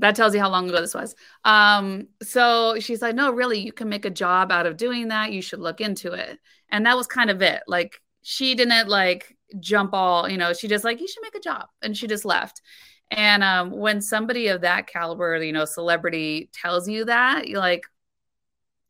that 0.00 0.16
tells 0.16 0.34
you 0.34 0.40
how 0.40 0.48
long 0.48 0.68
ago 0.68 0.80
this 0.80 0.94
was. 0.94 1.14
Um, 1.44 2.08
so 2.22 2.78
she's 2.80 3.02
like, 3.02 3.14
no, 3.14 3.32
really, 3.32 3.60
you 3.60 3.72
can 3.72 3.88
make 3.88 4.04
a 4.04 4.10
job 4.10 4.50
out 4.50 4.66
of 4.66 4.76
doing 4.76 5.08
that. 5.08 5.32
You 5.32 5.42
should 5.42 5.60
look 5.60 5.80
into 5.80 6.12
it. 6.12 6.38
And 6.70 6.86
that 6.86 6.96
was 6.96 7.06
kind 7.06 7.30
of 7.30 7.42
it. 7.42 7.62
Like 7.66 8.00
she 8.22 8.54
didn't 8.54 8.88
like 8.88 9.36
jump 9.58 9.92
all, 9.92 10.28
you 10.28 10.38
know, 10.38 10.52
she 10.52 10.68
just 10.68 10.84
like, 10.84 11.00
you 11.00 11.08
should 11.08 11.22
make 11.22 11.34
a 11.34 11.40
job. 11.40 11.66
And 11.82 11.96
she 11.96 12.06
just 12.06 12.24
left. 12.24 12.62
And 13.10 13.42
um, 13.42 13.72
when 13.72 14.00
somebody 14.00 14.48
of 14.48 14.60
that 14.60 14.86
caliber, 14.86 15.42
you 15.42 15.52
know, 15.52 15.64
celebrity 15.64 16.48
tells 16.52 16.88
you 16.88 17.06
that, 17.06 17.48
you're 17.48 17.58
like, 17.58 17.82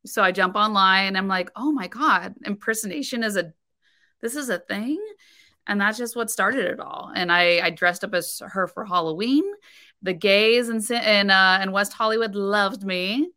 so 0.06 0.22
I 0.22 0.32
jump 0.32 0.56
online. 0.56 1.08
And 1.08 1.18
I'm 1.18 1.28
like, 1.28 1.50
oh 1.56 1.72
my 1.72 1.88
God, 1.88 2.34
impersonation 2.44 3.24
is 3.24 3.36
a, 3.36 3.52
this 4.20 4.36
is 4.36 4.50
a 4.50 4.58
thing 4.58 5.02
and 5.66 5.80
that's 5.80 5.98
just 5.98 6.16
what 6.16 6.30
started 6.30 6.66
it 6.66 6.80
all. 6.80 7.12
And 7.14 7.30
I, 7.30 7.60
I 7.64 7.70
dressed 7.70 8.04
up 8.04 8.14
as 8.14 8.42
her 8.44 8.66
for 8.66 8.84
Halloween. 8.84 9.44
The 10.02 10.14
gays 10.14 10.68
in 10.68 10.82
in, 10.96 11.30
uh, 11.30 11.60
in 11.62 11.72
West 11.72 11.92
Hollywood 11.92 12.34
loved 12.34 12.84
me, 12.84 13.30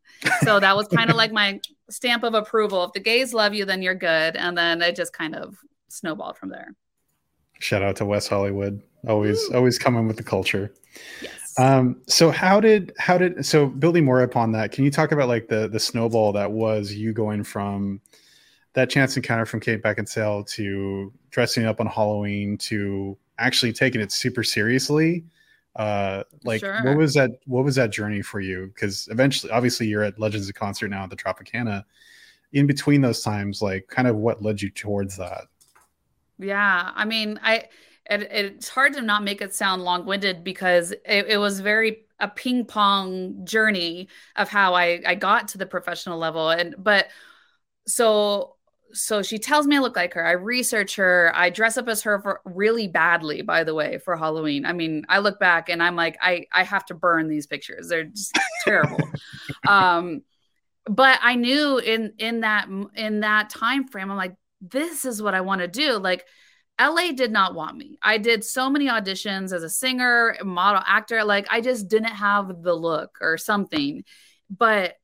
so 0.43 0.59
that 0.59 0.75
was 0.75 0.87
kind 0.87 1.09
of 1.09 1.15
like 1.17 1.31
my 1.31 1.59
stamp 1.89 2.23
of 2.23 2.33
approval. 2.33 2.85
If 2.85 2.93
the 2.93 2.99
gays 2.99 3.33
love 3.33 3.53
you, 3.53 3.65
then 3.65 3.81
you're 3.81 3.95
good. 3.95 4.35
And 4.35 4.57
then 4.57 4.81
it 4.81 4.95
just 4.95 5.13
kind 5.13 5.35
of 5.35 5.57
snowballed 5.89 6.37
from 6.37 6.49
there. 6.49 6.73
Shout 7.59 7.81
out 7.81 7.95
to 7.97 8.05
West 8.05 8.29
Hollywood, 8.29 8.81
always 9.07 9.41
Ooh. 9.49 9.55
always 9.55 9.77
coming 9.77 10.07
with 10.07 10.17
the 10.17 10.23
culture. 10.23 10.73
Yes. 11.21 11.59
Um, 11.59 12.01
so 12.07 12.31
how 12.31 12.59
did 12.59 12.93
how 12.97 13.17
did 13.17 13.45
so 13.45 13.67
building 13.67 14.05
more 14.05 14.21
upon 14.21 14.51
that? 14.53 14.71
Can 14.71 14.83
you 14.83 14.91
talk 14.91 15.11
about 15.11 15.27
like 15.27 15.47
the 15.47 15.67
the 15.67 15.79
snowball 15.79 16.33
that 16.33 16.51
was 16.51 16.93
you 16.93 17.13
going 17.13 17.43
from 17.43 18.01
that 18.73 18.89
chance 18.89 19.15
encounter 19.15 19.45
from 19.45 19.59
Kate 19.59 19.81
Beckinsale 19.81 20.47
to 20.51 21.13
dressing 21.29 21.65
up 21.65 21.79
on 21.79 21.87
Halloween 21.87 22.57
to 22.57 23.17
actually 23.37 23.73
taking 23.73 24.01
it 24.01 24.11
super 24.11 24.43
seriously. 24.43 25.23
Uh, 25.75 26.23
like 26.43 26.59
sure. 26.59 26.83
what 26.83 26.97
was 26.97 27.13
that? 27.13 27.31
What 27.45 27.63
was 27.63 27.75
that 27.75 27.91
journey 27.91 28.21
for 28.21 28.39
you? 28.39 28.67
Because 28.67 29.07
eventually, 29.11 29.51
obviously, 29.51 29.87
you're 29.87 30.03
at 30.03 30.19
Legends 30.19 30.47
of 30.47 30.55
Concert 30.55 30.89
now 30.89 31.03
at 31.03 31.09
the 31.09 31.15
Tropicana. 31.15 31.83
In 32.51 32.67
between 32.67 33.01
those 33.01 33.23
times, 33.23 33.61
like 33.61 33.87
kind 33.87 34.07
of 34.07 34.15
what 34.15 34.43
led 34.43 34.61
you 34.61 34.69
towards 34.69 35.17
that? 35.17 35.45
Yeah, 36.37 36.91
I 36.93 37.05
mean, 37.05 37.39
I 37.41 37.65
it, 38.09 38.21
it's 38.31 38.69
hard 38.69 38.93
to 38.93 39.01
not 39.01 39.23
make 39.23 39.41
it 39.41 39.55
sound 39.55 39.83
long-winded 39.83 40.43
because 40.43 40.91
it, 40.91 41.25
it 41.27 41.39
was 41.39 41.59
very 41.59 42.05
a 42.19 42.27
ping 42.27 42.65
pong 42.65 43.43
journey 43.43 44.09
of 44.35 44.49
how 44.49 44.75
I 44.75 45.01
I 45.05 45.15
got 45.15 45.47
to 45.49 45.57
the 45.57 45.65
professional 45.65 46.19
level, 46.19 46.49
and 46.49 46.75
but 46.77 47.07
so 47.87 48.55
so 48.93 49.21
she 49.21 49.37
tells 49.37 49.67
me 49.67 49.77
I 49.77 49.79
look 49.79 49.95
like 49.95 50.13
her. 50.13 50.25
I 50.25 50.31
research 50.31 50.95
her. 50.95 51.31
I 51.35 51.49
dress 51.49 51.77
up 51.77 51.87
as 51.87 52.03
her 52.03 52.21
for 52.21 52.41
really 52.45 52.87
badly, 52.87 53.41
by 53.41 53.63
the 53.63 53.73
way, 53.73 53.97
for 53.97 54.15
Halloween. 54.15 54.65
I 54.65 54.73
mean, 54.73 55.05
I 55.09 55.19
look 55.19 55.39
back 55.39 55.69
and 55.69 55.81
I'm 55.81 55.95
like, 55.95 56.17
I 56.21 56.45
I 56.51 56.63
have 56.63 56.85
to 56.85 56.93
burn 56.93 57.27
these 57.27 57.47
pictures. 57.47 57.87
They're 57.89 58.05
just 58.05 58.37
terrible. 58.63 58.99
Um, 59.67 60.23
but 60.85 61.19
I 61.21 61.35
knew 61.35 61.77
in 61.77 62.13
in 62.17 62.41
that 62.41 62.67
in 62.95 63.21
that 63.21 63.49
time 63.49 63.87
frame, 63.87 64.11
I'm 64.11 64.17
like, 64.17 64.35
this 64.61 65.05
is 65.05 65.21
what 65.21 65.33
I 65.33 65.41
want 65.41 65.61
to 65.61 65.67
do. 65.67 65.97
Like, 65.97 66.25
LA 66.79 67.11
did 67.13 67.31
not 67.31 67.55
want 67.55 67.77
me. 67.77 67.97
I 68.01 68.17
did 68.17 68.43
so 68.43 68.69
many 68.69 68.87
auditions 68.87 69.53
as 69.53 69.63
a 69.63 69.69
singer, 69.69 70.37
model, 70.43 70.81
actor. 70.85 71.23
Like, 71.23 71.47
I 71.49 71.61
just 71.61 71.87
didn't 71.87 72.07
have 72.07 72.61
the 72.61 72.73
look 72.73 73.17
or 73.21 73.37
something. 73.37 74.03
But 74.49 74.95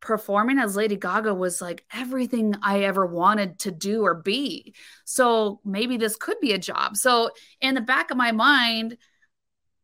performing 0.00 0.58
as 0.58 0.76
Lady 0.76 0.96
Gaga 0.96 1.34
was 1.34 1.60
like 1.60 1.84
everything 1.92 2.54
I 2.62 2.80
ever 2.80 3.06
wanted 3.06 3.58
to 3.60 3.70
do 3.70 4.02
or 4.02 4.14
be. 4.14 4.74
So 5.04 5.60
maybe 5.64 5.96
this 5.96 6.16
could 6.16 6.40
be 6.40 6.52
a 6.52 6.58
job. 6.58 6.96
So 6.96 7.30
in 7.60 7.74
the 7.74 7.80
back 7.80 8.10
of 8.10 8.16
my 8.16 8.32
mind, 8.32 8.96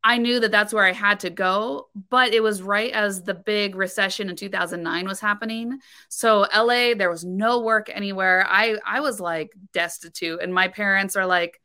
I 0.02 0.18
knew 0.18 0.38
that 0.38 0.52
that's 0.52 0.72
where 0.72 0.85
I 0.85 0.92
had 0.92 1.20
to 1.20 1.31
go, 1.31 1.88
but 2.11 2.33
it 2.33 2.40
was 2.40 2.62
right 2.62 2.92
as 2.92 3.24
the 3.24 3.35
big 3.35 3.74
recession 3.74 4.31
in 4.31 4.37
2009 4.37 5.09
was 5.09 5.18
happening. 5.18 5.81
So 6.09 6.46
LA, 6.55 6.94
there 6.94 7.11
was 7.11 7.24
no 7.24 7.61
work 7.61 7.90
anywhere. 7.92 8.46
I 8.48 8.76
I 8.87 9.00
was 9.00 9.18
like 9.18 9.50
destitute, 9.72 10.40
and 10.40 10.55
my 10.55 10.68
parents 10.68 11.16
are 11.16 11.26
like, 11.26 11.61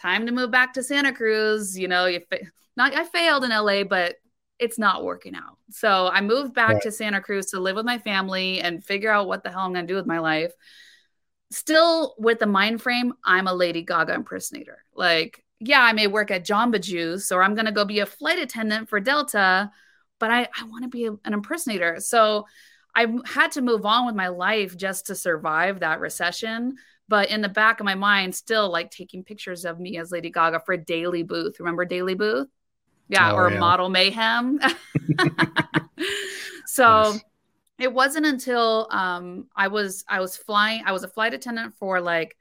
"Time 0.00 0.26
to 0.26 0.32
move 0.32 0.50
back 0.50 0.72
to 0.74 0.82
Santa 0.82 1.12
Cruz." 1.12 1.78
You 1.78 1.86
know, 1.86 2.06
you 2.06 2.20
fa- 2.28 2.40
not 2.76 2.92
I 2.96 3.04
failed 3.04 3.44
in 3.44 3.52
LA, 3.52 3.84
but 3.84 4.16
it's 4.60 4.78
not 4.78 5.04
working 5.04 5.34
out. 5.34 5.56
So 5.70 6.08
I 6.12 6.20
moved 6.20 6.54
back 6.54 6.74
right. 6.74 6.82
to 6.82 6.92
Santa 6.92 7.20
Cruz 7.20 7.46
to 7.46 7.60
live 7.60 7.76
with 7.76 7.86
my 7.86 7.98
family 7.98 8.60
and 8.60 8.84
figure 8.84 9.10
out 9.10 9.26
what 9.26 9.42
the 9.42 9.50
hell 9.50 9.60
I'm 9.60 9.72
going 9.72 9.86
to 9.86 9.92
do 9.92 9.96
with 9.96 10.06
my 10.06 10.18
life. 10.18 10.52
Still 11.50 12.14
with 12.18 12.38
the 12.38 12.46
mind 12.46 12.82
frame, 12.82 13.14
I'm 13.24 13.48
a 13.48 13.54
Lady 13.54 13.82
Gaga 13.82 14.14
impersonator. 14.14 14.84
Like, 14.94 15.42
yeah, 15.58 15.82
I 15.82 15.92
may 15.94 16.06
work 16.06 16.30
at 16.30 16.44
Jamba 16.44 16.80
Juice 16.80 17.32
or 17.32 17.42
I'm 17.42 17.54
going 17.54 17.66
to 17.66 17.72
go 17.72 17.84
be 17.84 18.00
a 18.00 18.06
flight 18.06 18.38
attendant 18.38 18.88
for 18.88 19.00
Delta, 19.00 19.70
but 20.18 20.30
I, 20.30 20.48
I 20.58 20.64
want 20.64 20.84
to 20.84 20.88
be 20.88 21.06
a, 21.06 21.12
an 21.24 21.32
impersonator. 21.32 21.98
So 21.98 22.46
I 22.94 23.06
had 23.24 23.52
to 23.52 23.62
move 23.62 23.86
on 23.86 24.06
with 24.06 24.14
my 24.14 24.28
life 24.28 24.76
just 24.76 25.06
to 25.06 25.14
survive 25.14 25.80
that 25.80 26.00
recession. 26.00 26.76
But 27.08 27.30
in 27.30 27.40
the 27.40 27.48
back 27.48 27.80
of 27.80 27.86
my 27.86 27.94
mind, 27.94 28.34
still 28.34 28.70
like 28.70 28.90
taking 28.90 29.24
pictures 29.24 29.64
of 29.64 29.80
me 29.80 29.96
as 29.98 30.12
Lady 30.12 30.30
Gaga 30.30 30.60
for 30.60 30.76
Daily 30.76 31.22
Booth. 31.22 31.58
Remember 31.58 31.84
Daily 31.84 32.14
Booth? 32.14 32.48
Yeah, 33.10 33.32
oh, 33.32 33.36
or 33.36 33.50
yeah. 33.50 33.58
model 33.58 33.88
mayhem. 33.88 34.60
so 36.66 36.84
nice. 37.12 37.24
it 37.78 37.92
wasn't 37.92 38.24
until 38.24 38.86
um, 38.90 39.48
I 39.54 39.68
was 39.68 40.04
I 40.08 40.20
was 40.20 40.36
flying. 40.36 40.82
I 40.86 40.92
was 40.92 41.02
a 41.02 41.08
flight 41.08 41.34
attendant 41.34 41.74
for 41.74 42.00
like 42.00 42.36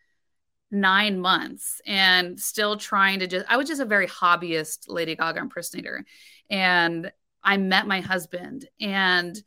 nine 0.72 1.20
months 1.20 1.82
and 1.88 2.40
still 2.40 2.78
trying 2.78 3.20
to 3.20 3.28
just. 3.28 3.46
I 3.50 3.58
was 3.58 3.68
just 3.68 3.82
a 3.82 3.86
very 3.86 4.08
hobbyist 4.08 4.86
Lady 4.88 5.16
Gaga 5.16 5.40
impersonator, 5.40 6.06
and 6.50 7.12
I 7.44 7.58
met 7.58 7.88
my 7.88 8.02
husband 8.02 8.68
and 8.80 9.42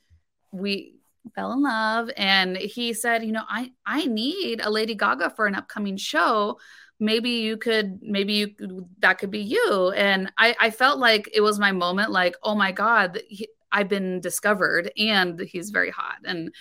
we 0.50 0.96
fell 1.36 1.52
in 1.52 1.62
love 1.62 2.10
and 2.16 2.56
he 2.56 2.92
said 2.92 3.24
you 3.24 3.30
know 3.30 3.44
i 3.48 3.70
i 3.86 4.04
need 4.06 4.60
a 4.60 4.68
lady 4.68 4.96
gaga 4.96 5.30
for 5.30 5.46
an 5.46 5.54
upcoming 5.54 5.96
show 5.96 6.58
maybe 7.02 7.30
you 7.30 7.56
could 7.56 8.00
maybe 8.00 8.32
you 8.32 8.86
that 9.00 9.18
could 9.18 9.30
be 9.30 9.40
you. 9.40 9.92
And 9.96 10.32
i 10.38 10.54
i 10.60 10.70
felt 10.70 10.98
like 10.98 11.28
it 11.34 11.40
was 11.40 11.58
my 11.58 11.72
moment 11.72 12.10
like 12.10 12.36
oh 12.42 12.54
my 12.54 12.72
god 12.72 13.20
he, 13.28 13.48
i've 13.72 13.88
been 13.88 14.20
discovered 14.20 14.92
and 14.96 15.40
he's 15.40 15.70
very 15.70 15.90
hot. 15.90 16.18
And 16.24 16.54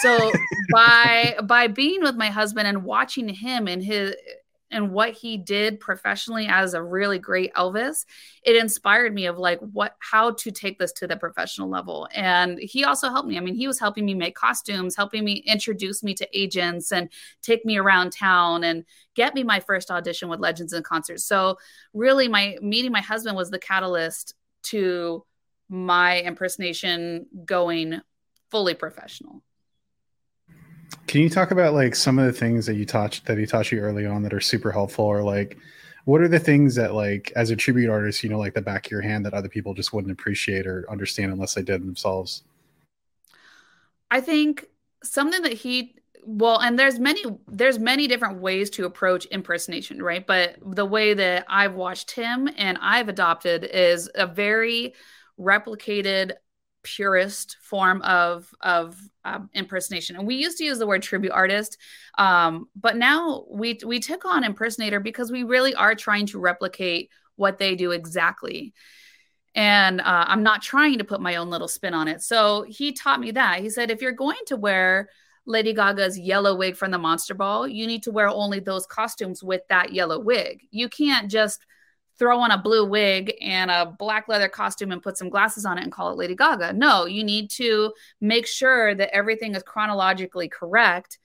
so 0.00 0.32
by 0.72 1.36
by 1.44 1.66
being 1.66 2.02
with 2.02 2.14
my 2.14 2.28
husband 2.28 2.68
and 2.68 2.84
watching 2.84 3.28
him 3.28 3.66
and 3.66 3.82
his 3.82 4.14
and 4.72 4.90
what 4.90 5.12
he 5.12 5.36
did 5.36 5.78
professionally 5.78 6.46
as 6.48 6.74
a 6.74 6.82
really 6.82 7.18
great 7.18 7.52
Elvis, 7.54 8.04
it 8.42 8.56
inspired 8.56 9.14
me 9.14 9.26
of 9.26 9.38
like 9.38 9.60
what 9.60 9.96
how 10.00 10.32
to 10.32 10.50
take 10.50 10.78
this 10.78 10.92
to 10.94 11.06
the 11.06 11.16
professional 11.16 11.68
level. 11.68 12.08
And 12.14 12.58
he 12.58 12.84
also 12.84 13.08
helped 13.10 13.28
me. 13.28 13.36
I 13.36 13.40
mean, 13.40 13.54
he 13.54 13.66
was 13.66 13.78
helping 13.78 14.04
me 14.04 14.14
make 14.14 14.34
costumes, 14.34 14.96
helping 14.96 15.24
me 15.24 15.44
introduce 15.46 16.02
me 16.02 16.14
to 16.14 16.28
agents 16.38 16.90
and 16.90 17.08
take 17.42 17.64
me 17.64 17.76
around 17.76 18.12
town 18.12 18.64
and 18.64 18.84
get 19.14 19.34
me 19.34 19.44
my 19.44 19.60
first 19.60 19.90
audition 19.90 20.28
with 20.28 20.40
Legends 20.40 20.72
and 20.72 20.84
Concerts. 20.84 21.24
So 21.24 21.58
really 21.92 22.26
my 22.26 22.56
meeting 22.62 22.92
my 22.92 23.02
husband 23.02 23.36
was 23.36 23.50
the 23.50 23.58
catalyst 23.58 24.34
to 24.64 25.24
my 25.68 26.20
impersonation 26.22 27.26
going 27.44 28.00
fully 28.50 28.74
professional. 28.74 29.42
Can 31.12 31.20
you 31.20 31.28
talk 31.28 31.50
about 31.50 31.74
like 31.74 31.94
some 31.94 32.18
of 32.18 32.24
the 32.24 32.32
things 32.32 32.64
that 32.64 32.76
you 32.76 32.86
taught 32.86 33.20
that 33.26 33.36
he 33.36 33.44
taught 33.44 33.70
you 33.70 33.80
early 33.80 34.06
on 34.06 34.22
that 34.22 34.32
are 34.32 34.40
super 34.40 34.72
helpful, 34.72 35.04
or 35.04 35.22
like 35.22 35.58
what 36.06 36.22
are 36.22 36.28
the 36.28 36.38
things 36.38 36.74
that 36.76 36.94
like 36.94 37.30
as 37.36 37.50
a 37.50 37.56
tribute 37.56 37.90
artist, 37.90 38.24
you 38.24 38.30
know, 38.30 38.38
like 38.38 38.54
the 38.54 38.62
back 38.62 38.86
of 38.86 38.90
your 38.90 39.02
hand 39.02 39.26
that 39.26 39.34
other 39.34 39.50
people 39.50 39.74
just 39.74 39.92
wouldn't 39.92 40.10
appreciate 40.10 40.66
or 40.66 40.90
understand 40.90 41.30
unless 41.30 41.52
they 41.52 41.60
did 41.60 41.82
themselves? 41.82 42.44
I 44.10 44.22
think 44.22 44.64
something 45.04 45.42
that 45.42 45.52
he 45.52 45.96
well 46.24 46.58
and 46.60 46.78
there's 46.78 46.98
many 46.98 47.22
there's 47.46 47.78
many 47.78 48.06
different 48.08 48.38
ways 48.38 48.70
to 48.70 48.86
approach 48.86 49.26
impersonation 49.26 50.00
right 50.02 50.26
but 50.26 50.56
the 50.64 50.86
way 50.86 51.12
that 51.12 51.44
i've 51.48 51.74
watched 51.74 52.12
him 52.12 52.48
and 52.56 52.78
i've 52.80 53.08
adopted 53.08 53.64
is 53.64 54.08
a 54.14 54.24
very 54.24 54.94
replicated 55.38 56.30
purest 56.82 57.56
form 57.60 58.02
of 58.02 58.52
of 58.60 58.98
um, 59.24 59.48
impersonation. 59.54 60.16
And 60.16 60.26
we 60.26 60.36
used 60.36 60.58
to 60.58 60.64
use 60.64 60.78
the 60.78 60.86
word 60.86 61.02
tribute 61.02 61.32
artist 61.32 61.78
um, 62.18 62.68
but 62.76 62.96
now 62.96 63.44
we 63.50 63.78
we 63.84 64.00
took 64.00 64.24
on 64.24 64.44
impersonator 64.44 65.00
because 65.00 65.30
we 65.30 65.44
really 65.44 65.74
are 65.74 65.94
trying 65.94 66.26
to 66.26 66.38
replicate 66.38 67.10
what 67.36 67.58
they 67.58 67.74
do 67.74 67.92
exactly. 67.92 68.74
And 69.54 70.00
uh, 70.00 70.24
i'm 70.28 70.42
not 70.42 70.62
trying 70.62 70.98
to 70.98 71.04
put 71.04 71.20
my 71.20 71.36
own 71.36 71.50
little 71.50 71.68
spin 71.68 71.94
on 71.94 72.08
it. 72.08 72.22
So 72.22 72.64
he 72.68 72.92
taught 72.92 73.20
me 73.20 73.32
that. 73.32 73.60
He 73.60 73.70
said 73.70 73.90
if 73.90 74.02
you're 74.02 74.12
going 74.12 74.40
to 74.46 74.56
wear 74.56 75.08
lady 75.44 75.74
gaga's 75.74 76.18
yellow 76.18 76.54
wig 76.54 76.76
from 76.76 76.92
the 76.92 76.98
monster 76.98 77.34
ball 77.34 77.66
you 77.66 77.84
need 77.84 78.00
to 78.04 78.12
wear 78.12 78.28
only 78.28 78.60
those 78.60 78.86
costumes 78.86 79.42
with 79.42 79.62
that 79.68 79.92
yellow 79.92 80.18
wig. 80.18 80.62
You 80.70 80.88
can't 80.88 81.30
just 81.30 81.66
throw 82.22 82.38
on 82.38 82.52
a 82.52 82.62
blue 82.62 82.84
wig 82.84 83.34
and 83.40 83.68
a 83.68 83.84
black 83.98 84.28
leather 84.28 84.48
costume 84.48 84.92
and 84.92 85.02
put 85.02 85.18
some 85.18 85.28
glasses 85.28 85.64
on 85.64 85.76
it 85.76 85.82
and 85.82 85.90
call 85.90 86.12
it 86.12 86.16
Lady 86.16 86.36
Gaga. 86.36 86.72
No, 86.72 87.04
you 87.04 87.24
need 87.24 87.50
to 87.50 87.92
make 88.20 88.46
sure 88.46 88.94
that 88.94 89.12
everything 89.12 89.56
is 89.56 89.64
chronologically 89.64 90.48
correct 90.48 91.18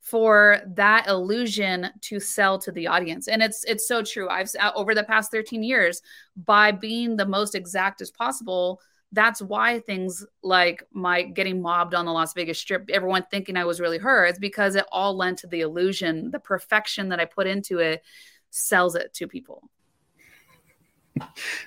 for 0.00 0.60
that 0.64 1.08
illusion 1.08 1.88
to 2.02 2.20
sell 2.20 2.56
to 2.60 2.70
the 2.70 2.86
audience. 2.86 3.26
And 3.26 3.42
it's 3.42 3.64
it's 3.64 3.88
so 3.88 4.00
true. 4.04 4.28
I've 4.28 4.48
uh, 4.60 4.70
over 4.76 4.94
the 4.94 5.02
past 5.02 5.32
13 5.32 5.64
years 5.64 6.02
by 6.36 6.70
being 6.70 7.16
the 7.16 7.26
most 7.26 7.56
exact 7.56 8.00
as 8.00 8.12
possible 8.12 8.80
that's 9.10 9.40
why 9.40 9.78
things 9.78 10.26
like 10.42 10.82
my 10.92 11.22
getting 11.22 11.62
mobbed 11.62 11.94
on 11.94 12.04
the 12.04 12.12
las 12.12 12.34
vegas 12.34 12.58
strip 12.58 12.90
everyone 12.90 13.24
thinking 13.30 13.56
i 13.56 13.64
was 13.64 13.80
really 13.80 13.98
her 13.98 14.26
it's 14.26 14.40
because 14.40 14.74
it 14.74 14.84
all 14.90 15.16
lent 15.16 15.38
to 15.38 15.46
the 15.46 15.60
illusion 15.60 16.32
the 16.32 16.40
perfection 16.40 17.10
that 17.10 17.20
i 17.20 17.24
put 17.24 17.46
into 17.46 17.78
it 17.78 18.02
sells 18.50 18.96
it 18.96 19.12
to 19.14 19.28
people 19.28 19.70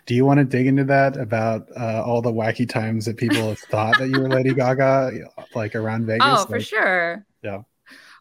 do 0.06 0.16
you 0.16 0.26
want 0.26 0.40
to 0.40 0.44
dig 0.44 0.68
into 0.68 0.84
that 0.86 1.18
about 1.18 1.68
uh, 1.76 2.04
all 2.06 2.22
the 2.22 2.32
wacky 2.32 2.68
times 2.68 3.06
that 3.06 3.18
people 3.18 3.50
have 3.50 3.60
thought 3.60 3.98
that 4.00 4.10
you 4.10 4.20
were 4.20 4.30
Lady 4.30 4.54
Gaga, 4.54 5.12
like 5.56 5.76
around 5.76 6.06
Vegas? 6.08 6.28
Oh, 6.28 6.34
like, 6.42 6.48
for 6.50 6.60
sure. 6.60 7.26
Yeah. 7.44 7.62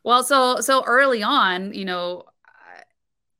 Well, 0.04 0.22
so 0.22 0.60
so 0.60 0.84
early 0.84 1.22
on, 1.22 1.74
you 1.74 1.84
know, 1.84 2.24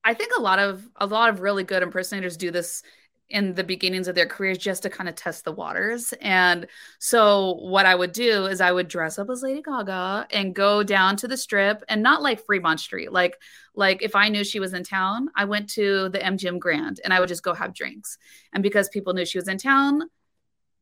I 0.05 0.15
think 0.15 0.33
a 0.37 0.41
lot 0.41 0.59
of 0.59 0.89
a 0.97 1.07
lot 1.07 1.29
of 1.31 1.41
really 1.41 1.65
good 1.65 1.83
impersonators 1.83 2.37
do 2.37 2.51
this 2.51 2.83
in 3.29 3.55
the 3.55 3.65
beginnings 3.65 4.07
of 4.07 4.15
their 4.15 4.27
careers 4.27 4.59
just 4.59 4.83
to 4.85 4.91
kind 4.91 5.09
of 5.09 5.15
test 5.17 5.45
the 5.45 5.53
waters. 5.53 6.15
And 6.21 6.67
so 7.01 7.55
what 7.55 7.85
I 7.85 7.95
would 7.95 8.13
do 8.13 8.47
is 8.47 8.61
I 8.61 8.71
would 8.71 8.89
dress 8.89 9.19
up 9.19 9.29
as 9.31 9.43
Lady 9.43 9.63
Gaga 9.63 10.29
and 10.31 10.55
go 10.55 10.83
down 10.83 11.17
to 11.17 11.29
the 11.29 11.37
strip 11.37 11.83
and 11.89 12.03
not 12.03 12.23
like 12.23 12.45
Fremont 12.45 12.81
Street. 12.81 13.13
Like 13.13 13.37
like 13.75 14.03
if 14.03 14.15
I 14.15 14.29
knew 14.29 14.45
she 14.45 14.61
was 14.61 14.75
in 14.75 14.85
town, 14.85 15.29
I 15.35 15.45
went 15.45 15.69
to 15.71 16.09
the 16.09 16.19
MGM 16.19 16.59
Grand 16.59 17.01
and 17.03 17.13
I 17.13 17.21
would 17.21 17.29
just 17.29 17.43
go 17.43 17.53
have 17.53 17.75
drinks. 17.75 18.17
And 18.53 18.63
because 18.63 18.89
people 18.89 19.13
knew 19.13 19.27
she 19.27 19.39
was 19.39 19.49
in 19.49 19.59
town, 19.59 20.03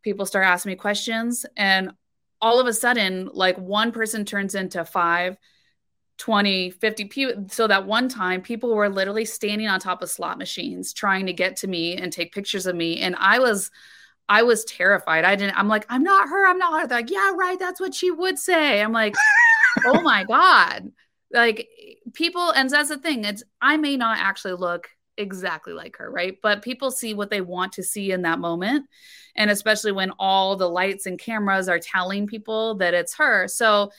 people 0.03 0.27
start 0.27 0.47
asking 0.47 0.71
me 0.71 0.77
questions 0.77 1.47
and 1.57 1.93
all 2.41 2.61
of 2.61 2.67
a 2.67 2.75
sudden 2.75 3.31
like 3.33 3.57
one 3.57 3.91
person 3.91 4.25
turns 4.27 4.55
into 4.55 4.85
five 4.85 5.39
20 6.19 6.71
50 6.71 7.05
people 7.07 7.45
so 7.49 7.67
that 7.67 7.87
one 7.87 8.09
time 8.09 8.41
people 8.41 8.75
were 8.75 8.89
literally 8.89 9.25
standing 9.25 9.67
on 9.67 9.81
top 9.81 10.03
of 10.03 10.09
slot 10.09 10.39
machines 10.39 10.93
trying 10.93 11.27
to 11.27 11.33
get 11.33 11.57
to 11.57 11.67
me 11.67 11.97
and 11.97 12.13
take 12.13 12.33
pictures 12.33 12.67
of 12.67 12.77
me 12.77 13.01
and 13.01 13.17
i 13.19 13.39
was 13.39 13.71
i 14.29 14.43
was 14.43 14.65
terrified. 14.65 15.25
I 15.25 15.35
didn't 15.37 15.59
i'm 15.59 15.69
like 15.69 15.87
i'm 15.89 16.03
not 16.03 16.29
her 16.29 16.49
i'm 16.49 16.59
not 16.59 16.81
her. 16.81 16.87
They're 16.87 16.99
like 16.99 17.11
yeah 17.11 17.33
right 17.35 17.59
that's 17.59 17.81
what 17.81 17.95
she 17.95 18.11
would 18.11 18.39
say. 18.39 18.81
I'm 18.81 18.93
like 18.93 19.15
oh 19.85 20.01
my 20.01 20.25
god. 20.25 20.93
Like 21.33 21.69
people 22.13 22.51
and 22.51 22.71
that's 22.71 22.91
the 22.91 22.99
thing 22.99 23.25
it's 23.25 23.43
i 23.61 23.77
may 23.77 23.97
not 23.97 24.19
actually 24.19 24.55
look 24.55 24.89
exactly 25.17 25.73
like 25.73 25.97
her 25.97 26.11
right? 26.11 26.39
But 26.43 26.63
people 26.63 26.91
see 26.91 27.13
what 27.13 27.31
they 27.31 27.41
want 27.41 27.73
to 27.73 27.83
see 27.83 28.13
in 28.13 28.23
that 28.23 28.39
moment 28.39 28.87
and 29.37 29.51
especially 29.51 29.93
when 29.93 30.13
all 30.19 30.57
the 30.57 30.69
lights 30.69 31.07
and 31.07 31.19
cameras 31.19 31.69
are 31.69 31.81
telling 31.81 32.27
people 32.27 32.77
that 32.77 32.95
it's 32.95 33.15
her. 33.17 33.49
So 33.49 33.91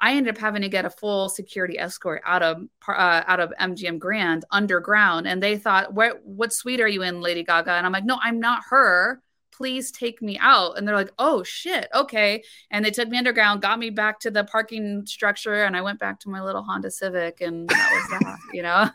I 0.00 0.14
ended 0.14 0.34
up 0.34 0.40
having 0.40 0.62
to 0.62 0.68
get 0.68 0.86
a 0.86 0.90
full 0.90 1.28
security 1.28 1.78
escort 1.78 2.22
out 2.24 2.42
of 2.42 2.62
uh, 2.88 3.22
out 3.26 3.40
of 3.40 3.52
MGM 3.60 3.98
Grand 3.98 4.44
underground, 4.50 5.28
and 5.28 5.42
they 5.42 5.56
thought, 5.56 5.92
"What 5.92 6.24
what 6.24 6.52
suite 6.52 6.80
are 6.80 6.88
you 6.88 7.02
in, 7.02 7.20
Lady 7.20 7.44
Gaga?" 7.44 7.72
And 7.72 7.84
I'm 7.84 7.92
like, 7.92 8.04
"No, 8.04 8.18
I'm 8.22 8.40
not 8.40 8.62
her. 8.70 9.20
Please 9.52 9.90
take 9.90 10.22
me 10.22 10.38
out." 10.40 10.78
And 10.78 10.88
they're 10.88 10.96
like, 10.96 11.12
"Oh 11.18 11.42
shit, 11.42 11.88
okay." 11.94 12.42
And 12.70 12.84
they 12.84 12.90
took 12.90 13.08
me 13.08 13.18
underground, 13.18 13.60
got 13.60 13.78
me 13.78 13.90
back 13.90 14.20
to 14.20 14.30
the 14.30 14.44
parking 14.44 15.04
structure, 15.06 15.64
and 15.64 15.76
I 15.76 15.82
went 15.82 15.98
back 15.98 16.20
to 16.20 16.30
my 16.30 16.42
little 16.42 16.62
Honda 16.62 16.90
Civic, 16.90 17.42
and 17.42 17.68
that 17.68 18.08
was 18.10 18.20
that, 18.20 18.38
you 18.54 18.62
know. 18.62 18.88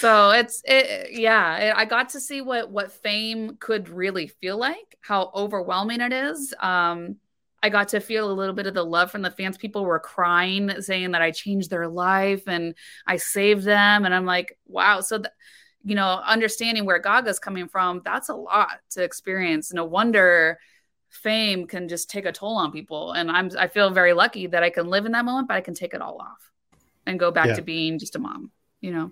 so 0.00 0.30
it's 0.30 0.62
it 0.64 1.12
yeah 1.12 1.74
i 1.76 1.84
got 1.84 2.08
to 2.08 2.20
see 2.20 2.40
what 2.40 2.70
what 2.70 2.90
fame 2.90 3.54
could 3.60 3.90
really 3.90 4.26
feel 4.26 4.56
like 4.56 4.96
how 5.02 5.30
overwhelming 5.34 6.00
it 6.00 6.12
is 6.12 6.54
um 6.60 7.16
i 7.62 7.68
got 7.68 7.88
to 7.88 8.00
feel 8.00 8.30
a 8.30 8.32
little 8.32 8.54
bit 8.54 8.66
of 8.66 8.74
the 8.74 8.84
love 8.84 9.10
from 9.10 9.22
the 9.22 9.30
fans 9.30 9.56
people 9.56 9.84
were 9.84 9.98
crying 9.98 10.70
saying 10.80 11.12
that 11.12 11.22
i 11.22 11.30
changed 11.30 11.70
their 11.70 11.88
life 11.88 12.42
and 12.46 12.74
i 13.06 13.16
saved 13.16 13.64
them 13.64 14.04
and 14.04 14.14
i'm 14.14 14.26
like 14.26 14.56
wow 14.66 15.00
so 15.00 15.18
th- 15.18 15.32
you 15.84 15.94
know 15.94 16.20
understanding 16.26 16.84
where 16.84 16.98
gaga's 16.98 17.38
coming 17.38 17.68
from 17.68 18.00
that's 18.04 18.28
a 18.28 18.34
lot 18.34 18.78
to 18.90 19.02
experience 19.02 19.72
no 19.72 19.84
wonder 19.84 20.58
fame 21.08 21.66
can 21.66 21.88
just 21.88 22.10
take 22.10 22.26
a 22.26 22.32
toll 22.32 22.56
on 22.56 22.70
people 22.70 23.12
and 23.12 23.30
i'm 23.30 23.50
i 23.58 23.66
feel 23.66 23.90
very 23.90 24.12
lucky 24.12 24.46
that 24.46 24.62
i 24.62 24.70
can 24.70 24.88
live 24.88 25.06
in 25.06 25.12
that 25.12 25.24
moment 25.24 25.48
but 25.48 25.56
i 25.56 25.60
can 25.60 25.74
take 25.74 25.94
it 25.94 26.02
all 26.02 26.18
off 26.20 26.50
and 27.06 27.18
go 27.18 27.30
back 27.30 27.46
yeah. 27.46 27.54
to 27.54 27.62
being 27.62 27.98
just 27.98 28.16
a 28.16 28.18
mom 28.18 28.50
you 28.80 28.90
know 28.90 29.10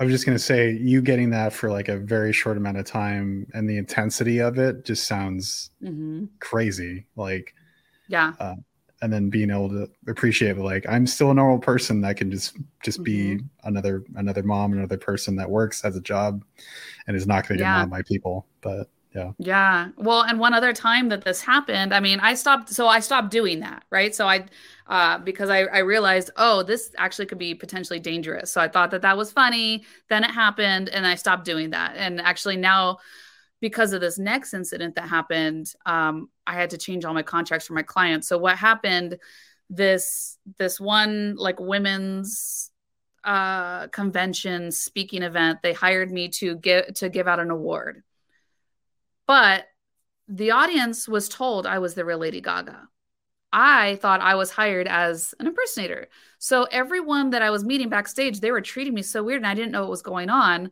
I 0.00 0.04
was 0.04 0.12
just 0.12 0.26
going 0.26 0.36
to 0.36 0.42
say, 0.42 0.72
you 0.72 1.00
getting 1.00 1.30
that 1.30 1.52
for 1.52 1.70
like 1.70 1.88
a 1.88 1.96
very 1.96 2.32
short 2.32 2.56
amount 2.56 2.76
of 2.76 2.84
time 2.84 3.46
and 3.54 3.70
the 3.70 3.76
intensity 3.76 4.40
of 4.40 4.58
it 4.58 4.84
just 4.84 5.06
sounds 5.06 5.70
mm-hmm. 5.80 6.24
crazy. 6.40 7.06
Like, 7.14 7.54
yeah. 8.08 8.32
Uh, 8.38 8.56
and 9.02 9.12
then 9.12 9.28
being 9.28 9.50
able 9.50 9.68
to 9.68 9.90
appreciate 10.06 10.56
like 10.58 10.86
I'm 10.88 11.08
still 11.08 11.32
a 11.32 11.34
normal 11.34 11.58
person 11.58 12.00
that 12.02 12.16
can 12.16 12.30
just 12.30 12.56
just 12.84 12.98
mm-hmm. 12.98 13.38
be 13.38 13.44
another 13.64 14.04
another 14.14 14.42
mom, 14.42 14.72
another 14.72 14.98
person 14.98 15.34
that 15.36 15.50
works 15.50 15.82
has 15.82 15.96
a 15.96 16.00
job 16.00 16.44
and 17.06 17.16
is 17.16 17.26
not 17.26 17.48
going 17.48 17.58
to 17.58 17.64
get 17.64 17.70
mad 17.70 17.90
by 17.90 18.02
people. 18.02 18.46
But 18.60 18.88
yeah. 19.14 19.32
Yeah. 19.38 19.88
Well, 19.98 20.22
and 20.22 20.38
one 20.38 20.54
other 20.54 20.72
time 20.72 21.08
that 21.10 21.22
this 21.22 21.42
happened, 21.42 21.92
I 21.92 22.00
mean, 22.00 22.20
I 22.20 22.34
stopped. 22.34 22.70
So 22.70 22.86
I 22.86 23.00
stopped 23.00 23.30
doing 23.30 23.60
that, 23.60 23.84
right? 23.90 24.14
So 24.14 24.26
I 24.26 24.46
uh, 24.86 25.18
because 25.18 25.50
I, 25.50 25.60
I 25.64 25.78
realized, 25.78 26.30
oh, 26.36 26.62
this 26.62 26.92
actually 26.98 27.26
could 27.26 27.38
be 27.38 27.54
potentially 27.54 28.00
dangerous. 28.00 28.52
So 28.52 28.60
I 28.60 28.68
thought 28.68 28.90
that 28.92 29.02
that 29.02 29.16
was 29.16 29.32
funny. 29.32 29.84
Then 30.08 30.24
it 30.24 30.30
happened, 30.30 30.88
and 30.88 31.06
I 31.06 31.14
stopped 31.14 31.44
doing 31.44 31.70
that. 31.70 31.94
And 31.96 32.20
actually, 32.20 32.56
now, 32.56 32.98
because 33.62 33.92
of 33.92 34.00
this 34.00 34.18
next 34.18 34.54
incident 34.54 34.96
that 34.96 35.08
happened, 35.08 35.72
um, 35.86 36.28
I 36.48 36.54
had 36.54 36.70
to 36.70 36.78
change 36.78 37.04
all 37.04 37.14
my 37.14 37.22
contracts 37.22 37.68
for 37.68 37.74
my 37.74 37.82
clients. 37.82 38.26
So 38.26 38.36
what 38.36 38.58
happened? 38.58 39.18
This 39.70 40.36
this 40.58 40.80
one 40.80 41.36
like 41.36 41.60
women's 41.60 42.70
uh, 43.24 43.86
convention 43.86 44.72
speaking 44.72 45.22
event, 45.22 45.60
they 45.62 45.72
hired 45.72 46.10
me 46.10 46.28
to 46.30 46.56
give 46.56 46.92
to 46.94 47.08
give 47.08 47.28
out 47.28 47.38
an 47.38 47.50
award, 47.50 48.02
but 49.26 49.64
the 50.28 50.50
audience 50.50 51.08
was 51.08 51.28
told 51.28 51.66
I 51.66 51.78
was 51.78 51.94
the 51.94 52.04
real 52.04 52.18
Lady 52.18 52.40
Gaga. 52.40 52.88
I 53.52 53.96
thought 53.96 54.20
I 54.20 54.34
was 54.34 54.50
hired 54.50 54.88
as 54.88 55.34
an 55.38 55.46
impersonator. 55.46 56.08
So 56.38 56.64
everyone 56.64 57.30
that 57.30 57.42
I 57.42 57.50
was 57.50 57.64
meeting 57.64 57.90
backstage, 57.90 58.40
they 58.40 58.50
were 58.50 58.62
treating 58.62 58.94
me 58.94 59.02
so 59.02 59.22
weird 59.22 59.42
and 59.42 59.46
I 59.46 59.54
didn't 59.54 59.72
know 59.72 59.82
what 59.82 59.90
was 59.90 60.00
going 60.00 60.30
on 60.30 60.70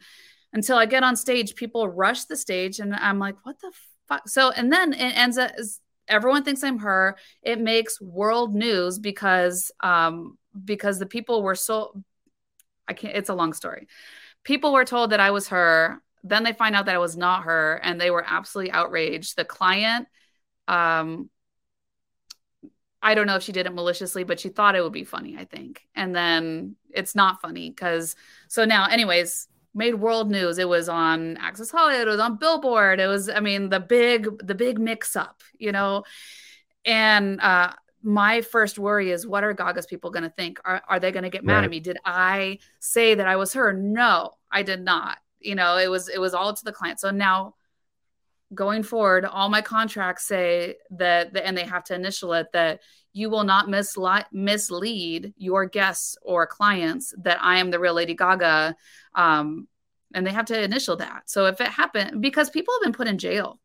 until 0.53 0.77
I 0.77 0.87
get 0.87 1.03
on 1.03 1.17
stage. 1.17 1.55
People 1.55 1.89
rush 1.89 2.25
the 2.25 2.37
stage 2.37 2.79
and 2.81 2.95
I'm 2.95 3.19
like, 3.19 3.37
what 3.45 3.61
the 3.61 3.73
fuck? 4.09 4.29
So, 4.29 4.51
and 4.51 4.73
then 4.73 4.93
it 4.93 5.17
ends 5.17 5.39
up, 5.39 5.53
everyone 6.09 6.45
thinks 6.45 6.65
I'm 6.65 6.79
her. 6.79 7.17
It 7.43 7.61
makes 7.61 8.01
world 8.01 8.55
news 8.55 8.99
because, 8.99 9.71
um, 9.81 10.39
because 10.65 10.99
the 10.99 11.07
people 11.07 11.43
were 11.43 11.55
so, 11.55 12.03
I 12.89 12.93
can't, 12.93 13.17
it's 13.17 13.29
a 13.29 13.35
long 13.35 13.53
story. 13.53 13.87
People 14.43 14.73
were 14.73 14.85
told 14.85 15.11
that 15.11 15.21
I 15.21 15.31
was 15.31 15.49
her. 15.49 16.03
Then 16.25 16.43
they 16.45 16.53
find 16.53 16.75
out 16.75 16.87
that 16.87 16.95
I 16.95 16.99
was 16.99 17.17
not 17.17 17.45
her 17.45 17.81
and 17.83 18.01
they 18.01 18.11
were 18.11 18.25
absolutely 18.27 18.73
outraged. 18.73 19.37
The 19.37 19.45
client, 19.45 20.09
um, 20.69 21.31
I 23.03 23.15
don't 23.15 23.27
know 23.27 23.37
if 23.37 23.43
she 23.43 23.53
did 23.53 23.67
it 23.67 23.75
maliciously, 23.75 24.25
but 24.25 24.39
she 24.39 24.51
thought 24.51 24.75
it 24.75 24.83
would 24.83 24.93
be 24.93 25.05
funny, 25.05 25.37
I 25.39 25.45
think. 25.45 25.83
And 25.95 26.15
then 26.15 26.77
it's 26.91 27.15
not 27.15 27.41
funny 27.41 27.71
because 27.71 28.15
so 28.49 28.65
now, 28.65 28.87
anyways, 28.87 29.49
made 29.75 29.95
world 29.95 30.31
news. 30.31 30.59
It 30.59 30.69
was 30.69 30.89
on 30.89 31.37
Access 31.37 31.71
Hollywood, 31.71 32.09
it 32.09 32.11
was 32.11 32.21
on 32.21 32.37
Billboard. 32.37 33.01
It 33.01 33.07
was, 33.07 33.29
I 33.29 33.41
mean, 33.41 33.69
the 33.69 33.81
big, 33.81 34.47
the 34.47 34.55
big 34.55 34.79
mix 34.79 35.17
up, 35.17 35.43
you 35.59 35.73
know. 35.73 36.05
And 36.85 37.41
uh 37.41 37.73
my 38.03 38.41
first 38.41 38.79
worry 38.79 39.11
is 39.11 39.27
what 39.27 39.45
are 39.45 39.53
Gaga's 39.53 39.87
people 39.87 40.11
going 40.11 40.23
to 40.23 40.31
think? 40.31 40.59
Are, 40.65 40.83
are 40.89 41.01
they 41.01 41.13
going 41.13 41.25
to 41.25 41.31
get 41.31 41.45
mad 41.45 41.57
right. 41.57 41.65
at 41.65 41.71
me? 41.71 41.81
Did 41.81 41.99
I 42.05 42.59
say 42.79 43.15
that 43.15 43.27
I 43.27 43.37
was 43.37 43.53
her? 43.53 43.73
No, 43.73 44.33
I 44.51 44.63
did 44.63 44.83
not. 44.83 45.19
You 45.41 45.55
know, 45.55 45.77
it 45.77 45.91
was 45.91 46.09
it 46.09 46.19
was 46.19 46.35
all 46.35 46.53
to 46.53 46.65
the 46.65 46.73
client. 46.73 47.01
So 47.01 47.11
now 47.11 47.55
going 48.55 48.83
forward, 48.83 49.25
all 49.25 49.49
my 49.49 49.63
contracts 49.63 50.27
say 50.27 50.77
that, 50.91 51.37
and 51.37 51.57
they 51.57 51.65
have 51.65 51.85
to 51.85 51.95
initial 51.95 52.33
it, 52.35 52.49
that 52.53 52.81
you 53.13 53.31
will 53.31 53.45
not 53.45 53.67
misli- 53.67 54.25
mislead 54.33 55.35
your 55.37 55.67
guests 55.67 56.17
or 56.23 56.47
clients 56.47 57.15
that 57.19 57.39
I 57.43 57.59
am 57.59 57.71
the 57.71 57.81
real 57.81 57.95
Lady 57.95 58.15
Gaga. 58.15 58.77
Um, 59.15 59.69
and 60.15 60.27
they 60.27 60.33
have 60.33 60.47
to 60.47 60.61
initial 60.61 60.97
that. 60.97 61.31
So 61.31 61.47
if 61.47 61.61
it 61.61 61.69
happened, 61.69 62.21
because 62.21 62.51
people 62.51 62.75
have 62.75 62.83
been 62.83 62.93
put 62.93 63.07
in 63.07 63.19
jail 63.19 63.61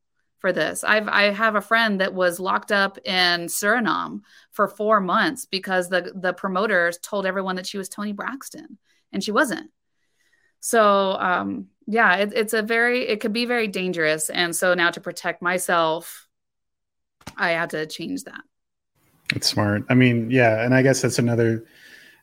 for 0.46 0.54
this. 0.54 0.84
I've 0.84 1.08
I 1.08 1.32
have 1.32 1.56
a 1.56 1.62
friend 1.62 2.02
that 2.02 2.14
was 2.14 2.40
locked 2.40 2.72
up 2.72 3.00
in 3.04 3.48
Suriname 3.48 4.22
for 4.52 4.68
four 4.68 5.00
months 5.00 5.46
because 5.46 5.90
the 5.90 6.12
the 6.16 6.34
promoters 6.34 7.00
told 7.00 7.26
everyone 7.26 7.56
that 7.56 7.66
she 7.66 7.80
was 7.80 7.90
Toni 7.90 8.14
Braxton 8.14 8.78
and 9.12 9.24
she 9.24 9.32
wasn't. 9.32 9.72
So 10.60 11.14
um, 11.14 11.70
yeah, 11.88 12.18
it, 12.18 12.34
it's 12.36 12.54
a 12.54 12.62
very 12.62 13.08
it 13.08 13.22
could 13.22 13.34
be 13.34 13.46
very 13.46 13.68
dangerous, 13.68 14.30
and 14.30 14.56
so 14.56 14.76
now 14.76 14.92
to 14.92 15.02
protect 15.02 15.42
myself, 15.42 16.28
I 17.36 17.52
had 17.52 17.72
to 17.72 17.88
change 17.88 18.26
that. 18.26 18.42
It's 19.34 19.48
smart. 19.48 19.84
I 19.90 19.94
mean, 19.94 20.30
yeah, 20.30 20.64
and 20.64 20.74
I 20.74 20.82
guess 20.82 21.02
that's 21.02 21.20
another 21.20 21.66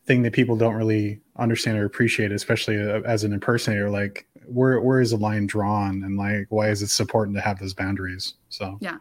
thing 0.06 0.22
that 0.22 0.32
people 0.32 0.56
don't 0.56 0.74
really 0.74 1.20
understand 1.36 1.78
or 1.78 1.84
appreciate, 1.84 2.32
especially 2.32 2.78
uh, 2.78 3.00
as 3.02 3.24
an 3.24 3.32
impersonator. 3.32 3.90
Like, 3.90 4.26
where 4.46 4.80
where 4.80 5.00
is 5.00 5.10
the 5.10 5.16
line 5.16 5.46
drawn, 5.46 6.02
and 6.04 6.16
like, 6.16 6.46
why 6.50 6.68
is 6.68 6.82
it 6.82 6.88
so 6.88 7.02
important 7.02 7.36
to 7.36 7.42
have 7.42 7.58
those 7.58 7.74
boundaries? 7.74 8.34
So 8.50 8.78
yeah, 8.80 8.98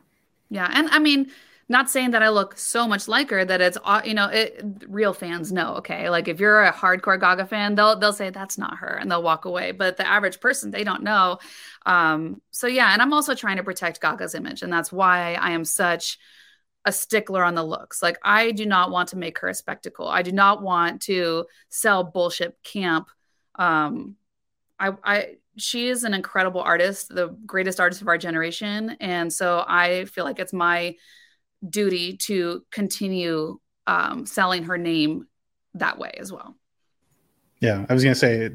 yeah, 0.49 0.69
and 0.73 0.89
I 0.89 0.99
mean, 0.99 1.31
not 1.71 1.89
saying 1.89 2.11
that 2.11 2.21
I 2.21 2.29
look 2.29 2.57
so 2.57 2.85
much 2.87 3.07
like 3.07 3.29
her 3.29 3.45
that 3.45 3.61
it's 3.61 3.77
you 4.03 4.13
know 4.13 4.27
it, 4.27 4.63
real 4.87 5.13
fans 5.13 5.51
know 5.51 5.75
okay 5.75 6.09
like 6.09 6.27
if 6.27 6.39
you're 6.39 6.63
a 6.63 6.73
hardcore 6.73 7.19
Gaga 7.19 7.45
fan 7.45 7.75
they'll 7.75 7.97
they'll 7.97 8.13
say 8.13 8.29
that's 8.29 8.57
not 8.57 8.77
her 8.79 8.97
and 8.99 9.09
they'll 9.09 9.23
walk 9.23 9.45
away 9.45 9.71
but 9.71 9.95
the 9.95 10.05
average 10.05 10.41
person 10.41 10.69
they 10.69 10.83
don't 10.83 11.01
know 11.01 11.39
um 11.85 12.41
so 12.51 12.67
yeah 12.67 12.91
and 12.91 13.01
I'm 13.01 13.13
also 13.13 13.33
trying 13.33 13.55
to 13.55 13.63
protect 13.63 14.01
Gaga's 14.01 14.35
image 14.35 14.61
and 14.61 14.71
that's 14.71 14.91
why 14.91 15.35
I 15.35 15.51
am 15.51 15.63
such 15.63 16.19
a 16.85 16.91
stickler 16.91 17.43
on 17.43 17.55
the 17.55 17.63
looks. 17.63 18.01
Like 18.01 18.17
I 18.23 18.51
do 18.51 18.65
not 18.65 18.91
want 18.91 19.09
to 19.09 19.17
make 19.17 19.39
her 19.39 19.47
a 19.47 19.53
spectacle. 19.53 20.07
I 20.07 20.21
do 20.21 20.31
not 20.31 20.61
want 20.61 21.01
to 21.03 21.45
sell 21.69 22.03
bullshit 22.03 22.57
camp. 22.63 23.09
Um 23.55 24.15
I 24.79 24.93
I 25.03 25.35
she 25.57 25.87
is 25.89 26.03
an 26.03 26.13
incredible 26.13 26.61
artist 26.61 27.09
the 27.09 27.27
greatest 27.45 27.79
artist 27.79 28.01
of 28.01 28.07
our 28.07 28.17
generation. 28.17 28.97
And 28.99 29.31
so 29.31 29.63
I 29.67 30.05
feel 30.05 30.23
like 30.23 30.39
it's 30.39 30.53
my 30.53 30.95
duty 31.67 32.17
to 32.17 32.65
continue 32.71 33.59
um, 33.87 34.25
selling 34.25 34.63
her 34.63 34.77
name 34.77 35.27
that 35.75 35.97
way 35.97 36.11
as 36.17 36.31
well. 36.31 36.55
Yeah, 37.59 37.85
I 37.89 37.93
was 37.93 38.03
going 38.03 38.15
to 38.15 38.19
say 38.19 38.49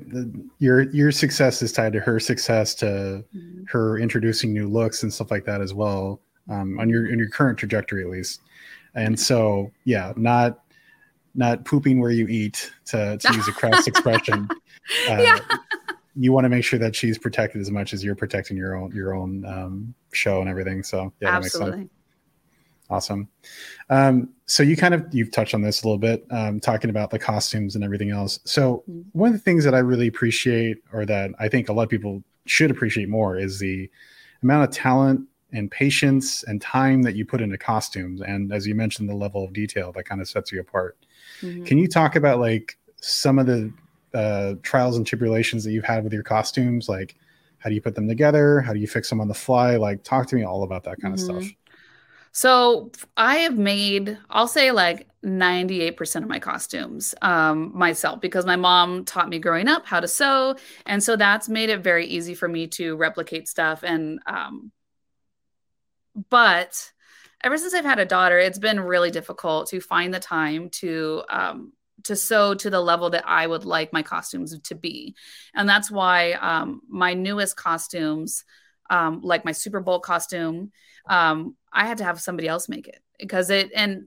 your 0.58 0.90
your 0.90 1.12
success 1.12 1.62
is 1.62 1.70
tied 1.70 1.92
to 1.92 2.00
her 2.00 2.18
success, 2.18 2.74
to 2.76 3.24
mm-hmm. 3.34 3.62
her 3.68 3.98
introducing 3.98 4.52
new 4.52 4.68
looks 4.68 5.04
and 5.04 5.14
stuff 5.14 5.30
like 5.30 5.44
that 5.44 5.60
as 5.60 5.72
well, 5.72 6.20
um, 6.48 6.78
on 6.78 6.88
your 6.88 7.06
in 7.06 7.18
your 7.18 7.28
current 7.28 7.58
trajectory 7.58 8.02
at 8.02 8.10
least. 8.10 8.40
And 8.94 9.18
so, 9.18 9.70
yeah, 9.84 10.12
not 10.16 10.60
not 11.34 11.64
pooping 11.64 12.00
where 12.00 12.10
you 12.10 12.26
eat 12.28 12.72
to, 12.86 13.18
to 13.18 13.34
use 13.34 13.46
a 13.46 13.52
crass 13.52 13.86
expression. 13.86 14.48
Uh, 15.08 15.18
yeah. 15.18 15.38
You 16.14 16.32
want 16.32 16.46
to 16.46 16.48
make 16.48 16.64
sure 16.64 16.78
that 16.78 16.96
she's 16.96 17.18
protected 17.18 17.60
as 17.60 17.70
much 17.70 17.92
as 17.92 18.02
you're 18.02 18.14
protecting 18.14 18.56
your 18.56 18.74
own 18.74 18.90
your 18.92 19.14
own 19.14 19.44
um, 19.44 19.94
show 20.12 20.40
and 20.40 20.48
everything. 20.48 20.82
So 20.82 21.12
yeah, 21.20 21.36
Absolutely. 21.36 21.90
Awesome. 22.88 23.28
Um, 23.90 24.30
so 24.46 24.62
you 24.62 24.76
kind 24.76 24.94
of 24.94 25.04
you've 25.12 25.32
touched 25.32 25.54
on 25.54 25.62
this 25.62 25.82
a 25.82 25.86
little 25.86 25.98
bit, 25.98 26.24
um, 26.30 26.60
talking 26.60 26.88
about 26.88 27.10
the 27.10 27.18
costumes 27.18 27.74
and 27.74 27.82
everything 27.82 28.10
else. 28.10 28.38
So 28.44 28.84
mm-hmm. 28.88 29.00
one 29.12 29.28
of 29.28 29.32
the 29.34 29.40
things 29.40 29.64
that 29.64 29.74
I 29.74 29.78
really 29.78 30.06
appreciate, 30.06 30.78
or 30.92 31.04
that 31.04 31.32
I 31.38 31.48
think 31.48 31.68
a 31.68 31.72
lot 31.72 31.82
of 31.82 31.88
people 31.88 32.22
should 32.46 32.70
appreciate 32.70 33.08
more, 33.08 33.36
is 33.36 33.58
the 33.58 33.90
amount 34.42 34.68
of 34.68 34.74
talent 34.74 35.26
and 35.52 35.70
patience 35.70 36.42
and 36.44 36.60
time 36.60 37.02
that 37.02 37.14
you 37.14 37.24
put 37.24 37.40
into 37.40 37.56
costumes, 37.56 38.20
and 38.20 38.52
as 38.52 38.66
you 38.66 38.74
mentioned, 38.74 39.08
the 39.08 39.14
level 39.14 39.44
of 39.44 39.52
detail 39.52 39.92
that 39.92 40.04
kind 40.04 40.20
of 40.20 40.28
sets 40.28 40.52
you 40.52 40.60
apart. 40.60 40.96
Mm-hmm. 41.40 41.64
Can 41.64 41.78
you 41.78 41.88
talk 41.88 42.16
about 42.16 42.40
like 42.40 42.78
some 43.00 43.38
of 43.38 43.46
the 43.46 43.72
uh, 44.14 44.54
trials 44.62 44.96
and 44.96 45.06
tribulations 45.06 45.64
that 45.64 45.72
you've 45.72 45.84
had 45.84 46.04
with 46.04 46.12
your 46.12 46.22
costumes? 46.22 46.88
Like, 46.88 47.16
how 47.58 47.68
do 47.68 47.74
you 47.74 47.82
put 47.82 47.94
them 47.94 48.08
together? 48.08 48.60
How 48.60 48.72
do 48.72 48.80
you 48.80 48.86
fix 48.86 49.08
them 49.08 49.20
on 49.20 49.28
the 49.28 49.34
fly? 49.34 49.76
Like, 49.76 50.02
talk 50.02 50.26
to 50.28 50.36
me 50.36 50.44
all 50.44 50.62
about 50.62 50.84
that 50.84 51.00
kind 51.00 51.14
mm-hmm. 51.14 51.36
of 51.36 51.44
stuff. 51.44 51.56
So 52.36 52.90
I 53.16 53.36
have 53.36 53.56
made, 53.56 54.18
I'll 54.28 54.46
say 54.46 54.70
like 54.70 55.08
98% 55.24 56.16
of 56.16 56.28
my 56.28 56.38
costumes 56.38 57.14
um, 57.22 57.72
myself 57.74 58.20
because 58.20 58.44
my 58.44 58.56
mom 58.56 59.06
taught 59.06 59.30
me 59.30 59.38
growing 59.38 59.68
up 59.68 59.86
how 59.86 60.00
to 60.00 60.06
sew. 60.06 60.54
And 60.84 61.02
so 61.02 61.16
that's 61.16 61.48
made 61.48 61.70
it 61.70 61.80
very 61.80 62.04
easy 62.04 62.34
for 62.34 62.46
me 62.46 62.66
to 62.68 62.94
replicate 62.96 63.48
stuff. 63.48 63.82
And, 63.82 64.20
um, 64.26 64.70
but 66.30 66.92
ever 67.44 67.58
since 67.58 67.74
I've 67.74 67.84
had 67.84 67.98
a 67.98 68.04
daughter, 68.04 68.38
it's 68.38 68.58
been 68.58 68.80
really 68.80 69.10
difficult 69.10 69.68
to 69.68 69.80
find 69.80 70.12
the 70.12 70.20
time 70.20 70.70
to, 70.70 71.22
um, 71.28 71.72
to 72.04 72.16
sew 72.16 72.54
to 72.54 72.70
the 72.70 72.80
level 72.80 73.10
that 73.10 73.24
I 73.26 73.46
would 73.46 73.64
like 73.64 73.92
my 73.92 74.02
costumes 74.02 74.58
to 74.58 74.74
be. 74.74 75.14
And 75.54 75.68
that's 75.68 75.90
why 75.90 76.32
um, 76.32 76.80
my 76.88 77.14
newest 77.14 77.56
costumes, 77.56 78.44
um, 78.90 79.20
like 79.22 79.44
my 79.44 79.52
Super 79.52 79.80
Bowl 79.80 80.00
costume, 80.00 80.72
um, 81.08 81.56
I 81.72 81.86
had 81.86 81.98
to 81.98 82.04
have 82.04 82.20
somebody 82.20 82.48
else 82.48 82.68
make 82.68 82.88
it 82.88 83.00
because 83.18 83.50
it, 83.50 83.70
and 83.74 84.06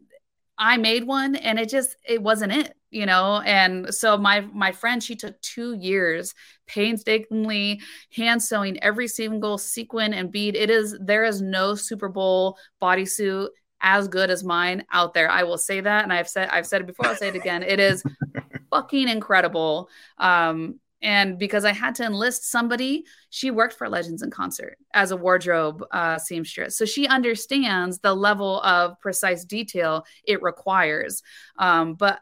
I 0.60 0.78
made 0.78 1.06
one 1.06 1.36
and 1.36 1.58
it 1.58 1.70
just, 1.70 1.96
it 2.06 2.22
wasn't 2.22 2.52
it, 2.52 2.74
you 2.92 3.06
know? 3.06 3.42
And 3.46 3.94
so 3.94 4.18
my, 4.18 4.42
my 4.42 4.72
friend, 4.72 5.02
she 5.02 5.16
took 5.16 5.40
two 5.42 5.74
years 5.74 6.36
painstakingly 6.68 7.82
hand 8.14 8.44
sewing 8.44 8.78
every 8.84 9.08
single 9.08 9.58
sequin 9.58 10.14
and 10.14 10.32
bead. 10.32 10.56
It 10.56 10.70
is, 10.70 10.98
there 11.02 11.24
is 11.24 11.42
no 11.42 11.76
Super 11.76 12.10
Bowl 12.10 12.58
bodysuit 12.82 13.48
as 13.82 14.08
good 14.08 14.30
as 14.30 14.44
mine 14.44 14.86
out 14.92 15.14
there. 15.14 15.30
I 15.30 15.44
will 15.44 15.58
say 15.58 15.82
that, 15.82 16.04
and 16.04 16.12
I've 16.12 16.28
said 16.28 16.50
I've 16.52 16.68
said 16.68 16.82
it 16.82 16.88
before. 16.88 17.08
I'll 17.08 17.16
say 17.16 17.30
it 17.30 17.36
again. 17.36 17.64
It 17.64 17.80
is 17.80 18.04
fucking 18.72 19.08
incredible. 19.08 19.90
Um, 20.18 20.80
and 21.02 21.38
because 21.38 21.66
I 21.66 21.72
had 21.72 21.96
to 21.96 22.06
enlist 22.06 22.50
somebody, 22.50 23.06
she 23.30 23.52
worked 23.52 23.76
for 23.76 23.88
Legends 23.90 24.22
in 24.22 24.32
Concert 24.32 24.78
as 24.94 25.12
a 25.12 25.18
wardrobe 25.18 25.84
uh, 25.92 26.18
seamstress, 26.18 26.78
so 26.78 26.86
she 26.86 27.08
understands 27.08 28.00
the 28.00 28.14
level 28.14 28.62
of 28.62 29.00
precise 29.00 29.46
detail 29.46 30.06
it 30.24 30.42
requires. 30.42 31.22
Um, 31.58 31.96
but 31.96 32.20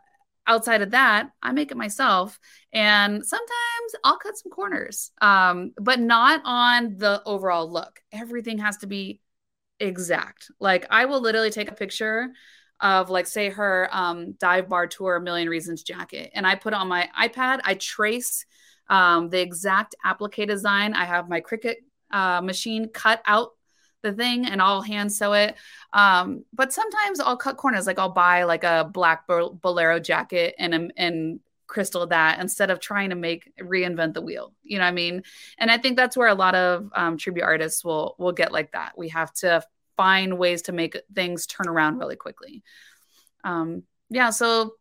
outside 0.47 0.81
of 0.81 0.91
that, 0.91 1.29
I 1.43 1.51
make 1.51 1.71
it 1.71 1.77
myself. 1.77 2.39
And 2.71 3.25
sometimes 3.25 3.95
I'll 4.03 4.17
cut 4.17 4.37
some 4.37 4.51
corners, 4.51 5.11
um, 5.21 5.73
but 5.79 5.99
not 5.99 6.41
on 6.45 6.97
the 6.97 7.21
overall 7.25 7.69
look. 7.69 7.99
Everything 8.11 8.59
has 8.59 8.77
to 8.77 8.87
be 8.87 9.21
exact. 9.79 10.49
Like 10.59 10.87
I 10.89 11.05
will 11.05 11.21
literally 11.21 11.51
take 11.51 11.69
a 11.69 11.75
picture 11.75 12.29
of 12.79 13.09
like 13.09 13.27
say 13.27 13.49
her 13.49 13.89
um, 13.91 14.33
dive 14.33 14.69
bar 14.69 14.87
tour 14.87 15.19
million 15.19 15.49
reasons 15.49 15.83
jacket 15.83 16.31
and 16.33 16.45
I 16.45 16.55
put 16.55 16.73
on 16.73 16.87
my 16.87 17.09
iPad, 17.19 17.59
I 17.63 17.73
trace 17.73 18.45
um, 18.89 19.29
the 19.29 19.39
exact 19.39 19.95
applique 20.03 20.47
design. 20.47 20.93
I 20.93 21.05
have 21.05 21.29
my 21.29 21.41
Cricut 21.41 21.75
uh, 22.11 22.41
machine 22.41 22.89
cut 22.89 23.21
out 23.25 23.51
the 24.03 24.13
thing 24.13 24.45
and 24.45 24.61
I'll 24.61 24.81
hand 24.81 25.11
sew 25.11 25.33
it. 25.33 25.55
Um, 25.93 26.45
but 26.53 26.71
sometimes 26.71 27.19
I'll 27.19 27.37
cut 27.37 27.57
corners, 27.57 27.87
like 27.87 27.99
I'll 27.99 28.09
buy 28.09 28.43
like 28.43 28.63
a 28.63 28.89
black 28.91 29.27
bolero 29.27 29.99
jacket 29.99 30.55
and 30.57 30.93
and 30.95 31.39
crystal 31.67 32.07
that 32.07 32.39
instead 32.39 32.71
of 32.71 32.79
trying 32.79 33.09
to 33.09 33.15
make 33.15 33.51
reinvent 33.59 34.13
the 34.13 34.21
wheel 34.21 34.53
you 34.63 34.77
know 34.77 34.85
what 34.85 34.89
i 34.89 34.93
mean 34.93 35.21
and 35.57 35.69
i 35.69 35.77
think 35.77 35.97
that's 35.97 36.15
where 36.15 36.29
a 36.29 36.33
lot 36.33 36.55
of 36.55 36.89
um, 36.95 37.17
tribute 37.17 37.43
artists 37.43 37.83
will 37.83 38.15
will 38.17 38.31
get 38.31 38.53
like 38.53 38.71
that 38.71 38.97
we 38.97 39.09
have 39.09 39.33
to 39.33 39.61
find 39.97 40.37
ways 40.37 40.61
to 40.61 40.71
make 40.71 40.97
things 41.13 41.45
turn 41.45 41.67
around 41.67 41.97
really 41.97 42.15
quickly 42.15 42.63
um, 43.43 43.83
yeah 44.09 44.29
so 44.29 44.75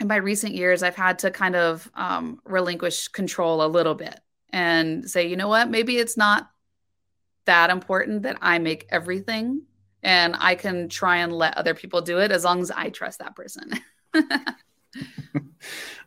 in 0.00 0.08
my 0.08 0.16
recent 0.16 0.54
years 0.54 0.82
i've 0.82 0.96
had 0.96 1.18
to 1.18 1.30
kind 1.30 1.54
of 1.56 1.90
um, 1.94 2.40
relinquish 2.44 3.08
control 3.08 3.64
a 3.64 3.68
little 3.68 3.94
bit 3.94 4.18
and 4.50 5.08
say 5.08 5.26
you 5.26 5.36
know 5.36 5.48
what 5.48 5.70
maybe 5.70 5.96
it's 5.98 6.16
not 6.16 6.50
that 7.44 7.70
important 7.70 8.22
that 8.22 8.38
i 8.42 8.58
make 8.58 8.86
everything 8.90 9.62
and 10.02 10.34
i 10.38 10.54
can 10.54 10.88
try 10.88 11.18
and 11.18 11.32
let 11.32 11.56
other 11.56 11.74
people 11.74 12.00
do 12.00 12.18
it 12.18 12.32
as 12.32 12.44
long 12.44 12.60
as 12.60 12.70
i 12.70 12.88
trust 12.88 13.18
that 13.18 13.36
person 13.36 13.70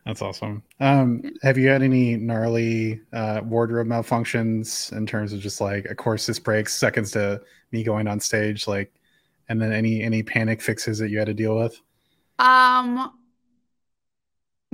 That's 0.04 0.20
awesome. 0.20 0.62
Um, 0.80 1.22
have 1.42 1.56
you 1.56 1.68
had 1.68 1.82
any 1.82 2.16
gnarly 2.16 3.00
uh, 3.12 3.40
wardrobe 3.42 3.86
malfunctions 3.86 4.92
in 4.92 5.06
terms 5.06 5.32
of 5.32 5.40
just 5.40 5.60
like, 5.60 5.86
of 5.86 5.96
course, 5.96 6.26
this 6.26 6.38
breaks 6.38 6.74
seconds 6.74 7.10
to 7.12 7.40
me 7.72 7.82
going 7.82 8.06
on 8.06 8.20
stage, 8.20 8.68
like, 8.68 8.92
and 9.48 9.60
then 9.60 9.72
any 9.72 10.02
any 10.02 10.22
panic 10.22 10.60
fixes 10.60 10.98
that 10.98 11.08
you 11.10 11.18
had 11.18 11.26
to 11.26 11.34
deal 11.34 11.56
with? 11.56 11.80
Um, 12.38 13.12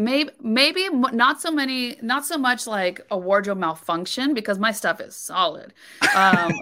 maybe 0.04 0.30
maybe 0.40 0.88
not 0.90 1.40
so 1.40 1.50
many 1.50 1.96
not 2.02 2.24
so 2.24 2.38
much 2.38 2.66
like 2.66 3.00
a 3.10 3.18
wardrobe 3.18 3.58
malfunction 3.58 4.34
because 4.34 4.58
my 4.58 4.72
stuff 4.72 5.00
is 5.00 5.14
solid. 5.14 5.72
Um 6.16 6.52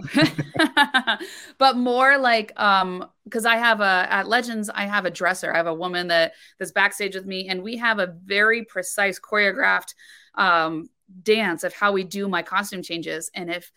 but 1.59 1.77
more 1.77 2.19
like 2.19 2.53
um 2.61 3.07
because 3.25 3.47
i 3.47 3.57
have 3.57 3.81
a 3.81 4.07
at 4.11 4.29
legends 4.29 4.69
i 4.71 4.87
have 4.87 5.05
a 5.05 5.11
dresser. 5.11 5.53
I 5.53 5.57
have 5.57 5.67
a 5.67 5.75
woman 5.75 6.09
that 6.09 6.33
that's 6.59 6.73
backstage 6.73 7.15
with 7.15 7.27
me 7.27 7.49
and 7.49 7.63
we 7.63 7.77
have 7.77 7.99
a 7.99 8.15
very 8.25 8.65
precise 8.65 9.19
choreographed 9.21 9.95
um 10.35 10.89
dance 11.23 11.65
of 11.65 11.73
how 11.73 11.93
we 11.93 12.05
do 12.05 12.29
my 12.29 12.43
costume 12.43 12.83
changes. 12.83 13.31
And 13.35 13.51
if 13.51 13.71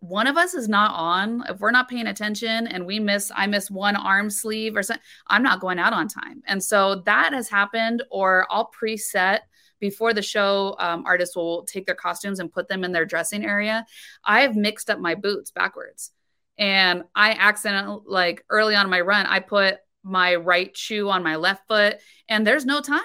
one 0.00 0.26
of 0.26 0.36
us 0.36 0.54
is 0.54 0.68
not 0.68 0.92
on, 0.94 1.44
if 1.48 1.60
we're 1.60 1.70
not 1.70 1.88
paying 1.88 2.06
attention 2.06 2.66
and 2.66 2.86
we 2.86 2.98
miss, 2.98 3.30
I 3.34 3.46
miss 3.46 3.70
one 3.70 3.96
arm 3.96 4.30
sleeve 4.30 4.76
or 4.76 4.82
something, 4.82 5.02
I'm 5.28 5.42
not 5.42 5.60
going 5.60 5.78
out 5.78 5.92
on 5.92 6.08
time. 6.08 6.42
And 6.46 6.62
so 6.62 7.02
that 7.06 7.32
has 7.32 7.48
happened, 7.48 8.02
or 8.10 8.46
I'll 8.50 8.70
preset 8.70 9.40
before 9.78 10.14
the 10.14 10.22
show. 10.22 10.74
Um, 10.78 11.04
artists 11.06 11.36
will 11.36 11.64
take 11.64 11.86
their 11.86 11.94
costumes 11.94 12.40
and 12.40 12.52
put 12.52 12.68
them 12.68 12.82
in 12.82 12.92
their 12.92 13.04
dressing 13.04 13.44
area. 13.44 13.86
I 14.24 14.40
have 14.40 14.56
mixed 14.56 14.90
up 14.90 14.98
my 14.98 15.14
boots 15.14 15.50
backwards. 15.50 16.12
And 16.58 17.04
I 17.14 17.32
accidentally, 17.32 18.02
like 18.06 18.44
early 18.50 18.74
on 18.74 18.90
my 18.90 19.00
run, 19.00 19.26
I 19.26 19.40
put 19.40 19.78
my 20.02 20.34
right 20.34 20.74
shoe 20.76 21.08
on 21.10 21.22
my 21.22 21.36
left 21.36 21.66
foot, 21.68 21.98
and 22.28 22.46
there's 22.46 22.64
no 22.64 22.80
time 22.80 23.00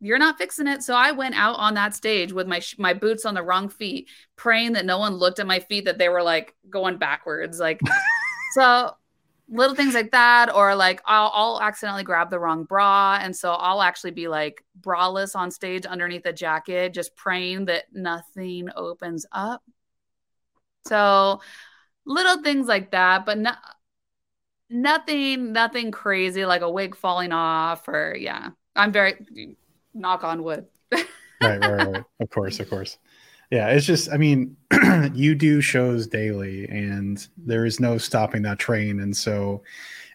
you're 0.00 0.18
not 0.18 0.38
fixing 0.38 0.66
it. 0.66 0.82
So 0.82 0.94
I 0.94 1.12
went 1.12 1.34
out 1.36 1.56
on 1.56 1.74
that 1.74 1.94
stage 1.94 2.32
with 2.32 2.46
my 2.46 2.60
my 2.78 2.92
boots 2.92 3.24
on 3.24 3.34
the 3.34 3.42
wrong 3.42 3.68
feet, 3.68 4.08
praying 4.36 4.72
that 4.72 4.84
no 4.84 4.98
one 4.98 5.14
looked 5.14 5.38
at 5.38 5.46
my 5.46 5.60
feet 5.60 5.86
that 5.86 5.98
they 5.98 6.08
were 6.08 6.22
like 6.22 6.54
going 6.68 6.98
backwards. 6.98 7.58
Like 7.58 7.80
so 8.52 8.92
little 9.48 9.76
things 9.76 9.94
like 9.94 10.10
that 10.10 10.52
or 10.52 10.74
like 10.74 11.00
I'll, 11.06 11.30
I'll 11.32 11.60
accidentally 11.62 12.02
grab 12.02 12.30
the 12.30 12.38
wrong 12.38 12.64
bra 12.64 13.18
and 13.22 13.34
so 13.34 13.52
I'll 13.52 13.80
actually 13.80 14.10
be 14.10 14.26
like 14.26 14.64
braless 14.80 15.36
on 15.36 15.52
stage 15.52 15.86
underneath 15.86 16.26
a 16.26 16.32
jacket 16.32 16.92
just 16.92 17.14
praying 17.14 17.66
that 17.66 17.84
nothing 17.92 18.68
opens 18.74 19.24
up. 19.30 19.62
So 20.86 21.40
little 22.04 22.42
things 22.42 22.66
like 22.66 22.90
that, 22.90 23.24
but 23.24 23.38
no, 23.38 23.52
nothing 24.68 25.52
nothing 25.52 25.92
crazy 25.92 26.44
like 26.44 26.62
a 26.62 26.70
wig 26.70 26.96
falling 26.96 27.32
off 27.32 27.86
or 27.88 28.16
yeah. 28.18 28.50
I'm 28.74 28.92
very 28.92 29.14
knock 29.96 30.24
on 30.24 30.42
wood. 30.42 30.66
right, 30.92 31.06
right, 31.40 31.88
right. 31.88 32.04
Of 32.20 32.30
course, 32.30 32.60
of 32.60 32.68
course. 32.70 32.98
Yeah, 33.50 33.68
it's 33.68 33.86
just, 33.86 34.10
I 34.10 34.16
mean, 34.16 34.56
you 35.14 35.34
do 35.34 35.60
shows 35.60 36.06
daily 36.06 36.66
and 36.68 37.26
there 37.36 37.64
is 37.64 37.78
no 37.78 37.96
stopping 37.96 38.42
that 38.42 38.58
train. 38.58 39.00
And 39.00 39.16
so 39.16 39.62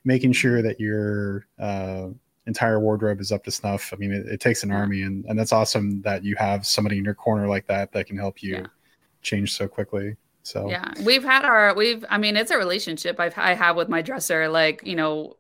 making 0.03 0.33
sure 0.33 0.61
that 0.61 0.79
your 0.79 1.45
uh, 1.57 2.07
entire 2.45 2.79
wardrobe 2.79 3.21
is 3.21 3.31
up 3.31 3.43
to 3.45 3.51
snuff, 3.51 3.93
I 3.93 3.95
mean, 3.97 4.11
it, 4.11 4.25
it 4.27 4.39
takes 4.41 4.63
an 4.63 4.69
yeah. 4.69 4.75
army. 4.75 5.03
And, 5.03 5.25
and 5.25 5.39
that's 5.39 5.53
awesome 5.53 6.01
that 6.01 6.25
you 6.25 6.35
have 6.37 6.65
somebody 6.65 6.97
in 6.97 7.05
your 7.05 7.13
corner 7.13 7.47
like 7.47 7.67
that 7.67 7.93
that 7.93 8.07
can 8.07 8.17
help 8.17 8.43
you 8.43 8.55
yeah. 8.55 8.65
change 9.21 9.53
so 9.53 9.67
quickly. 9.67 10.17
So, 10.43 10.69
yeah, 10.69 10.91
we've 11.03 11.23
had 11.23 11.45
our, 11.45 11.73
we've, 11.75 12.03
I 12.09 12.17
mean, 12.17 12.35
it's 12.35 12.51
a 12.51 12.57
relationship 12.57 13.19
I've, 13.19 13.37
I 13.37 13.53
have 13.53 13.75
with 13.75 13.89
my 13.89 14.01
dresser. 14.01 14.49
Like, 14.49 14.81
you 14.83 14.95
know, 14.95 15.37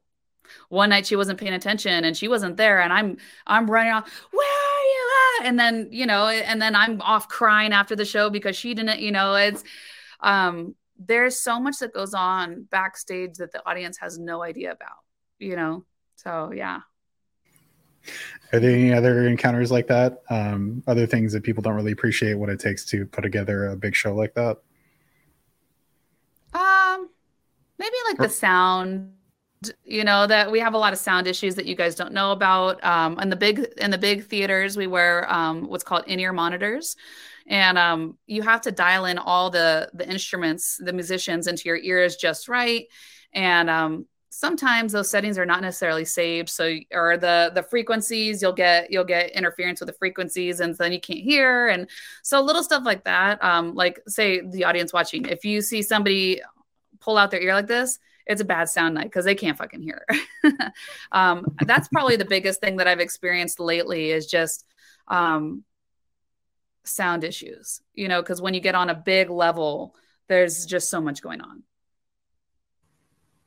one 0.69 0.89
night 0.89 1.05
she 1.05 1.15
wasn't 1.15 1.39
paying 1.39 1.53
attention 1.53 2.03
and 2.03 2.15
she 2.15 2.27
wasn't 2.27 2.57
there 2.57 2.81
and 2.81 2.91
i'm 2.93 3.17
i'm 3.47 3.69
running 3.69 3.91
off 3.91 4.09
where 4.31 4.47
are 4.47 4.83
you? 4.83 5.09
At 5.39 5.47
and 5.47 5.59
then 5.59 5.87
you 5.91 6.05
know 6.05 6.27
and 6.27 6.61
then 6.61 6.75
i'm 6.75 7.01
off 7.01 7.27
crying 7.27 7.73
after 7.73 7.95
the 7.95 8.05
show 8.05 8.29
because 8.29 8.55
she 8.55 8.73
didn't 8.73 8.99
you 8.99 9.11
know 9.11 9.35
it's 9.35 9.63
um 10.21 10.75
there's 11.03 11.39
so 11.39 11.59
much 11.59 11.79
that 11.79 11.93
goes 11.93 12.13
on 12.13 12.67
backstage 12.69 13.35
that 13.35 13.51
the 13.51 13.67
audience 13.67 13.97
has 13.97 14.19
no 14.19 14.43
idea 14.43 14.71
about 14.71 14.97
you 15.41 15.55
know? 15.55 15.83
So 16.15 16.51
yeah. 16.55 16.81
Are 18.53 18.59
there 18.59 18.71
any 18.71 18.93
other 18.93 19.27
encounters 19.27 19.71
like 19.71 19.87
that? 19.87 20.21
Um 20.29 20.83
other 20.87 21.05
things 21.05 21.33
that 21.33 21.43
people 21.43 21.61
don't 21.61 21.75
really 21.75 21.91
appreciate 21.91 22.35
what 22.35 22.49
it 22.49 22.59
takes 22.59 22.85
to 22.85 23.05
put 23.05 23.21
together 23.21 23.67
a 23.67 23.75
big 23.75 23.95
show 23.95 24.13
like 24.13 24.33
that? 24.35 24.57
Um 26.53 27.09
maybe 27.77 27.95
like 28.09 28.19
or- 28.19 28.27
the 28.27 28.29
sound 28.29 29.13
you 29.83 30.03
know 30.03 30.25
that 30.25 30.51
we 30.51 30.59
have 30.59 30.73
a 30.73 30.77
lot 30.77 30.93
of 30.93 30.99
sound 30.99 31.27
issues 31.27 31.55
that 31.55 31.65
you 31.65 31.75
guys 31.75 31.95
don't 31.95 32.13
know 32.13 32.31
about. 32.31 32.83
Um 32.83 33.19
in 33.19 33.29
the 33.29 33.35
big 33.35 33.59
in 33.77 33.91
the 33.91 33.97
big 33.97 34.25
theaters 34.25 34.77
we 34.77 34.87
wear 34.87 35.31
um 35.31 35.67
what's 35.67 35.83
called 35.83 36.03
in-ear 36.07 36.33
monitors. 36.33 36.95
And 37.47 37.77
um 37.77 38.17
you 38.27 38.41
have 38.41 38.61
to 38.61 38.71
dial 38.71 39.05
in 39.05 39.17
all 39.17 39.49
the 39.49 39.89
the 39.93 40.09
instruments 40.09 40.77
the 40.83 40.93
musicians 40.93 41.47
into 41.47 41.63
your 41.65 41.77
ears 41.77 42.15
just 42.15 42.47
right. 42.49 42.87
And 43.33 43.69
um 43.69 44.05
sometimes 44.29 44.93
those 44.93 45.11
settings 45.11 45.37
are 45.37 45.45
not 45.45 45.61
necessarily 45.61 46.05
saved. 46.05 46.49
So 46.49 46.77
or 46.91 47.17
the 47.17 47.51
the 47.53 47.63
frequencies 47.63 48.41
you'll 48.41 48.53
get 48.53 48.91
you'll 48.91 49.03
get 49.03 49.31
interference 49.31 49.79
with 49.79 49.87
the 49.87 49.93
frequencies 49.93 50.59
and 50.59 50.75
then 50.75 50.91
you 50.91 50.99
can't 50.99 51.19
hear. 51.19 51.67
And 51.67 51.87
so 52.23 52.41
little 52.41 52.63
stuff 52.63 52.83
like 52.83 53.03
that 53.03 53.43
um 53.43 53.75
like 53.75 54.01
say 54.07 54.41
the 54.41 54.63
audience 54.63 54.91
watching 54.91 55.25
if 55.25 55.45
you 55.45 55.61
see 55.61 55.83
somebody 55.83 56.41
pull 56.99 57.17
out 57.17 57.29
their 57.29 57.41
ear 57.41 57.53
like 57.53 57.67
this 57.67 57.99
it's 58.25 58.41
a 58.41 58.45
bad 58.45 58.69
sound 58.69 58.95
night 58.95 59.05
because 59.05 59.25
they 59.25 59.35
can't 59.35 59.57
fucking 59.57 59.81
hear. 59.81 60.05
um, 61.11 61.45
that's 61.65 61.87
probably 61.87 62.15
the 62.15 62.25
biggest 62.25 62.59
thing 62.59 62.77
that 62.77 62.87
I've 62.87 62.99
experienced 62.99 63.59
lately 63.59 64.11
is 64.11 64.25
just 64.25 64.65
um, 65.07 65.63
sound 66.83 67.23
issues, 67.23 67.81
you 67.93 68.07
know, 68.07 68.21
because 68.21 68.41
when 68.41 68.53
you 68.53 68.59
get 68.59 68.75
on 68.75 68.89
a 68.89 68.95
big 68.95 69.29
level, 69.29 69.95
there's 70.27 70.65
just 70.65 70.89
so 70.89 71.01
much 71.01 71.21
going 71.21 71.41
on. 71.41 71.63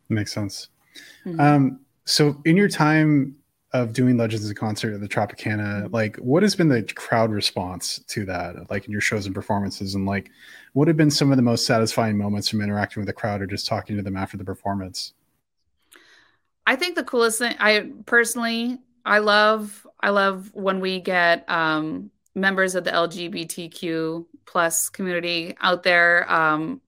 Makes 0.09 0.33
sense. 0.33 0.69
Mm-hmm. 1.25 1.41
Um, 1.41 1.81
so, 2.05 2.41
in 2.45 2.57
your 2.57 2.69
time 2.69 3.37
of 3.75 3.93
doing 3.93 4.17
Legends 4.17 4.49
in 4.49 4.55
concert 4.55 4.95
at 4.95 5.01
the 5.01 5.09
Tropicana, 5.09 5.93
like 5.93 6.17
what 6.17 6.45
has 6.45 6.55
been 6.55 6.69
the 6.69 6.85
crowd 6.95 7.33
response 7.33 7.99
to 8.07 8.25
that, 8.25 8.71
like 8.71 8.87
in 8.87 8.93
your 8.93 9.01
shows 9.01 9.27
and 9.27 9.35
performances, 9.35 9.97
and 9.97 10.07
like 10.07 10.31
what 10.75 10.87
have 10.87 10.97
been 10.97 11.11
some 11.11 11.33
of 11.33 11.37
the 11.37 11.43
most 11.43 11.67
satisfying 11.67 12.17
moments 12.17 12.49
from 12.49 12.61
interacting 12.61 13.01
with 13.01 13.09
the 13.09 13.13
crowd 13.13 13.43
or 13.43 13.47
just 13.47 13.67
talking 13.67 13.97
to 13.97 14.03
them 14.03 14.17
after 14.17 14.37
the 14.37 14.45
performance? 14.45 15.13
I 16.67 16.77
think 16.77 16.95
the 16.95 17.05
coolest 17.05 17.41
thing 17.41 17.57
I 17.59 17.91
personally 18.07 18.79
I 19.05 19.19
love 19.19 19.85
I 20.01 20.11
love 20.11 20.51
when 20.55 20.79
we 20.79 21.01
get 21.01 21.45
um, 21.51 22.13
members 22.37 22.77
of 22.77 22.85
the 22.85 22.93
LGBTQ 22.93 24.25
plus 24.47 24.89
community 24.89 25.57
out 25.61 25.83
there. 25.83 26.31
Um, 26.33 26.81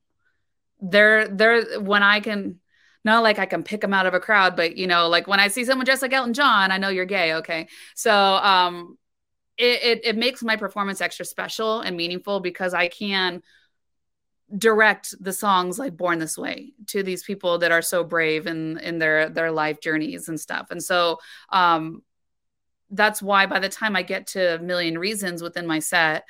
they're 0.80 1.26
they're 1.26 1.80
when 1.80 2.04
I 2.04 2.20
can 2.20 2.60
not 3.06 3.22
like 3.22 3.38
I 3.38 3.46
can 3.46 3.62
pick 3.62 3.80
them 3.80 3.94
out 3.94 4.04
of 4.04 4.12
a 4.12 4.20
crowd, 4.20 4.56
but 4.56 4.76
you 4.76 4.86
know, 4.86 5.08
like 5.08 5.26
when 5.26 5.40
I 5.40 5.48
see 5.48 5.64
someone 5.64 5.86
dressed 5.86 6.02
like 6.02 6.12
Elton 6.12 6.34
John, 6.34 6.70
I 6.70 6.76
know 6.76 6.90
you're 6.90 7.06
gay. 7.06 7.34
Okay, 7.34 7.68
so 7.94 8.12
um, 8.12 8.98
it, 9.56 9.82
it 9.82 10.04
it 10.04 10.16
makes 10.16 10.42
my 10.42 10.56
performance 10.56 11.00
extra 11.00 11.24
special 11.24 11.80
and 11.80 11.96
meaningful 11.96 12.40
because 12.40 12.74
I 12.74 12.88
can 12.88 13.42
direct 14.58 15.14
the 15.22 15.32
songs 15.32 15.78
like 15.78 15.96
born 15.96 16.18
this 16.18 16.36
way 16.36 16.72
to 16.88 17.02
these 17.02 17.22
people 17.22 17.58
that 17.58 17.72
are 17.72 17.82
so 17.82 18.04
brave 18.04 18.46
in 18.46 18.78
in 18.78 18.98
their 18.98 19.28
their 19.28 19.50
life 19.50 19.80
journeys 19.80 20.28
and 20.28 20.38
stuff 20.40 20.68
and 20.70 20.80
so 20.80 21.18
um 21.50 22.00
that's 22.90 23.20
why 23.20 23.44
by 23.46 23.58
the 23.58 23.68
time 23.68 23.96
i 23.96 24.02
get 24.02 24.28
to 24.28 24.54
a 24.54 24.58
million 24.60 24.96
reasons 24.96 25.42
within 25.42 25.66
my 25.66 25.80
set 25.80 26.24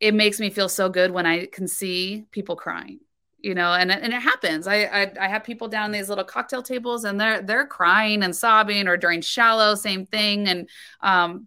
it 0.00 0.12
makes 0.12 0.40
me 0.40 0.50
feel 0.50 0.68
so 0.68 0.88
good 0.88 1.12
when 1.12 1.24
i 1.24 1.46
can 1.46 1.68
see 1.68 2.24
people 2.32 2.56
crying 2.56 2.98
you 3.38 3.54
know 3.54 3.72
and, 3.72 3.90
and 3.90 4.12
it 4.12 4.20
happens. 4.20 4.66
I, 4.66 4.82
I 4.84 5.12
i 5.20 5.28
have 5.28 5.44
people 5.44 5.68
down 5.68 5.92
these 5.92 6.08
little 6.08 6.24
cocktail 6.24 6.62
tables 6.62 7.04
and 7.04 7.20
they're 7.20 7.42
they're 7.42 7.66
crying 7.66 8.22
and 8.22 8.34
sobbing 8.34 8.88
or 8.88 8.96
during 8.96 9.20
shallow 9.20 9.74
same 9.74 10.06
thing. 10.06 10.48
And 10.48 10.68
um 11.00 11.46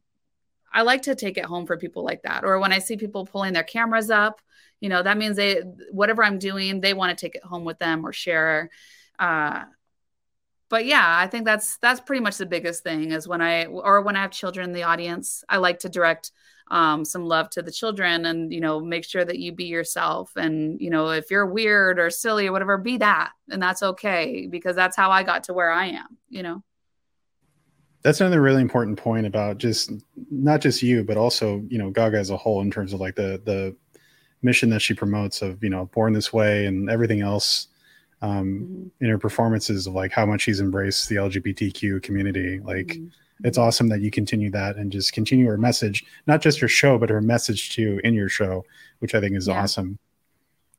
i 0.74 0.84
like 0.84 1.04
to 1.04 1.16
take 1.16 1.38
it 1.38 1.46
home 1.46 1.66
for 1.66 1.78
people 1.78 2.04
like 2.04 2.24
that. 2.24 2.44
Or 2.44 2.60
when 2.60 2.74
i 2.74 2.80
see 2.80 2.98
people 2.98 3.26
pulling 3.26 3.54
their 3.54 3.64
cameras 3.64 4.10
up 4.10 4.42
you 4.82 4.89
know 4.89 5.02
that 5.02 5.18
means 5.18 5.38
they 5.38 5.62
whatever 5.92 6.24
i'm 6.24 6.39
doing 6.39 6.82
they 6.82 6.94
want 6.94 7.18
to 7.18 7.26
take 7.26 7.36
it 7.36 7.44
home 7.44 7.64
with 7.64 7.80
them 7.80 8.06
or 8.06 8.12
share 8.12 8.70
uh, 9.20 9.64
but 10.68 10.86
yeah 10.86 11.18
i 11.20 11.28
think 11.28 11.46
that's 11.46 11.78
that's 11.78 12.02
pretty 12.02 12.22
much 12.22 12.38
the 12.38 12.46
biggest 12.46 12.84
thing 12.84 13.12
is 13.12 13.28
when 13.28 13.42
i 13.42 13.66
or 13.66 14.02
when 14.02 14.18
i 14.18 14.22
have 14.22 14.32
children 14.32 14.70
in 14.70 14.74
the 14.74 14.84
audience 14.84 15.44
i 15.48 15.58
like 15.58 15.80
to 15.80 15.89
direct 15.89 16.32
um, 16.72 17.03
some 17.03 17.26
love 17.26 17.49
to 17.49 17.61
the 17.61 17.72
children 17.72 18.26
and 18.26 18.51
you 18.51 18.61
know 18.61 18.80
make 18.80 19.03
sure 19.03 19.26
that 19.26 19.38
you 19.38 19.51
be 19.51 19.65
yourself 19.65 20.32
and 20.38 20.80
you 20.80 20.89
know 20.89 21.09
if 21.09 21.30
you're 21.30 21.45
weird 21.45 21.99
or 21.99 22.09
silly 22.09 22.47
or 22.47 22.53
whatever 22.53 22.78
be 22.78 22.97
that 22.97 23.32
and 23.49 23.61
that's 23.61 23.84
okay 23.84 24.47
because 24.49 24.76
that's 24.76 24.95
how 24.95 25.11
i 25.11 25.22
got 25.22 25.43
to 25.43 25.53
where 25.53 25.69
i 25.69 25.88
am 25.88 26.17
you 26.30 26.41
know 26.41 26.63
that's 28.03 28.22
another 28.22 28.41
really 28.41 28.61
important 28.61 28.97
point 28.97 29.28
about 29.28 29.57
just 29.57 29.91
not 30.32 30.61
just 30.61 30.82
you 30.82 31.03
but 31.03 31.17
also 31.17 31.61
you 31.67 31.78
know 31.78 31.89
gaga 31.89 32.17
as 32.17 32.30
a 32.30 32.38
whole 32.38 32.61
in 32.61 32.72
terms 32.72 32.93
of 32.93 33.01
like 33.01 33.15
the 33.15 33.41
the 33.43 33.76
mission 34.41 34.69
that 34.69 34.82
she 34.82 34.93
promotes 34.93 35.41
of 35.41 35.61
you 35.61 35.69
know 35.69 35.86
born 35.88 36.13
this 36.13 36.32
way 36.32 36.65
and 36.65 36.89
everything 36.89 37.19
else 37.19 37.67
um, 38.22 38.45
mm-hmm. 38.45 38.88
in 39.03 39.09
her 39.09 39.17
performances 39.17 39.88
of 39.88 39.93
like 39.93 40.13
how 40.13 40.26
much 40.26 40.41
she's 40.41 40.61
embraced 40.61 41.09
the 41.09 41.17
lgbtq 41.17 42.01
community 42.01 42.61
like 42.61 42.88
mm-hmm. 42.88 43.07
It's 43.44 43.58
awesome 43.58 43.88
that 43.89 44.02
you 44.02 44.12
continue 44.12 44.50
that 44.52 44.76
and 44.76 44.92
just 44.92 45.14
continue 45.14 45.48
her 45.48 45.58
message 45.58 46.06
not 46.28 46.42
just 46.42 46.60
her 46.60 46.68
show 46.68 46.98
but 46.98 47.10
her 47.10 47.22
message 47.22 47.72
too 47.72 48.00
in 48.04 48.14
your 48.14 48.30
show 48.30 48.64
which 49.00 49.16
i 49.16 49.20
think 49.20 49.36
is 49.36 49.48
yeah. 49.48 49.62
awesome 49.62 49.98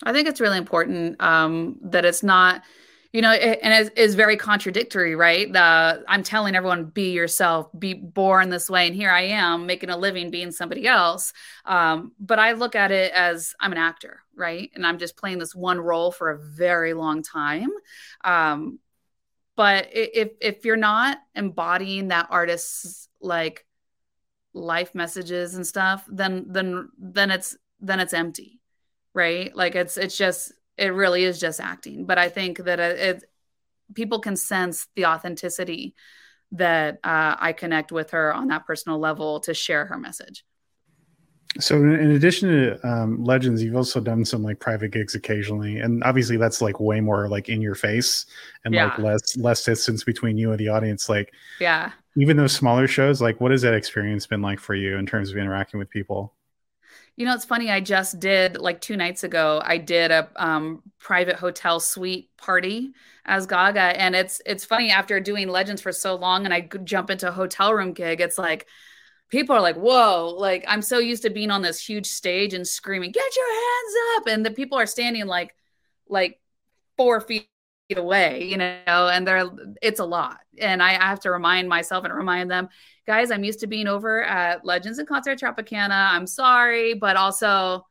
i 0.04 0.12
think 0.12 0.28
it's 0.28 0.40
really 0.40 0.58
important 0.58 1.20
um, 1.22 1.76
that 1.82 2.04
it's 2.04 2.22
not 2.22 2.62
you 3.12 3.20
know, 3.20 3.32
it, 3.32 3.58
and 3.62 3.86
it 3.86 3.98
is 3.98 4.14
very 4.14 4.36
contradictory, 4.36 5.14
right? 5.14 5.52
The 5.52 6.02
I'm 6.08 6.22
telling 6.22 6.56
everyone, 6.56 6.86
be 6.86 7.12
yourself, 7.12 7.68
be 7.78 7.92
born 7.92 8.48
this 8.48 8.70
way, 8.70 8.86
and 8.86 8.96
here 8.96 9.10
I 9.10 9.22
am 9.22 9.66
making 9.66 9.90
a 9.90 9.96
living 9.96 10.30
being 10.30 10.50
somebody 10.50 10.86
else. 10.86 11.34
Um, 11.66 12.12
but 12.18 12.38
I 12.38 12.52
look 12.52 12.74
at 12.74 12.90
it 12.90 13.12
as 13.12 13.54
I'm 13.60 13.72
an 13.72 13.78
actor, 13.78 14.22
right? 14.34 14.70
And 14.74 14.86
I'm 14.86 14.98
just 14.98 15.16
playing 15.16 15.38
this 15.38 15.54
one 15.54 15.78
role 15.78 16.10
for 16.10 16.30
a 16.30 16.38
very 16.38 16.94
long 16.94 17.22
time. 17.22 17.68
Um, 18.24 18.78
but 19.62 19.90
if 19.92 20.30
if 20.40 20.64
you're 20.64 20.76
not 20.76 21.18
embodying 21.36 22.08
that 22.08 22.26
artist's 22.30 23.08
like 23.20 23.64
life 24.52 24.92
messages 24.92 25.54
and 25.54 25.64
stuff, 25.64 26.04
then 26.10 26.46
then 26.48 26.88
then 26.98 27.30
it's 27.30 27.56
then 27.78 28.00
it's 28.00 28.12
empty, 28.12 28.60
right? 29.14 29.54
Like 29.54 29.76
it's 29.76 29.96
it's 29.96 30.18
just 30.18 30.52
it 30.76 30.88
really 30.88 31.22
is 31.22 31.38
just 31.38 31.60
acting. 31.60 32.06
But 32.06 32.18
I 32.18 32.28
think 32.28 32.58
that 32.64 32.80
it, 32.80 32.98
it 32.98 33.24
people 33.94 34.18
can 34.18 34.34
sense 34.34 34.88
the 34.96 35.06
authenticity 35.06 35.94
that 36.50 36.94
uh, 37.04 37.36
I 37.38 37.52
connect 37.52 37.92
with 37.92 38.10
her 38.10 38.34
on 38.34 38.48
that 38.48 38.66
personal 38.66 38.98
level 38.98 39.38
to 39.42 39.54
share 39.54 39.86
her 39.86 39.96
message. 39.96 40.44
So, 41.60 41.76
in 41.76 42.12
addition 42.12 42.48
to 42.48 42.88
um, 42.88 43.22
Legends, 43.22 43.62
you've 43.62 43.76
also 43.76 44.00
done 44.00 44.24
some 44.24 44.42
like 44.42 44.58
private 44.58 44.90
gigs 44.90 45.14
occasionally, 45.14 45.80
and 45.80 46.02
obviously 46.02 46.38
that's 46.38 46.62
like 46.62 46.80
way 46.80 47.00
more 47.00 47.28
like 47.28 47.50
in 47.50 47.60
your 47.60 47.74
face 47.74 48.24
and 48.64 48.72
yeah. 48.72 48.86
like 48.86 48.98
less 48.98 49.36
less 49.36 49.62
distance 49.62 50.02
between 50.02 50.38
you 50.38 50.50
and 50.50 50.58
the 50.58 50.68
audience. 50.68 51.10
Like, 51.10 51.34
yeah, 51.60 51.92
even 52.16 52.38
those 52.38 52.52
smaller 52.52 52.88
shows, 52.88 53.20
like, 53.20 53.38
what 53.40 53.50
has 53.50 53.60
that 53.62 53.74
experience 53.74 54.26
been 54.26 54.40
like 54.40 54.60
for 54.60 54.74
you 54.74 54.96
in 54.96 55.04
terms 55.04 55.30
of 55.30 55.36
interacting 55.36 55.78
with 55.78 55.90
people? 55.90 56.32
You 57.16 57.26
know, 57.26 57.34
it's 57.34 57.44
funny. 57.44 57.70
I 57.70 57.80
just 57.80 58.18
did 58.18 58.56
like 58.56 58.80
two 58.80 58.96
nights 58.96 59.22
ago. 59.22 59.60
I 59.62 59.76
did 59.76 60.10
a 60.10 60.30
um, 60.36 60.82
private 60.98 61.36
hotel 61.36 61.80
suite 61.80 62.30
party 62.38 62.94
as 63.26 63.46
Gaga, 63.46 64.00
and 64.00 64.16
it's 64.16 64.40
it's 64.46 64.64
funny 64.64 64.90
after 64.90 65.20
doing 65.20 65.48
Legends 65.48 65.82
for 65.82 65.92
so 65.92 66.14
long, 66.14 66.46
and 66.46 66.54
I 66.54 66.68
jump 66.84 67.10
into 67.10 67.28
a 67.28 67.32
hotel 67.32 67.74
room 67.74 67.92
gig. 67.92 68.22
It's 68.22 68.38
like 68.38 68.66
people 69.32 69.56
are 69.56 69.60
like, 69.60 69.76
"Whoa!" 69.76 70.36
Like 70.38 70.64
I'm 70.68 70.82
so 70.82 70.98
used 70.98 71.22
to 71.24 71.30
being 71.30 71.50
on 71.50 71.62
this 71.62 71.84
huge 71.84 72.06
stage 72.06 72.54
and 72.54 72.68
screaming, 72.68 73.10
"Get 73.10 73.36
your 73.36 73.52
hands 73.52 73.94
up!" 74.16 74.26
and 74.28 74.46
the 74.46 74.52
people 74.52 74.78
are 74.78 74.86
standing 74.86 75.26
like 75.26 75.56
like 76.06 76.38
four 76.96 77.20
feet 77.20 77.48
away, 77.96 78.44
you 78.44 78.56
know, 78.56 78.76
and 78.86 79.26
they're 79.26 79.50
it's 79.80 79.98
a 79.98 80.04
lot. 80.04 80.38
And 80.58 80.80
I, 80.82 80.90
I 80.90 81.08
have 81.08 81.20
to 81.20 81.32
remind 81.32 81.68
myself 81.68 82.04
and 82.04 82.14
remind 82.14 82.50
them, 82.50 82.68
guys, 83.06 83.30
I'm 83.30 83.42
used 83.42 83.60
to 83.60 83.66
being 83.66 83.88
over 83.88 84.22
at 84.22 84.64
Legends 84.64 84.98
and 84.98 85.08
Concert 85.08 85.40
Tropicana. 85.40 86.10
I'm 86.12 86.26
sorry, 86.26 86.94
but 86.94 87.16
also 87.16 87.86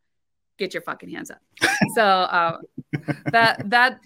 get 0.58 0.74
your 0.74 0.84
fucking 0.84 1.10
hands 1.10 1.32
up. 1.32 1.42
so 1.96 2.04
uh, 2.04 2.58
that 3.32 3.70
that 3.70 4.00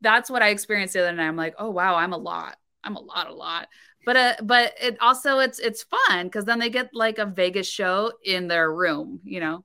that's 0.00 0.30
what 0.30 0.42
I 0.42 0.50
experienced 0.50 0.94
the 0.94 1.00
other 1.00 1.12
night. 1.12 1.26
I'm 1.26 1.36
like, 1.36 1.54
oh 1.58 1.70
wow, 1.70 1.96
I'm 1.96 2.12
a 2.12 2.18
lot. 2.18 2.56
I'm 2.84 2.96
a 2.96 3.00
lot, 3.00 3.28
a 3.28 3.34
lot. 3.34 3.68
But 4.04 4.16
uh, 4.16 4.34
but 4.42 4.74
it 4.80 4.96
also 5.00 5.38
it's 5.38 5.58
it's 5.58 5.84
fun 5.84 6.26
because 6.26 6.44
then 6.44 6.58
they 6.58 6.70
get 6.70 6.90
like 6.92 7.18
a 7.18 7.26
Vegas 7.26 7.68
show 7.68 8.12
in 8.24 8.48
their 8.48 8.72
room, 8.72 9.20
you 9.24 9.40
know. 9.40 9.64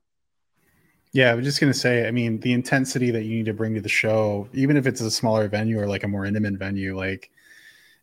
Yeah, 1.12 1.30
I 1.30 1.34
was 1.34 1.44
just 1.44 1.60
gonna 1.60 1.74
say, 1.74 2.06
I 2.06 2.10
mean, 2.10 2.38
the 2.40 2.52
intensity 2.52 3.10
that 3.10 3.24
you 3.24 3.36
need 3.36 3.46
to 3.46 3.54
bring 3.54 3.74
to 3.74 3.80
the 3.80 3.88
show, 3.88 4.48
even 4.52 4.76
if 4.76 4.86
it's 4.86 5.00
a 5.00 5.10
smaller 5.10 5.48
venue 5.48 5.80
or 5.80 5.88
like 5.88 6.04
a 6.04 6.08
more 6.08 6.24
intimate 6.24 6.54
venue, 6.54 6.96
like 6.96 7.30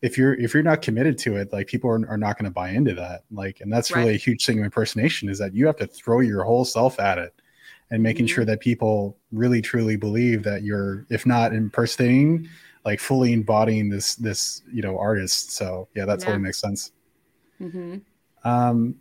if 0.02 0.18
you're 0.18 0.34
if 0.36 0.54
you're 0.54 0.64
not 0.64 0.82
committed 0.82 1.18
to 1.20 1.38
it, 1.38 1.54
like 1.54 1.68
people 1.68 1.90
are, 1.90 2.08
are 2.10 2.18
not 2.18 2.38
going 2.38 2.46
to 2.46 2.54
buy 2.54 2.70
into 2.70 2.94
that. 2.96 3.24
Like, 3.32 3.62
and 3.62 3.72
that's 3.72 3.92
right. 3.92 4.02
really 4.02 4.16
a 4.16 4.18
huge 4.18 4.46
thing 4.46 4.60
of 4.60 4.66
impersonation 4.66 5.30
is 5.30 5.40
that 5.40 5.54
you 5.54 5.66
have 5.66 5.78
to 5.78 5.88
throw 5.88 6.20
your 6.20 6.44
whole 6.44 6.66
self 6.66 7.00
at 7.00 7.18
it 7.18 7.34
and 7.92 8.04
making 8.04 8.26
mm-hmm. 8.26 8.36
sure 8.36 8.46
that 8.46 8.60
people 8.60 9.18
really 9.32 9.62
truly 9.62 9.96
believe 9.96 10.44
that 10.44 10.64
you're, 10.64 11.06
if 11.10 11.26
not 11.26 11.54
impersonating, 11.54 12.48
like 12.86 13.00
fully 13.00 13.34
embodying 13.34 13.90
this 13.90 14.16
this 14.16 14.62
you 14.72 14.82
know 14.82 14.98
artist. 14.98 15.52
So 15.52 15.88
yeah, 15.96 16.06
that 16.06 16.20
yeah. 16.20 16.26
totally 16.26 16.44
makes 16.44 16.60
sense. 16.60 16.92
Mm-hmm. 17.60 17.98
Um, 18.48 18.96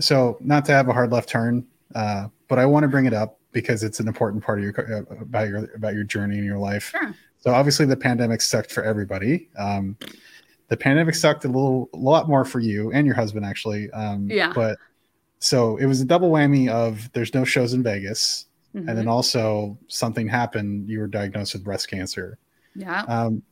so 0.00 0.38
not 0.40 0.64
to 0.66 0.72
have 0.72 0.88
a 0.88 0.92
hard 0.92 1.12
left 1.12 1.28
turn, 1.28 1.66
uh, 1.94 2.28
but 2.48 2.58
I 2.58 2.66
want 2.66 2.84
to 2.84 2.88
bring 2.88 3.06
it 3.06 3.12
up 3.12 3.38
because 3.52 3.82
it's 3.82 4.00
an 4.00 4.08
important 4.08 4.42
part 4.42 4.58
of 4.58 4.64
your 4.64 4.96
uh, 4.96 5.22
about 5.22 5.48
your 5.48 5.70
about 5.74 5.94
your 5.94 6.04
journey 6.04 6.38
in 6.38 6.44
your 6.44 6.58
life. 6.58 6.90
Sure. 6.90 7.14
So 7.40 7.52
obviously 7.52 7.84
the 7.84 7.96
pandemic 7.96 8.40
sucked 8.40 8.72
for 8.72 8.82
everybody. 8.82 9.50
Um, 9.58 9.96
the 10.68 10.76
pandemic 10.76 11.14
sucked 11.14 11.44
a 11.44 11.48
little, 11.48 11.90
a 11.92 11.98
lot 11.98 12.26
more 12.26 12.44
for 12.44 12.58
you 12.58 12.90
and 12.92 13.06
your 13.06 13.14
husband 13.14 13.44
actually. 13.44 13.90
Um, 13.90 14.30
yeah. 14.30 14.52
But 14.54 14.78
so 15.40 15.76
it 15.76 15.84
was 15.84 16.00
a 16.00 16.06
double 16.06 16.30
whammy 16.30 16.68
of 16.70 17.12
there's 17.12 17.34
no 17.34 17.44
shows 17.44 17.74
in 17.74 17.82
Vegas, 17.82 18.46
mm-hmm. 18.74 18.88
and 18.88 18.96
then 18.96 19.08
also 19.08 19.78
something 19.88 20.26
happened. 20.26 20.88
You 20.88 21.00
were 21.00 21.06
diagnosed 21.06 21.52
with 21.52 21.64
breast 21.64 21.90
cancer. 21.90 22.38
Yeah. 22.74 23.02
Um, 23.02 23.42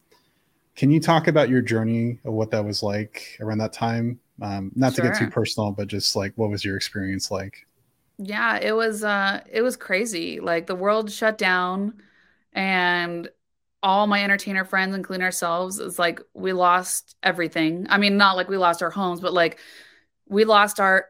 can 0.75 0.91
you 0.91 1.01
talk 1.01 1.29
about 1.29 1.49
your 1.49 1.61
journey 1.61 2.18
of 2.25 2.33
what 2.33 2.51
that 2.51 2.64
was 2.64 2.83
like 2.83 3.37
around 3.41 3.59
that 3.59 3.73
time? 3.73 4.18
Um, 4.41 4.73
not 4.75 4.95
sure. 4.95 5.05
to 5.05 5.11
get 5.11 5.18
too 5.18 5.31
personal, 5.31 5.70
but 5.70 5.89
just 5.89 6.16
like 6.16 6.33
what 6.37 6.51
was 6.51 6.64
your 6.64 6.77
experience 6.77 7.31
like? 7.31 7.66
Yeah, 8.18 8.59
it 8.59 8.73
was 8.73 9.05
uh 9.05 9.41
it 9.51 9.62
was 9.62 9.77
crazy. 9.77 10.41
Like 10.41 10.66
the 10.66 10.75
world 10.75 11.11
shut 11.11 11.39
down 11.39 11.95
and 12.53 13.29
all 13.83 14.07
my 14.07 14.23
entertainer 14.23 14.64
friends, 14.64 14.95
including 14.95 15.25
ourselves, 15.25 15.79
is 15.79 15.99
like 15.99 16.20
we 16.35 16.53
lost 16.53 17.16
everything. 17.23 17.87
I 17.91 17.99
mean, 17.99 18.16
not 18.16 18.37
like 18.37 18.49
we 18.49 18.57
lost 18.57 18.83
our 18.83 18.91
homes, 18.91 19.20
but 19.20 19.33
like 19.33 19.59
we 20.29 20.45
lost 20.45 20.81
our 20.81 21.07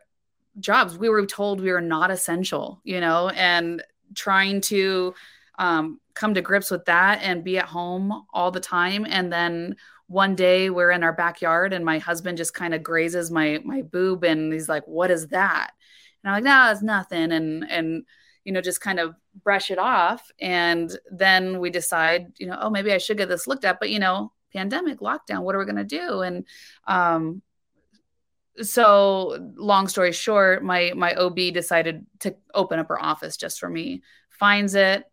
jobs. 0.58 0.96
We 0.98 1.08
were 1.08 1.26
told 1.26 1.60
we 1.60 1.72
were 1.72 1.80
not 1.80 2.10
essential, 2.10 2.80
you 2.84 3.00
know, 3.00 3.28
and 3.28 3.82
trying 4.14 4.60
to 4.62 5.14
um, 5.58 6.00
come 6.14 6.34
to 6.34 6.42
grips 6.42 6.70
with 6.70 6.84
that 6.86 7.20
and 7.22 7.44
be 7.44 7.58
at 7.58 7.64
home 7.66 8.24
all 8.32 8.50
the 8.50 8.60
time. 8.60 9.06
And 9.08 9.32
then 9.32 9.76
one 10.06 10.34
day 10.34 10.68
we're 10.68 10.90
in 10.90 11.02
our 11.02 11.12
backyard 11.12 11.72
and 11.72 11.84
my 11.84 11.98
husband 11.98 12.36
just 12.36 12.54
kind 12.54 12.74
of 12.74 12.82
grazes 12.82 13.30
my 13.30 13.60
my 13.64 13.82
boob 13.82 14.24
and 14.24 14.52
he's 14.52 14.68
like 14.68 14.86
what 14.86 15.10
is 15.10 15.28
that? 15.28 15.70
And 16.22 16.30
i'm 16.30 16.36
like 16.36 16.44
no 16.44 16.70
it's 16.70 16.82
nothing. 16.82 17.32
And 17.32 17.64
and 17.68 18.04
you 18.44 18.52
know 18.52 18.60
just 18.60 18.80
kind 18.80 19.00
of 19.00 19.14
brush 19.42 19.70
it 19.70 19.78
off. 19.78 20.30
And 20.40 20.96
then 21.10 21.60
we 21.60 21.70
decide 21.70 22.32
you 22.38 22.46
know 22.46 22.58
oh 22.60 22.70
maybe 22.70 22.92
i 22.92 22.98
should 22.98 23.16
get 23.16 23.28
this 23.28 23.46
looked 23.46 23.64
at. 23.64 23.80
But 23.80 23.90
you 23.90 23.98
know 23.98 24.32
pandemic 24.52 25.00
lockdown 25.00 25.42
what 25.42 25.54
are 25.54 25.58
we 25.58 25.64
going 25.64 25.76
to 25.76 25.84
do? 25.84 26.20
And 26.20 26.46
um 26.86 27.42
so 28.60 29.52
long 29.56 29.88
story 29.88 30.12
short 30.12 30.62
my 30.62 30.92
my 30.94 31.14
ob 31.14 31.36
decided 31.36 32.04
to 32.20 32.36
open 32.52 32.78
up 32.78 32.88
her 32.88 33.02
office 33.02 33.38
just 33.38 33.58
for 33.58 33.70
me. 33.70 34.02
Finds 34.28 34.74
it 34.74 35.04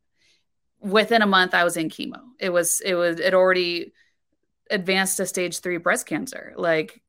within 0.80 1.22
a 1.22 1.28
month 1.28 1.54
i 1.54 1.64
was 1.64 1.78
in 1.78 1.90
chemo. 1.90 2.22
It 2.40 2.50
was 2.50 2.82
it 2.82 2.96
was 2.96 3.20
it 3.20 3.34
already 3.34 3.94
advanced 4.70 5.18
to 5.18 5.26
stage 5.26 5.60
3 5.60 5.78
breast 5.78 6.06
cancer. 6.06 6.54
Like 6.56 7.02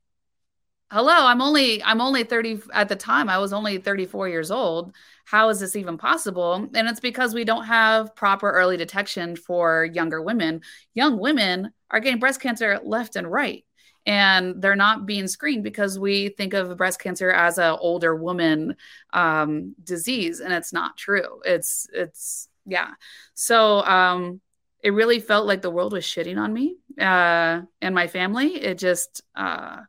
hello 0.91 1.25
i'm 1.25 1.41
only 1.41 1.81
i'm 1.83 2.01
only 2.01 2.25
30 2.25 2.63
at 2.73 2.89
the 2.89 2.97
time 2.97 3.29
i 3.29 3.37
was 3.37 3.53
only 3.53 3.77
34 3.77 4.29
years 4.29 4.51
old. 4.51 4.93
How 5.25 5.47
is 5.49 5.61
this 5.61 5.77
even 5.77 5.97
possible? 5.97 6.67
And 6.73 6.87
it's 6.89 6.99
because 6.99 7.33
we 7.33 7.45
don't 7.45 7.63
have 7.63 8.13
proper 8.15 8.51
early 8.51 8.75
detection 8.75 9.37
for 9.37 9.85
younger 9.85 10.21
women. 10.21 10.61
Young 10.93 11.17
women 11.17 11.71
are 11.89 12.01
getting 12.01 12.19
breast 12.19 12.41
cancer 12.41 12.81
left 12.83 13.15
and 13.15 13.31
right 13.31 13.63
and 14.05 14.61
they're 14.61 14.75
not 14.75 15.05
being 15.05 15.27
screened 15.27 15.63
because 15.63 15.99
we 15.99 16.29
think 16.29 16.53
of 16.53 16.75
breast 16.77 16.99
cancer 16.99 17.31
as 17.31 17.57
a 17.57 17.77
older 17.77 18.15
woman 18.15 18.75
um, 19.13 19.75
disease 19.83 20.39
and 20.39 20.51
it's 20.53 20.73
not 20.73 20.97
true. 20.97 21.41
It's 21.45 21.87
it's 21.93 22.47
yeah. 22.65 22.91
So 23.33 23.81
um, 23.83 24.41
it 24.83 24.91
really 24.91 25.19
felt 25.19 25.47
like 25.47 25.61
the 25.61 25.71
world 25.71 25.93
was 25.93 26.03
shitting 26.05 26.37
on 26.37 26.53
me 26.53 26.77
uh, 26.99 27.61
and 27.81 27.95
my 27.95 28.07
family. 28.07 28.55
It 28.55 28.77
just 28.77 29.21
uh, 29.35 29.81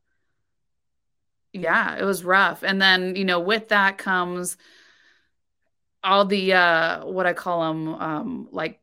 yeah 1.52 1.96
it 1.96 2.04
was 2.04 2.24
rough. 2.24 2.62
And 2.62 2.80
then 2.80 3.16
you 3.16 3.24
know 3.24 3.40
with 3.40 3.68
that 3.68 3.98
comes 3.98 4.56
all 6.04 6.24
the 6.24 6.52
uh 6.52 7.04
what 7.06 7.26
i 7.26 7.32
call 7.32 7.62
them 7.68 7.88
um 7.94 8.48
like 8.50 8.81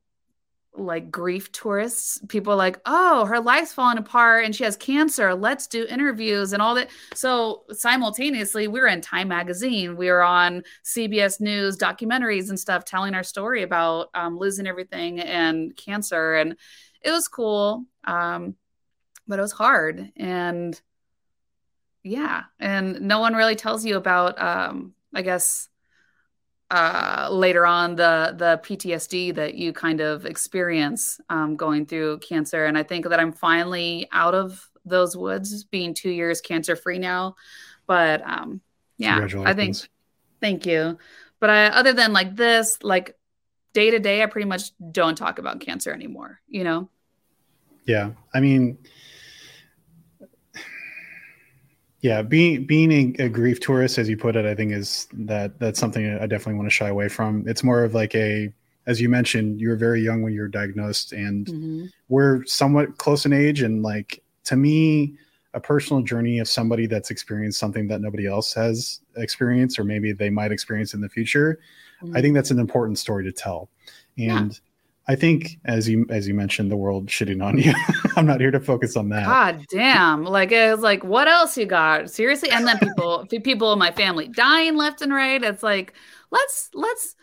like 0.80 1.11
grief 1.11 1.51
tourists. 1.51 2.19
People 2.27 2.55
like, 2.55 2.80
oh, 2.86 3.25
her 3.25 3.39
life's 3.39 3.73
falling 3.73 3.97
apart 3.97 4.45
and 4.45 4.55
she 4.55 4.63
has 4.63 4.75
cancer. 4.75 5.34
Let's 5.36 5.67
do 5.67 5.86
interviews 5.86 6.53
and 6.53 6.61
all 6.61 6.75
that. 6.75 6.89
So 7.13 7.63
simultaneously, 7.71 8.67
we 8.67 8.80
were 8.80 8.88
in 8.88 9.01
Time 9.01 9.27
Magazine. 9.27 9.95
We 9.95 10.09
were 10.09 10.23
on 10.23 10.63
CBS 10.84 11.39
News 11.39 11.77
documentaries 11.77 12.49
and 12.49 12.59
stuff 12.59 12.86
telling 12.86 13.13
our 13.13 13.23
story 13.23 13.63
about 13.63 14.09
um, 14.13 14.38
losing 14.38 14.67
everything 14.67 15.19
and 15.19 15.75
cancer. 15.75 16.36
And 16.36 16.55
it 17.01 17.11
was 17.11 17.27
cool. 17.27 17.86
Um, 18.03 18.55
but 19.27 19.39
it 19.39 19.43
was 19.43 19.51
hard. 19.51 20.11
And 20.17 20.80
yeah. 22.03 22.43
And 22.59 23.01
no 23.01 23.19
one 23.19 23.36
really 23.36 23.55
tells 23.55 23.86
you 23.86 23.95
about, 23.95 24.41
um, 24.41 24.93
I 25.13 25.21
guess, 25.21 25.68
uh, 26.72 27.28
later 27.32 27.65
on 27.65 27.95
the 27.95 28.36
the 28.38 28.61
PTSD 28.63 29.34
that 29.36 29.55
you 29.55 29.74
kind 29.74 30.01
of 30.01 30.26
experience 30.26 31.20
um, 31.30 31.55
going 31.55 31.86
through 31.86 32.20
cancer. 32.20 32.65
And 32.65 32.78
I 32.78 32.84
think 32.84 33.07
that 33.09 33.20
I'm 33.20 33.34
finally 33.34 34.07
out 34.11 34.36
of 34.36 34.70
those 34.86 35.17
woods, 35.17 35.63
being 35.63 35.93
two 35.93 36.11
years 36.11 36.41
cancer 36.41 36.76
free 36.76 36.99
now. 36.99 37.36
But 37.88 38.22
um, 38.26 38.61
yeah, 38.97 39.28
I 39.45 39.53
think. 39.53 39.78
Thank 40.41 40.65
you. 40.65 40.97
But 41.39 41.49
I, 41.49 41.65
other 41.67 41.91
than 41.91 42.13
like 42.13 42.36
this, 42.36 42.78
like 42.82 43.17
day 43.74 43.91
to 43.91 43.99
day, 43.99 44.24
I 44.24 44.26
pretty 44.26 44.47
much 44.47 44.72
don't 44.91 45.17
talk 45.17 45.38
about 45.39 45.59
cancer 45.59 45.91
anymore. 45.91 46.39
You 46.47 46.63
know. 46.63 46.89
Yeah, 47.86 48.11
I 48.34 48.39
mean 48.39 48.78
yeah 52.02 52.22
being 52.22 52.66
being 52.66 52.91
a, 52.91 53.26
a, 53.26 53.30
grief 53.30 53.60
tourist 53.60 53.97
as 53.97 54.10
you 54.10 54.18
put 54.18 54.36
it 54.36 54.45
i 54.45 54.56
think 54.56 54.72
is 54.72 55.08
that 55.14 55.58
that's 55.60 55.80
something 55.80 56.18
i 56.20 56.26
definitely 56.26 56.56
want 56.56 56.66
to 56.66 56.74
shy 56.74 56.88
away 56.88 57.08
from 57.10 57.43
it's 57.47 57.64
more 57.64 57.84
of 57.84 57.93
like 57.93 58.16
a 58.16 58.52
as 58.88 59.00
you 59.00 59.10
mentioned 59.10 59.60
you 59.60 59.70
were 59.70 59.76
very 59.76 60.02
young 60.02 60.22
when 60.22 60.34
you 60.34 60.41
were 60.41 60.47
diagnosed 60.47 61.12
and 61.12 61.47
mm-hmm. 61.47 61.86
we're 62.08 62.43
somewhat 62.45 62.97
close 62.97 63.26
in 63.26 63.34
age 63.34 63.62
and 63.62 63.84
like 63.84 64.22
to 64.43 64.56
me 64.56 65.14
a 65.54 65.60
personal 65.60 66.02
journey 66.04 66.39
of 66.39 66.47
somebody 66.47 66.86
that's 66.86 67.10
experienced 67.10 67.60
something 67.60 67.88
that 67.88 68.02
nobody 68.02 68.28
else 68.28 68.54
has 68.54 69.02
experienced 69.18 69.80
or 69.80 69.84
maybe 69.84 70.12
they 70.12 70.30
might 70.30 70.52
experience 70.52 70.93
in 70.93 71.02
the 71.02 71.10
future 71.10 71.60
mm-hmm. 72.02 72.16
i 72.16 72.22
think 72.22 72.34
that's 72.34 72.52
an 72.52 72.60
important 72.60 72.97
story 72.97 73.24
to 73.24 73.32
tell 73.32 73.70
and. 74.18 74.60
I 75.10 75.16
think 75.16 75.57
as 75.66 75.89
you 75.89 76.05
as 76.12 76.28
you 76.28 76.36
mentioned, 76.36 76.70
the 76.70 76.78
world 76.78 77.07
shitting 77.07 77.43
on 77.43 77.57
you. 77.57 77.74
I'm 78.16 78.28
not 78.28 78.39
here 78.39 78.51
to 78.51 78.60
focus 78.60 78.95
on 78.95 79.10
that. 79.10 79.26
God 79.26 79.66
damn! 79.72 80.24
Like 80.24 80.51
it's 80.51 80.84
like, 80.84 81.03
what 81.03 81.28
else 81.28 81.57
you 81.57 81.66
got? 81.66 82.12
Seriously? 82.12 82.51
And 82.51 82.68
then 82.68 82.78
people 82.78 83.26
people 83.43 83.74
in 83.74 83.80
my 83.80 83.91
family 83.91 84.28
dying 84.28 84.78
left 84.78 85.01
and 85.01 85.12
right. 85.12 85.41
It's 85.43 85.64
like, 85.64 85.93
let's 86.30 86.70
let's. 86.76 87.16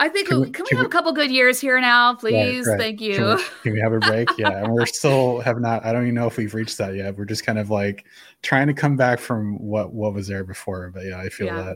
I 0.00 0.08
think 0.08 0.28
can 0.28 0.40
we, 0.40 0.50
can 0.50 0.64
we 0.64 0.68
can 0.70 0.78
have 0.78 0.86
we, 0.86 0.88
a 0.88 0.90
couple 0.90 1.12
good 1.12 1.30
years 1.30 1.60
here 1.60 1.78
now, 1.78 2.14
please? 2.14 2.66
Right, 2.66 2.72
right. 2.72 2.80
Thank 2.80 3.02
you. 3.02 3.16
Can 3.16 3.36
we, 3.36 3.42
can 3.62 3.72
we, 3.74 3.80
have 3.80 3.92
a 3.92 4.00
break? 4.00 4.28
Yeah, 4.38 4.64
and 4.64 4.72
we're 4.72 4.86
still 5.00 5.40
have 5.40 5.60
not. 5.60 5.84
I 5.84 5.92
don't 5.92 6.04
even 6.04 6.14
know 6.14 6.26
if 6.26 6.38
we've 6.38 6.54
reached 6.54 6.78
that 6.78 6.94
yet. 6.94 7.18
We're 7.18 7.26
just 7.26 7.44
kind 7.44 7.58
of 7.58 7.68
like 7.68 8.06
trying 8.40 8.68
to 8.68 8.74
come 8.74 8.96
back 8.96 9.20
from 9.20 9.58
what 9.58 9.92
what 9.92 10.14
was 10.14 10.26
there 10.26 10.42
before. 10.42 10.90
But 10.90 11.04
yeah, 11.04 11.18
I 11.18 11.28
feel 11.28 11.48
yeah. 11.48 11.74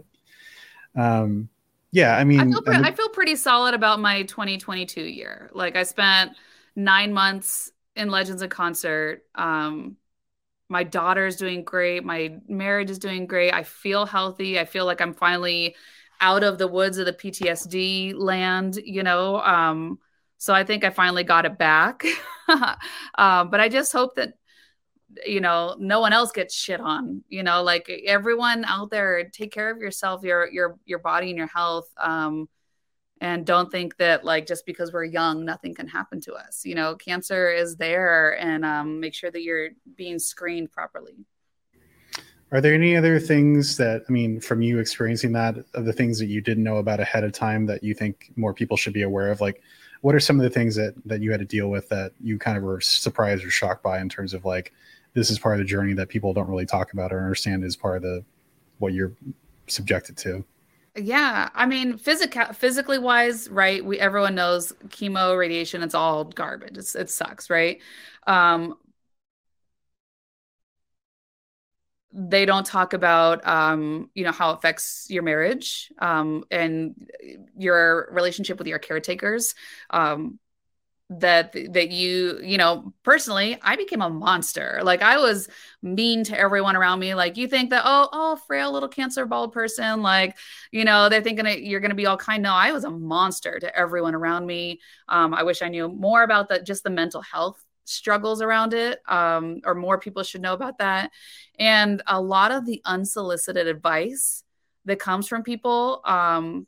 that. 0.95 1.03
Um, 1.03 1.51
yeah, 1.91 2.17
I 2.17 2.25
mean, 2.25 2.41
I 2.41 2.45
feel, 2.45 2.63
pre- 2.63 2.77
I 2.77 2.93
feel 2.93 3.09
pretty 3.11 3.37
solid 3.37 3.75
about 3.75 4.01
my 4.01 4.23
2022 4.25 5.03
year. 5.03 5.51
Like 5.53 5.77
I 5.77 5.83
spent 5.83 6.33
nine 6.77 7.13
months 7.13 7.73
in 7.97 8.11
Legends 8.11 8.43
of 8.43 8.51
Concert. 8.51 9.25
Um, 9.35 9.97
my 10.69 10.85
daughter's 10.85 11.37
doing 11.37 11.65
great. 11.65 12.05
My 12.05 12.39
marriage 12.47 12.91
is 12.91 12.99
doing 12.99 13.27
great. 13.27 13.53
I 13.53 13.63
feel 13.63 14.07
healthy. 14.07 14.59
I 14.59 14.65
feel 14.65 14.85
like 14.85 15.01
I'm 15.01 15.15
finally 15.15 15.75
out 16.21 16.43
of 16.43 16.59
the 16.59 16.69
woods 16.69 16.99
of 16.99 17.07
the 17.07 17.13
PTSD 17.13 18.13
land, 18.15 18.77
you 18.77 19.03
know. 19.03 19.41
Um, 19.41 19.99
so 20.37 20.55
I 20.55 20.65
think 20.65 20.85
I 20.85 20.91
finally 20.91 21.25
got 21.25 21.47
it 21.47 21.59
back. 21.59 22.05
um, 22.49 22.77
but 23.51 23.61
I 23.61 23.69
just 23.69 23.93
hope 23.93 24.15
that 24.17 24.35
you 25.25 25.41
know 25.41 25.75
no 25.79 26.01
one 26.01 26.13
else 26.13 26.33
gets 26.33 26.55
shit 26.55 26.81
on 26.81 27.23
you 27.29 27.43
know 27.43 27.63
like 27.63 27.91
everyone 28.07 28.65
out 28.67 28.91
there 28.91 29.29
take 29.31 29.53
care 29.53 29.71
of 29.71 29.79
yourself 29.79 30.23
your 30.23 30.49
your 30.51 30.79
your 30.85 30.99
body 30.99 31.31
and 31.31 31.39
your 31.39 31.47
health 31.47 31.89
um 31.99 32.49
and 33.21 33.47
don't 33.47 33.71
think 33.71 33.97
that 33.97 34.25
like 34.25 34.47
just 34.47 34.67
because 34.67 34.93
we're 34.93 35.05
young 35.05 35.45
nothing 35.45 35.75
can 35.75 35.89
happen 35.89 36.21
to 36.21 36.35
us 36.35 36.63
you 36.65 36.75
know 36.75 36.95
cancer 36.97 37.51
is 37.51 37.77
there 37.77 38.39
and 38.39 38.65
um, 38.65 39.01
make 39.01 39.15
sure 39.15 39.31
that 39.31 39.43
you're 39.43 39.71
being 39.97 40.19
screened 40.19 40.71
properly. 40.71 41.15
Are 42.51 42.63
there 42.63 42.73
any 42.73 42.97
other 42.97 43.21
things 43.21 43.77
that 43.77 44.05
i 44.09 44.13
mean 44.13 44.41
from 44.41 44.63
you 44.63 44.79
experiencing 44.79 45.33
that 45.33 45.57
of 45.75 45.85
the 45.85 45.93
things 45.93 46.19
that 46.19 46.27
you 46.27 46.41
didn't 46.41 46.65
know 46.65 46.77
about 46.77 47.01
ahead 47.01 47.25
of 47.25 47.33
time 47.33 47.67
that 47.67 47.83
you 47.83 47.95
think 47.95 48.31
more 48.37 48.55
people 48.55 48.77
should 48.77 48.95
be 48.95 49.03
aware 49.03 49.31
of? 49.31 49.41
Like 49.41 49.63
what 50.01 50.15
are 50.15 50.21
some 50.21 50.39
of 50.39 50.45
the 50.45 50.51
things 50.51 50.75
that 50.77 50.95
that 51.05 51.21
you 51.21 51.31
had 51.31 51.41
to 51.41 51.47
deal 51.47 51.69
with 51.69 51.89
that 51.89 52.13
you 52.21 52.39
kind 52.39 52.57
of 52.57 52.63
were 52.63 52.81
surprised 52.81 53.45
or 53.45 53.51
shocked 53.51 53.83
by 53.83 54.01
in 54.01 54.09
terms 54.09 54.33
of 54.33 54.45
like 54.45 54.73
this 55.19 55.31
is 55.31 55.39
part 55.39 55.55
of 55.55 55.59
the 55.59 55.65
journey 55.65 55.95
that 55.95 56.09
people 56.09 56.33
don't 56.33 56.49
really 56.49 56.67
talk 56.67 56.93
about 56.93 57.13
or 57.13 57.19
understand 57.19 57.65
is 57.65 57.77
part 57.77 57.97
of 57.97 58.03
the 58.03 58.25
what 58.79 58.93
you're 58.93 59.13
subjected 59.67 60.17
to. 60.17 60.45
Yeah 60.97 61.51
i 61.55 61.67
mean 61.67 61.97
physical 61.97 62.47
physically 62.53 62.99
wise 62.99 63.49
right 63.51 63.85
we 63.85 64.01
everyone 64.01 64.35
knows 64.35 64.73
chemo 64.89 65.39
radiation 65.39 65.83
it's 65.83 65.95
all 65.95 66.25
garbage. 66.25 66.77
It's, 66.77 66.95
it 66.95 67.11
sucks 67.11 67.51
right? 67.51 67.81
Um 68.27 68.77
they 72.13 72.47
don't 72.47 72.67
talk 72.67 72.95
about 72.95 73.47
um, 73.47 74.11
you 74.15 74.25
know 74.25 74.33
how 74.33 74.51
it 74.51 74.55
affects 74.55 75.07
your 75.09 75.23
marriage 75.23 75.93
um, 75.99 76.45
and 76.51 76.95
your 77.57 78.09
relationship 78.11 78.59
with 78.59 78.67
your 78.67 78.79
caretakers 78.79 79.55
um, 79.91 80.39
that 81.11 81.55
that 81.71 81.91
you 81.91 82.39
you 82.43 82.59
know 82.59 82.93
personally 83.03 83.59
i 83.63 83.77
became 83.77 84.03
a 84.03 84.11
monster. 84.11 84.81
Like 84.83 85.01
i 85.01 85.17
was 85.17 85.49
mean 85.83 86.25
to 86.25 86.39
everyone 86.39 86.77
around 86.77 86.99
me. 86.99 87.15
Like 87.15 87.37
you 87.37 87.49
think 87.49 87.71
that 87.71 87.83
oh 87.85 88.09
oh 88.13 88.37
frail 88.37 88.73
little 88.73 88.89
cancer 88.89 89.25
bald 89.25 89.53
person 89.53 90.03
like 90.03 90.37
you 90.71 90.85
know 90.85 91.09
they're 91.09 91.23
thinking 91.23 91.47
that 91.47 91.63
you're 91.63 91.81
going 91.81 91.91
to 91.91 91.95
be 91.95 92.07
all 92.07 92.19
kind. 92.19 92.43
No 92.43 92.53
i 92.53 92.73
was 92.73 92.85
a 92.85 92.91
monster 92.91 93.59
to 93.59 93.77
everyone 93.77 94.15
around 94.15 94.47
me. 94.47 94.81
Um, 95.09 95.33
i 95.35 95.43
wish 95.43 95.63
i 95.63 95.69
knew 95.69 95.89
more 95.89 96.23
about 96.23 96.49
that 96.51 96.67
just 96.67 96.85
the 96.85 96.91
mental 96.91 97.23
health 97.23 97.65
struggles 97.89 98.43
around 98.43 98.75
it 98.75 99.01
um, 99.09 99.61
or 99.65 99.75
more 99.75 99.99
people 99.99 100.23
should 100.23 100.43
know 100.43 100.53
about 100.53 100.79
that. 100.79 101.11
And 101.59 102.03
a 102.07 102.21
lot 102.21 102.51
of 102.51 102.67
the 102.67 102.83
unsolicited 102.85 103.67
advice 103.67 104.45
that 104.85 104.99
comes 104.99 105.27
from 105.27 105.43
people 105.43 106.03
um, 106.05 106.67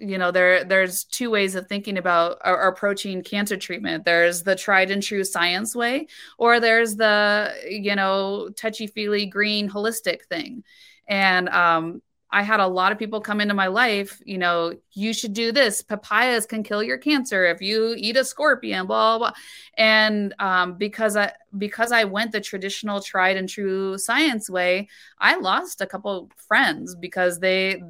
you 0.00 0.18
know 0.18 0.30
there 0.30 0.64
there's 0.64 1.04
two 1.04 1.30
ways 1.30 1.54
of 1.54 1.66
thinking 1.66 1.98
about 1.98 2.38
or, 2.44 2.68
approaching 2.68 3.22
cancer 3.22 3.56
treatment 3.56 4.04
there's 4.04 4.42
the 4.42 4.56
tried 4.56 4.90
and 4.90 5.02
true 5.02 5.22
science 5.22 5.76
way 5.76 6.06
or 6.38 6.58
there's 6.58 6.96
the 6.96 7.52
you 7.68 7.94
know 7.94 8.48
touchy 8.56 8.86
feely 8.86 9.26
green 9.26 9.68
holistic 9.68 10.24
thing 10.24 10.64
and 11.06 11.48
um 11.50 12.00
I 12.32 12.42
had 12.42 12.60
a 12.60 12.66
lot 12.66 12.92
of 12.92 12.98
people 12.98 13.20
come 13.20 13.40
into 13.40 13.54
my 13.54 13.66
life, 13.66 14.20
you 14.24 14.38
know, 14.38 14.76
you 14.92 15.12
should 15.12 15.32
do 15.32 15.50
this. 15.50 15.82
Papayas 15.82 16.46
can 16.46 16.62
kill 16.62 16.80
your 16.80 16.96
cancer 16.96 17.44
if 17.44 17.60
you 17.60 17.94
eat 17.96 18.16
a 18.16 18.24
scorpion, 18.24 18.86
blah 18.86 19.18
blah. 19.18 19.30
blah. 19.30 19.36
And 19.76 20.32
um, 20.38 20.74
because 20.74 21.16
I 21.16 21.32
because 21.58 21.90
I 21.90 22.04
went 22.04 22.30
the 22.30 22.40
traditional 22.40 23.00
tried 23.00 23.36
and 23.36 23.48
true 23.48 23.98
science 23.98 24.48
way, 24.48 24.88
I 25.18 25.36
lost 25.36 25.80
a 25.80 25.86
couple 25.86 26.30
friends 26.36 26.94
because 26.94 27.40
they 27.40 27.82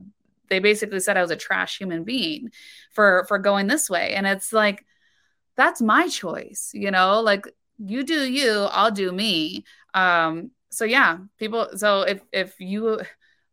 they 0.51 0.59
basically 0.59 1.01
said 1.01 1.17
I 1.17 1.23
was 1.23 1.31
a 1.31 1.37
trash 1.37 1.79
human 1.79 2.05
being 2.05 2.51
for 2.93 3.25
for 3.29 3.39
going 3.39 3.67
this 3.67 3.89
way. 3.89 4.15
And 4.15 4.27
it's 4.27 4.53
like 4.53 4.85
that's 5.57 5.81
my 5.81 6.09
choice, 6.09 6.71
you 6.75 6.91
know, 6.91 7.21
like 7.21 7.47
you 7.79 8.05
do 8.05 8.31
you, 8.31 8.67
I'll 8.71 8.91
do 8.91 9.11
me. 9.13 9.65
Um, 9.95 10.51
so 10.71 10.85
yeah, 10.85 11.19
people 11.39 11.69
so 11.77 12.03
if 12.03 12.21
if 12.33 12.61
you 12.61 13.01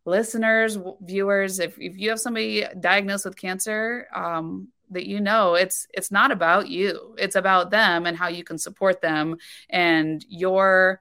listeners, 0.04 0.78
viewers, 1.02 1.58
if, 1.58 1.78
if 1.78 1.98
you 1.98 2.10
have 2.10 2.20
somebody 2.20 2.64
diagnosed 2.80 3.26
with 3.26 3.36
cancer, 3.36 4.08
um, 4.14 4.68
that 4.90 5.06
you 5.06 5.20
know 5.20 5.54
it's 5.54 5.86
it's 5.92 6.10
not 6.10 6.30
about 6.30 6.68
you 6.68 7.14
it's 7.18 7.36
about 7.36 7.70
them 7.70 8.06
and 8.06 8.16
how 8.16 8.28
you 8.28 8.42
can 8.42 8.56
support 8.56 9.02
them 9.02 9.36
and 9.68 10.24
your 10.28 11.00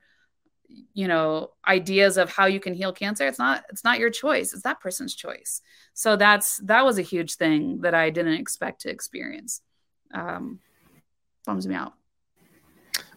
you 0.93 1.07
know 1.07 1.51
ideas 1.67 2.17
of 2.17 2.29
how 2.29 2.45
you 2.45 2.59
can 2.59 2.73
heal 2.73 2.91
cancer 2.91 3.25
it's 3.25 3.39
not 3.39 3.63
it's 3.69 3.83
not 3.83 3.99
your 3.99 4.09
choice 4.09 4.53
it's 4.53 4.63
that 4.63 4.79
person's 4.79 5.15
choice 5.15 5.61
so 5.93 6.15
that's 6.15 6.57
that 6.57 6.83
was 6.83 6.97
a 6.97 7.03
huge 7.03 7.35
thing 7.35 7.79
that 7.81 7.93
i 7.93 8.09
didn't 8.09 8.33
expect 8.33 8.81
to 8.81 8.89
experience 8.89 9.61
um 10.13 10.59
bums 11.45 11.67
me 11.67 11.75
out 11.75 11.93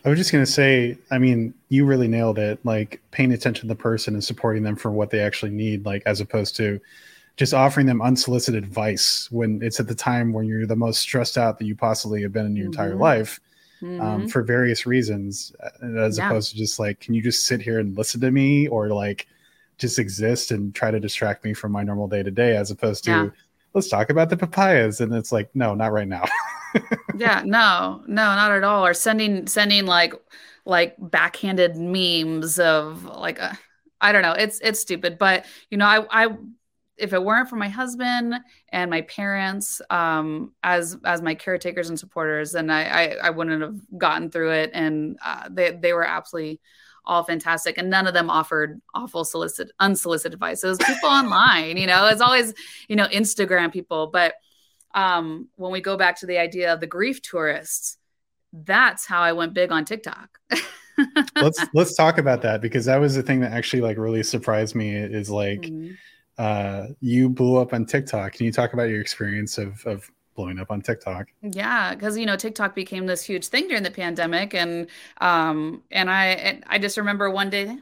I 0.03 0.09
was 0.09 0.18
just 0.18 0.32
going 0.32 0.42
to 0.42 0.51
say, 0.51 0.96
I 1.11 1.18
mean, 1.18 1.53
you 1.68 1.84
really 1.84 2.09
nailed 2.09 2.38
it. 2.38 2.59
Like 2.64 3.03
paying 3.11 3.32
attention 3.32 3.68
to 3.68 3.74
the 3.74 3.78
person 3.78 4.14
and 4.14 4.24
supporting 4.24 4.62
them 4.62 4.74
for 4.74 4.90
what 4.90 5.11
they 5.11 5.20
actually 5.20 5.51
need, 5.51 5.84
like 5.84 6.03
as 6.07 6.22
opposed 6.22 6.57
to 6.57 6.80
just 7.36 7.55
offering 7.55 7.86
them 7.86 8.03
unsolicited 8.03 8.64
advice 8.64 9.28
when 9.30 9.62
it's 9.62 9.78
at 9.78 9.88
the 9.88 9.94
time 9.94 10.32
when 10.32 10.46
you're 10.46 10.66
the 10.66 10.76
most 10.76 11.01
stressed 11.01 11.36
out 11.36 11.59
that 11.59 11.66
you 11.66 11.76
possibly 11.76 12.22
have 12.22 12.32
been 12.32 12.46
in 12.46 12.57
your 12.57 12.70
mm-hmm. 12.70 12.80
entire 12.80 12.96
life 12.96 13.40
mm-hmm. 13.83 14.01
um, 14.01 14.28
for 14.28 14.43
various 14.43 14.87
reasons, 14.87 15.53
uh, 15.62 15.99
as 15.99 16.18
yeah. 16.18 16.28
opposed 16.28 16.51
to 16.53 16.57
just 16.57 16.78
like, 16.78 17.01
can 17.01 17.14
you 17.14 17.22
just 17.22 17.47
sit 17.47 17.61
here 17.61 17.78
and 17.78 17.97
listen 17.97 18.20
to 18.20 18.31
me 18.31 18.68
or 18.68 18.89
like 18.89 19.26
just 19.78 19.99
exist 19.99 20.51
and 20.51 20.74
try 20.74 20.91
to 20.91 21.01
distract 21.01 21.45
me 21.45 21.55
from 21.55 21.72
my 21.72 21.83
normal 21.83 22.09
day 22.09 22.22
to 22.22 22.31
day, 22.31 22.57
as 22.57 22.70
opposed 22.70 23.05
to, 23.05 23.11
yeah. 23.11 23.28
let's 23.74 23.89
talk 23.89 24.11
about 24.11 24.31
the 24.31 24.37
papayas. 24.37 25.01
And 25.01 25.12
it's 25.14 25.33
like, 25.33 25.51
no, 25.55 25.74
not 25.74 25.93
right 25.93 26.09
now. 26.09 26.24
yeah, 27.16 27.43
no, 27.45 28.03
no, 28.07 28.22
not 28.35 28.53
at 28.53 28.64
all. 28.64 28.85
Or 28.85 28.95
sending 28.95 29.47
sending 29.47 29.87
like 29.87 30.14
like 30.64 30.95
backhanded 30.99 31.76
memes 31.76 32.59
of 32.59 33.05
like 33.05 33.41
uh, 33.41 33.55
I 34.01 34.12
don't 34.12 34.22
know. 34.22 34.33
It's 34.33 34.61
it's 34.61 34.81
stupid, 34.81 35.18
but 35.18 35.45
you 35.70 35.78
know, 35.78 35.87
I 35.87 36.26
I 36.26 36.37
if 37.01 37.12
it 37.12 37.22
weren't 37.22 37.48
for 37.48 37.57
my 37.57 37.68
husband 37.68 38.34
and 38.70 38.90
my 38.90 39.01
parents 39.03 39.80
um, 39.90 40.53
as 40.62 40.96
as 41.05 41.22
my 41.22 41.34
caretakers 41.34 41.88
and 41.88 41.98
supporters, 41.98 42.53
then 42.53 42.70
I, 42.70 42.84
I, 42.84 43.05
I 43.24 43.30
wouldn't 43.30 43.62
have 43.62 43.76
gotten 43.98 44.30
through 44.30 44.53
it. 44.53 44.70
And 44.72 45.18
uh, 45.24 45.48
they 45.51 45.72
they 45.72 45.92
were 45.92 46.07
absolutely 46.07 46.61
all 47.05 47.24
fantastic, 47.24 47.78
and 47.78 47.90
none 47.90 48.07
of 48.07 48.14
them 48.14 48.30
offered 48.30 48.80
awful 48.94 49.24
solicit 49.24 49.70
unsolicited 49.80 50.34
advice. 50.34 50.62
It 50.62 50.68
was 50.68 50.78
people 50.78 51.09
online, 51.09 51.76
you 51.76 51.86
know. 51.86 52.07
It's 52.07 52.20
always 52.20 52.55
you 52.88 52.96
know 52.96 53.07
Instagram 53.07 53.72
people, 53.72 54.09
but 54.09 54.34
um, 54.94 55.48
when 55.57 55.72
we 55.72 55.80
go 55.80 55.96
back 55.96 56.18
to 56.20 56.26
the 56.26 56.38
idea 56.38 56.72
of 56.72 56.80
the 56.80 56.86
grief 56.86 57.22
tourists, 57.22 57.96
that's 58.53 59.07
how 59.07 59.22
I 59.22 59.32
went 59.32 59.55
big 59.55 59.72
on 59.72 59.84
TikTok. 59.84 60.38
let's 61.36 61.64
let's 61.74 61.94
talk 61.94 62.18
about 62.18 62.42
that 62.42 62.61
because 62.61 62.84
that 62.84 63.01
was 63.01 63.14
the 63.14 63.22
thing 63.22 63.40
that 63.40 63.53
actually 63.53 63.82
like 63.82 63.96
really 63.96 64.22
surprised 64.22 64.74
me 64.74 64.94
is 64.94 65.30
like 65.30 65.62
mm-hmm. 65.62 65.94
Uh 66.41 66.86
you 67.01 67.28
blew 67.28 67.59
up 67.59 67.74
on 67.74 67.84
TikTok. 67.84 68.32
Can 68.32 68.47
you 68.47 68.53
talk 68.53 68.72
about 68.72 68.84
your 68.84 69.01
experience 69.01 69.59
of 69.59 69.84
of 69.86 70.11
blowing 70.34 70.59
up 70.59 70.70
on 70.70 70.80
TikTok? 70.80 71.26
Yeah, 71.43 71.95
because 71.95 72.16
you 72.16 72.24
know 72.24 72.36
TikTok 72.36 72.74
became 72.74 73.07
this 73.07 73.22
huge 73.22 73.49
thing 73.49 73.68
during 73.68 73.82
the 73.82 73.91
pandemic, 73.91 74.55
and 74.55 74.86
um 75.20 75.82
and 75.91 76.11
I 76.11 76.26
and 76.28 76.64
I 76.66 76.78
just 76.78 76.97
remember 76.97 77.30
one 77.30 77.51
day 77.51 77.68
I'm 77.68 77.76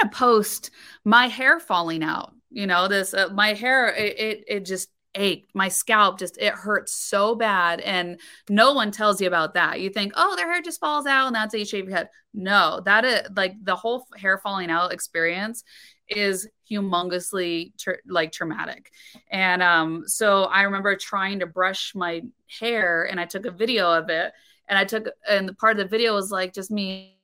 gonna 0.00 0.12
post 0.12 0.70
my 1.04 1.28
hair 1.28 1.60
falling 1.60 2.02
out. 2.02 2.32
You 2.50 2.66
know 2.66 2.88
this 2.88 3.12
uh, 3.12 3.28
my 3.34 3.52
hair 3.52 3.94
it, 3.94 4.18
it 4.18 4.44
it 4.48 4.60
just 4.64 4.88
ached. 5.14 5.54
My 5.54 5.68
scalp 5.68 6.18
just 6.18 6.38
it 6.38 6.54
hurts 6.54 6.92
so 6.92 7.34
bad. 7.34 7.80
And 7.80 8.20
no 8.48 8.72
one 8.72 8.90
tells 8.90 9.20
you 9.20 9.26
about 9.26 9.54
that. 9.54 9.80
You 9.80 9.90
think, 9.90 10.12
oh, 10.16 10.36
their 10.36 10.50
hair 10.50 10.62
just 10.62 10.80
falls 10.80 11.06
out 11.06 11.26
and 11.26 11.34
that's 11.34 11.54
how 11.54 11.58
you 11.58 11.64
shave 11.64 11.88
your 11.88 11.96
head. 11.96 12.08
No, 12.32 12.80
that 12.84 13.04
is 13.04 13.28
like 13.36 13.54
the 13.62 13.76
whole 13.76 14.06
hair 14.16 14.38
falling 14.38 14.70
out 14.70 14.92
experience 14.92 15.64
is 16.08 16.48
humongously 16.70 17.72
like 18.06 18.32
traumatic. 18.32 18.92
And 19.30 19.62
um, 19.62 20.04
so 20.06 20.44
I 20.44 20.62
remember 20.62 20.96
trying 20.96 21.40
to 21.40 21.46
brush 21.46 21.94
my 21.94 22.22
hair 22.46 23.04
and 23.04 23.18
I 23.20 23.24
took 23.24 23.46
a 23.46 23.50
video 23.50 23.90
of 23.90 24.10
it. 24.10 24.32
And 24.68 24.78
I 24.78 24.84
took 24.84 25.08
and 25.28 25.48
the 25.48 25.54
part 25.54 25.72
of 25.72 25.78
the 25.78 25.88
video 25.88 26.14
was 26.14 26.30
like 26.30 26.52
just 26.52 26.70
me, 26.70 27.18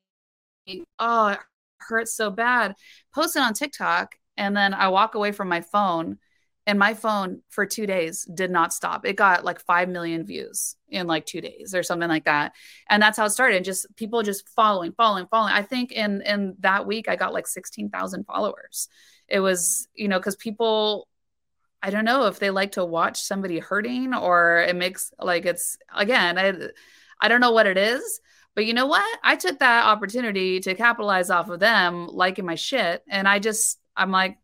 oh, 0.98 1.28
it 1.28 1.38
hurts 1.78 2.14
so 2.14 2.30
bad. 2.30 2.74
Post 3.14 3.36
it 3.36 3.40
on 3.40 3.52
TikTok. 3.52 4.16
And 4.36 4.56
then 4.56 4.74
I 4.74 4.88
walk 4.88 5.14
away 5.14 5.32
from 5.32 5.48
my 5.48 5.60
phone 5.60 6.18
and 6.66 6.78
my 6.78 6.94
phone 6.94 7.42
for 7.50 7.66
two 7.66 7.86
days 7.86 8.24
did 8.24 8.50
not 8.50 8.72
stop 8.72 9.04
it 9.04 9.16
got 9.16 9.44
like 9.44 9.60
5 9.60 9.88
million 9.88 10.24
views 10.24 10.76
in 10.88 11.06
like 11.06 11.26
two 11.26 11.40
days 11.40 11.74
or 11.74 11.82
something 11.82 12.08
like 12.08 12.24
that 12.24 12.52
and 12.88 13.02
that's 13.02 13.18
how 13.18 13.26
it 13.26 13.30
started 13.30 13.64
just 13.64 13.86
people 13.96 14.22
just 14.22 14.48
following 14.48 14.92
following 14.92 15.26
following 15.26 15.52
i 15.52 15.62
think 15.62 15.92
in 15.92 16.22
in 16.22 16.56
that 16.60 16.86
week 16.86 17.08
i 17.08 17.16
got 17.16 17.32
like 17.32 17.46
16000 17.46 18.24
followers 18.24 18.88
it 19.28 19.40
was 19.40 19.88
you 19.94 20.08
know 20.08 20.18
because 20.18 20.36
people 20.36 21.08
i 21.82 21.90
don't 21.90 22.04
know 22.04 22.26
if 22.26 22.38
they 22.38 22.50
like 22.50 22.72
to 22.72 22.84
watch 22.84 23.20
somebody 23.20 23.58
hurting 23.58 24.14
or 24.14 24.60
it 24.60 24.76
makes 24.76 25.12
like 25.18 25.44
it's 25.46 25.76
again 25.94 26.38
i 26.38 26.52
i 27.20 27.28
don't 27.28 27.40
know 27.40 27.52
what 27.52 27.66
it 27.66 27.76
is 27.76 28.20
but 28.54 28.66
you 28.66 28.74
know 28.74 28.86
what 28.86 29.18
i 29.22 29.36
took 29.36 29.58
that 29.58 29.86
opportunity 29.86 30.60
to 30.60 30.74
capitalize 30.74 31.30
off 31.30 31.48
of 31.48 31.60
them 31.60 32.06
liking 32.08 32.46
my 32.46 32.54
shit 32.54 33.02
and 33.08 33.26
i 33.28 33.38
just 33.38 33.78
i'm 33.96 34.10
like 34.10 34.38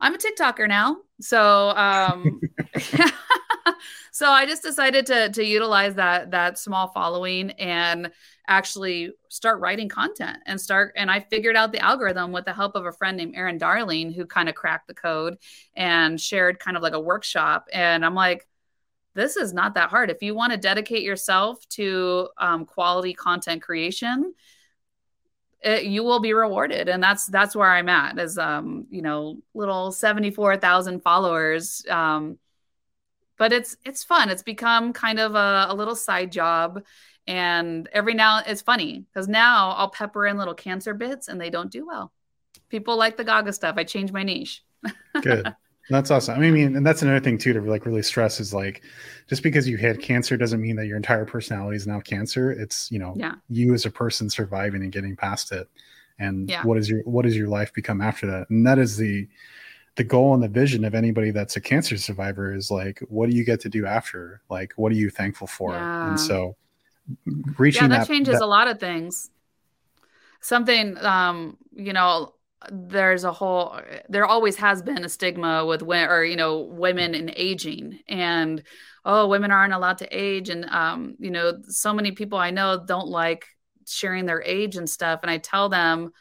I'm 0.00 0.14
a 0.14 0.18
TikToker 0.18 0.68
now. 0.68 0.98
So 1.20 1.70
um 1.70 2.40
so 4.12 4.30
I 4.30 4.46
just 4.46 4.62
decided 4.62 5.06
to 5.06 5.30
to 5.30 5.44
utilize 5.44 5.94
that 5.94 6.30
that 6.30 6.58
small 6.58 6.88
following 6.88 7.50
and 7.52 8.10
actually 8.48 9.12
start 9.28 9.60
writing 9.60 9.88
content 9.88 10.38
and 10.46 10.60
start 10.60 10.92
and 10.96 11.10
I 11.10 11.20
figured 11.20 11.56
out 11.56 11.72
the 11.72 11.80
algorithm 11.80 12.32
with 12.32 12.44
the 12.44 12.52
help 12.52 12.76
of 12.76 12.86
a 12.86 12.92
friend 12.92 13.16
named 13.16 13.34
Erin 13.36 13.58
Darling 13.58 14.12
who 14.12 14.26
kind 14.26 14.48
of 14.48 14.54
cracked 14.54 14.86
the 14.86 14.94
code 14.94 15.38
and 15.74 16.20
shared 16.20 16.58
kind 16.58 16.76
of 16.76 16.82
like 16.82 16.94
a 16.94 17.00
workshop. 17.00 17.68
And 17.72 18.04
I'm 18.04 18.14
like 18.14 18.46
this 19.14 19.36
is 19.36 19.54
not 19.54 19.74
that 19.74 19.88
hard. 19.88 20.10
If 20.10 20.22
you 20.22 20.34
want 20.34 20.52
to 20.52 20.58
dedicate 20.58 21.02
yourself 21.02 21.66
to 21.70 22.28
um, 22.36 22.66
quality 22.66 23.14
content 23.14 23.62
creation 23.62 24.34
it, 25.62 25.84
you 25.84 26.04
will 26.04 26.20
be 26.20 26.32
rewarded. 26.32 26.88
And 26.88 27.02
that's 27.02 27.26
that's 27.26 27.56
where 27.56 27.70
i'm 27.70 27.88
at 27.88 28.18
as 28.18 28.38
um 28.38 28.86
you 28.90 29.02
know 29.02 29.38
little 29.54 29.90
74000 29.92 31.00
followers 31.00 31.84
um 31.88 32.38
but 33.38 33.52
it's 33.52 33.76
it's 33.84 34.04
fun 34.04 34.28
it's 34.28 34.42
become 34.42 34.92
kind 34.92 35.18
of 35.18 35.34
a, 35.34 35.66
a 35.68 35.74
little 35.74 35.96
side 35.96 36.32
job 36.32 36.82
and 37.26 37.88
every 37.92 38.14
now 38.14 38.42
it's 38.46 38.62
funny 38.62 39.04
because 39.12 39.28
now 39.28 39.70
i'll 39.76 39.90
pepper 39.90 40.26
in 40.26 40.36
little 40.36 40.54
cancer 40.54 40.94
bits 40.94 41.28
and 41.28 41.40
they 41.40 41.50
don't 41.50 41.70
do 41.70 41.86
well 41.86 42.12
people 42.68 42.96
like 42.96 43.16
the 43.16 43.24
gaga 43.24 43.52
stuff 43.52 43.76
i 43.78 43.84
change 43.84 44.12
my 44.12 44.22
niche 44.22 44.64
good 45.22 45.54
that's 45.88 46.10
awesome. 46.10 46.40
I 46.40 46.50
mean, 46.50 46.76
and 46.76 46.84
that's 46.84 47.02
another 47.02 47.20
thing 47.20 47.38
too 47.38 47.52
to 47.52 47.60
like 47.60 47.86
really 47.86 48.02
stress 48.02 48.40
is 48.40 48.52
like, 48.52 48.82
just 49.28 49.42
because 49.42 49.68
you 49.68 49.76
had 49.76 50.00
cancer 50.00 50.36
doesn't 50.36 50.60
mean 50.60 50.76
that 50.76 50.86
your 50.86 50.96
entire 50.96 51.24
personality 51.24 51.76
is 51.76 51.86
now 51.86 52.00
cancer. 52.00 52.50
It's 52.50 52.90
you 52.90 52.98
know, 52.98 53.14
yeah. 53.16 53.34
you 53.48 53.72
as 53.72 53.86
a 53.86 53.90
person 53.90 54.28
surviving 54.28 54.82
and 54.82 54.90
getting 54.90 55.14
past 55.14 55.52
it, 55.52 55.68
and 56.18 56.50
yeah. 56.50 56.64
what 56.64 56.76
is 56.76 56.90
your 56.90 57.02
what 57.02 57.24
does 57.24 57.36
your 57.36 57.48
life 57.48 57.72
become 57.72 58.00
after 58.00 58.26
that? 58.26 58.50
And 58.50 58.66
that 58.66 58.78
is 58.78 58.96
the 58.96 59.28
the 59.96 60.04
goal 60.04 60.34
and 60.34 60.42
the 60.42 60.48
vision 60.48 60.84
of 60.84 60.94
anybody 60.94 61.30
that's 61.30 61.56
a 61.56 61.60
cancer 61.60 61.96
survivor 61.96 62.52
is 62.52 62.70
like, 62.70 63.00
what 63.08 63.30
do 63.30 63.36
you 63.36 63.44
get 63.44 63.60
to 63.60 63.68
do 63.68 63.86
after? 63.86 64.42
Like, 64.50 64.72
what 64.76 64.92
are 64.92 64.96
you 64.96 65.10
thankful 65.10 65.46
for? 65.46 65.72
Yeah. 65.72 66.10
And 66.10 66.20
so, 66.20 66.56
reaching 67.58 67.84
yeah, 67.84 67.88
that, 67.88 67.98
that 68.00 68.06
changes 68.06 68.38
that, 68.38 68.44
a 68.44 68.46
lot 68.46 68.68
of 68.68 68.78
things. 68.78 69.30
Something, 70.40 70.98
um, 70.98 71.56
you 71.74 71.94
know, 71.94 72.34
there's 72.70 73.24
a 73.24 73.32
whole 73.32 73.80
there 74.08 74.26
always 74.26 74.56
has 74.56 74.82
been 74.82 75.04
a 75.04 75.08
stigma 75.08 75.64
with 75.64 75.82
when 75.82 76.08
or 76.08 76.24
you 76.24 76.36
know 76.36 76.60
women 76.60 77.14
in 77.14 77.30
aging 77.36 78.00
and 78.08 78.62
oh 79.04 79.28
women 79.28 79.50
aren't 79.50 79.74
allowed 79.74 79.98
to 79.98 80.08
age 80.10 80.48
and 80.48 80.64
um 80.70 81.14
you 81.18 81.30
know 81.30 81.52
so 81.68 81.92
many 81.92 82.12
people 82.12 82.38
i 82.38 82.50
know 82.50 82.82
don't 82.84 83.08
like 83.08 83.46
sharing 83.86 84.24
their 84.26 84.42
age 84.42 84.76
and 84.76 84.88
stuff 84.88 85.20
and 85.22 85.30
i 85.30 85.36
tell 85.38 85.68
them 85.68 86.12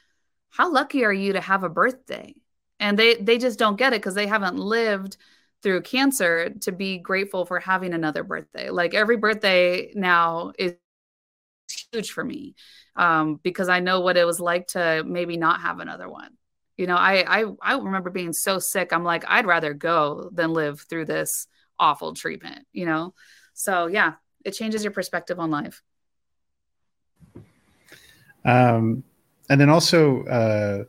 how 0.50 0.72
lucky 0.72 1.04
are 1.04 1.14
you 1.14 1.34
to 1.34 1.42
have 1.42 1.64
a 1.64 1.70
birthday 1.70 2.36
and 2.80 2.98
they 3.00 3.16
they 3.16 3.38
just 3.38 3.60
don't 3.60 3.78
get 3.78 3.94
it 3.94 4.02
because 4.02 4.16
they 4.16 4.28
haven't 4.28 4.58
lived 4.58 5.18
through 5.62 5.82
cancer 5.82 6.50
to 6.62 6.72
be 6.72 6.98
grateful 6.98 7.46
for 7.46 7.60
having 7.60 7.94
another 7.94 8.24
birthday 8.24 8.70
like 8.70 8.94
every 8.94 9.18
birthday 9.18 9.92
now 9.96 10.52
is 10.60 10.76
huge 11.92 12.12
for 12.12 12.24
me 12.24 12.56
um, 12.96 13.40
because 13.44 13.70
I 13.70 13.80
know 13.80 14.02
what 14.02 14.18
it 14.18 14.26
was 14.26 14.40
like 14.40 14.68
to 14.68 15.04
maybe 15.06 15.38
not 15.38 15.62
have 15.62 15.80
another 15.80 16.10
one. 16.10 16.32
You 16.78 16.88
know, 16.88 16.96
I 16.96 17.42
I 17.42 17.46
I 17.62 17.78
remember 17.78 18.10
being 18.10 18.34
so 18.34 18.60
sick. 18.60 18.92
I'm 18.92 19.04
like, 19.04 19.24
I'd 19.28 19.46
rather 19.46 19.74
go 19.74 20.30
than 20.34 20.54
live 20.54 20.82
through 20.82 21.06
this 21.06 21.48
awful 21.80 22.14
treatment, 22.14 22.66
you 22.74 22.86
know? 22.86 23.14
So 23.54 23.88
yeah, 23.88 24.14
it 24.44 24.52
changes 24.52 24.84
your 24.84 24.92
perspective 24.92 25.40
on 25.40 25.52
life. 25.52 25.82
Um, 28.44 29.04
and 29.50 29.60
then 29.60 29.70
also, 29.70 30.24
uh, 30.26 30.84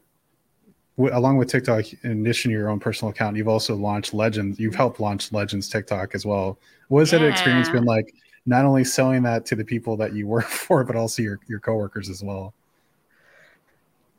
w- 0.97 1.16
along 1.16 1.36
with 1.36 1.49
TikTok, 1.49 1.84
in 2.05 2.20
addition 2.20 2.51
to 2.51 2.57
your 2.57 2.68
own 2.68 2.80
personal 2.80 3.11
account, 3.11 3.36
you've 3.36 3.49
also 3.49 3.74
launched 3.74 4.14
Legends. 4.14 4.59
You've 4.59 4.74
helped 4.74 5.01
launch 5.01 5.32
Legends 5.32 5.68
TikTok 5.68 6.14
as 6.14 6.26
well. 6.26 6.59
What 6.88 7.01
has 7.01 7.12
yeah. 7.12 7.20
that 7.20 7.28
experience 7.28 7.68
been 7.68 7.84
like? 7.84 8.14
Not 8.47 8.64
only 8.64 8.84
selling 8.84 9.22
that 9.24 9.44
to 9.47 9.57
the 9.57 9.64
people 9.64 9.97
that 9.97 10.14
you 10.14 10.26
work 10.26 10.44
for, 10.47 10.84
but 10.84 10.97
also 10.97 11.22
your 11.22 11.40
your 11.49 11.61
coworkers 11.61 12.09
as 12.09 12.22
well. 12.22 12.55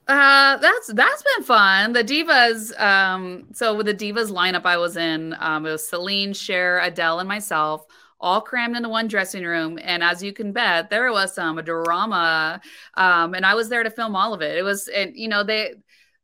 Uh, 0.08 0.56
that's 0.58 0.88
that's 0.94 1.24
been 1.36 1.44
fun. 1.44 1.92
The 1.92 2.04
divas, 2.04 2.80
um, 2.80 3.46
so 3.52 3.76
with 3.76 3.88
the 3.88 3.94
divas 3.94 4.32
lineup 4.32 4.66
I 4.66 4.78
was 4.78 4.96
in, 4.96 5.36
um, 5.40 5.66
it 5.66 5.72
was 5.72 5.88
Celine, 5.88 6.32
Cher, 6.34 6.80
Adele, 6.80 7.20
and 7.20 7.28
myself, 7.28 7.86
all 8.22 8.40
crammed 8.40 8.78
into 8.78 8.88
one 8.88 9.10
dressing 9.10 9.44
room. 9.44 9.78
And 9.82 10.02
as 10.02 10.24
you 10.24 10.32
can 10.32 10.54
bet, 10.54 10.90
there 10.90 11.12
was 11.12 11.36
some 11.36 11.58
drama. 11.58 12.62
Um, 12.96 13.34
and 13.34 13.46
I 13.46 13.54
was 13.54 13.68
there 13.68 13.84
to 13.84 13.90
film 13.90 14.16
all 14.16 14.34
of 14.34 14.42
it. 14.42 14.58
It 14.58 14.64
was, 14.64 14.88
and 14.88 15.16
you 15.16 15.28
know, 15.28 15.44
they 15.44 15.74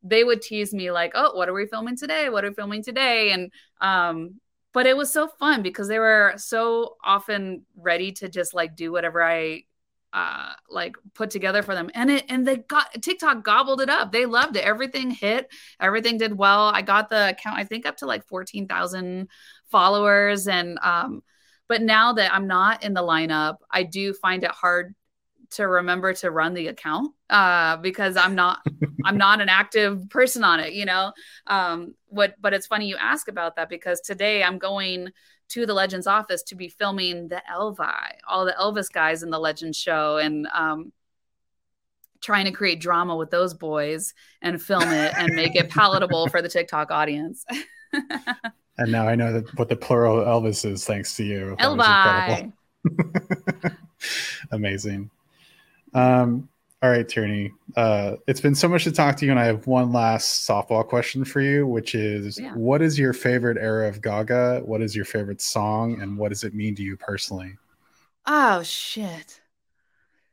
they 0.04 0.24
would 0.24 0.42
tease 0.42 0.74
me 0.74 0.92
like, 0.92 1.14
"Oh, 1.16 1.36
what 1.36 1.50
are 1.50 1.54
we 1.54 1.66
filming 1.66 1.98
today? 1.98 2.30
What 2.30 2.44
are 2.46 2.50
we 2.50 2.56
filming 2.56 2.84
today?" 2.84 3.32
And 3.32 3.52
um, 3.82 4.40
but 4.74 4.86
it 4.88 4.98
was 4.98 5.12
so 5.12 5.28
fun 5.28 5.62
because 5.64 5.88
they 5.88 6.00
were 6.00 6.34
so 6.38 6.98
often 7.04 7.66
ready 7.76 8.12
to 8.14 8.30
just 8.30 8.54
like 8.54 8.76
do 8.76 8.92
whatever 8.92 9.24
I 9.24 9.64
uh, 10.14 10.54
like 10.70 10.96
put 11.16 11.32
together 11.32 11.64
for 11.64 11.74
them. 11.74 11.90
And 11.96 12.12
it 12.12 12.26
and 12.30 12.46
they 12.46 12.58
got 12.58 13.02
tiktok 13.02 13.44
gobbled 13.44 13.82
it 13.82 13.90
up. 13.90 14.12
They 14.12 14.26
loved 14.26 14.56
it. 14.56 14.64
Everything 14.64 15.10
hit. 15.12 15.52
Everything 15.80 16.18
did 16.18 16.38
well. 16.38 16.68
I 16.68 16.82
got 16.84 17.10
the 17.10 17.30
account 17.30 17.58
i 17.58 17.64
think 17.64 17.86
up 17.86 17.98
to 17.98 18.06
like 18.06 18.28
14000 18.28 19.28
followers. 19.72 20.48
And 20.48 20.78
um 20.84 21.24
but 21.68 21.82
now 21.82 22.14
that 22.14 22.34
i'm 22.34 22.46
not 22.46 22.84
in 22.84 22.94
the 22.94 23.02
lineup 23.02 23.56
i 23.72 23.84
do 23.84 24.14
find 24.14 24.44
it 24.44 24.52
hard 24.52 24.94
to 25.54 25.68
remember 25.68 26.14
to 26.14 26.30
run 26.32 26.54
the 26.54 26.68
account 26.68 27.14
uh 27.30 27.78
because 27.78 28.18
i'm 28.18 28.36
not 28.36 28.60
i'm 29.06 29.18
not 29.18 29.42
an 29.42 29.50
active 29.50 30.10
person 30.10 30.44
on 30.44 30.60
it 30.60 30.74
you 30.74 30.86
know 30.86 31.12
um 31.48 31.94
what 32.08 32.36
but 32.42 32.54
it's 32.54 32.68
funny 32.68 32.88
you 32.88 32.98
ask 32.98 33.28
about 33.28 33.56
that 33.56 33.70
because 33.70 34.02
today 34.02 34.44
i'm 34.44 34.58
going 34.58 35.10
to 35.54 35.66
the 35.68 35.74
Legends 35.74 36.08
office 36.08 36.42
to 36.44 36.56
be 36.56 36.68
filming 36.68 37.28
the 37.28 37.42
Elvi, 37.52 38.14
all 38.28 38.46
the 38.46 38.56
Elvis 38.60 38.92
guys 38.92 39.22
in 39.22 39.30
the 39.30 39.38
Legends 39.38 39.78
show, 39.78 40.18
and 40.18 40.48
um, 40.48 40.92
trying 42.22 42.46
to 42.46 42.52
create 42.52 42.80
drama 42.80 43.16
with 43.16 43.30
those 43.30 43.54
boys 43.54 44.14
and 44.42 44.62
film 44.62 44.90
it 44.90 45.14
and 45.16 45.36
make 45.36 45.56
it 45.56 45.70
palatable 45.70 46.28
for 46.30 46.42
the 46.42 46.50
TikTok 46.50 46.90
audience. 46.90 47.46
and 48.78 48.92
now 48.92 49.08
I 49.08 49.16
know 49.16 49.34
that 49.34 49.60
what 49.60 49.70
the 49.70 49.76
plural 49.76 50.18
Elvis 50.26 50.66
is 50.66 50.86
thanks 50.86 51.16
to 51.18 51.24
you. 51.24 51.56
Elvi. 51.60 52.52
Amazing. 54.52 55.12
Um, 55.94 56.50
all 56.84 56.90
right, 56.90 57.08
Tierney. 57.08 57.52
Uh, 57.78 58.18
it's 58.28 58.42
been 58.42 58.56
so 58.56 58.68
much 58.68 58.84
to 58.84 58.92
talk 58.92 59.16
to 59.18 59.26
you, 59.26 59.32
and 59.32 59.40
I 59.40 59.46
have 59.46 59.68
one 59.68 59.94
last 59.94 60.48
softball 60.48 60.86
question 60.86 61.24
for 61.24 61.40
you, 61.40 61.66
which 61.66 61.96
is 61.96 62.38
yeah. 62.38 62.54
what 62.56 62.82
is 62.82 63.00
your 63.00 63.14
favorite 63.14 63.58
era 63.58 63.88
of 63.88 64.02
Gaga? 64.02 64.64
What 64.66 64.82
is 64.82 64.94
your 64.94 65.06
favorite 65.06 65.42
song, 65.42 66.02
and 66.02 66.18
what 66.18 66.30
does 66.30 66.44
it 66.44 66.54
mean 66.54 66.76
to 66.76 66.84
you 66.84 66.98
personally? 66.98 67.56
Oh 68.26 68.64
shit. 68.64 69.40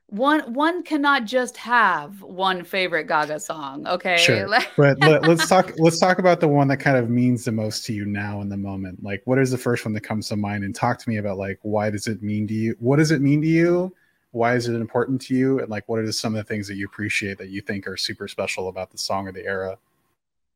One 0.09 0.53
one 0.53 0.83
cannot 0.83 1.25
just 1.25 1.57
have 1.57 2.21
one 2.21 2.65
favorite 2.65 3.07
Gaga 3.07 3.39
song, 3.39 3.87
okay? 3.87 4.17
Sure. 4.17 4.49
but 4.77 4.99
let, 4.99 5.29
us 5.29 5.49
talk 5.49 5.73
let's 5.79 6.01
talk 6.01 6.19
about 6.19 6.41
the 6.41 6.49
one 6.49 6.67
that 6.67 6.79
kind 6.79 6.97
of 6.97 7.09
means 7.09 7.45
the 7.45 7.53
most 7.53 7.85
to 7.87 7.93
you 7.93 8.07
now 8.07 8.41
in 8.41 8.49
the 8.49 8.57
moment. 8.57 9.05
Like 9.05 9.23
what 9.25 9.39
is 9.39 9.53
the 9.53 9.59
first 9.59 9.85
one 9.85 9.95
that 9.95 10.01
comes 10.01 10.29
to 10.31 10.37
mind 10.37 10.65
and 10.65 10.75
talk 10.75 10.99
to 10.99 11.09
me 11.09 11.19
about 11.19 11.39
like 11.39 11.61
why 11.63 11.91
does 11.91 12.09
it 12.09 12.25
mean 12.25 12.49
to 12.49 12.55
you? 12.55 12.77
What 12.81 12.97
does 12.97 13.13
it 13.13 13.21
mean 13.21 13.41
to 13.43 13.47
you? 13.47 13.95
Why 14.33 14.55
is 14.55 14.69
it 14.69 14.75
important 14.75 15.21
to 15.23 15.35
you? 15.35 15.59
And 15.59 15.69
like 15.69 15.89
what 15.89 15.99
are 15.99 16.13
some 16.13 16.35
of 16.35 16.39
the 16.39 16.45
things 16.45 16.69
that 16.69 16.77
you 16.77 16.87
appreciate 16.87 17.39
that 17.39 17.49
you 17.49 17.61
think 17.61 17.87
are 17.87 17.97
super 17.97 18.29
special 18.29 18.69
about 18.69 18.91
the 18.91 18.99
song 18.99 19.27
or 19.27 19.33
the 19.33 19.45
era? 19.45 19.79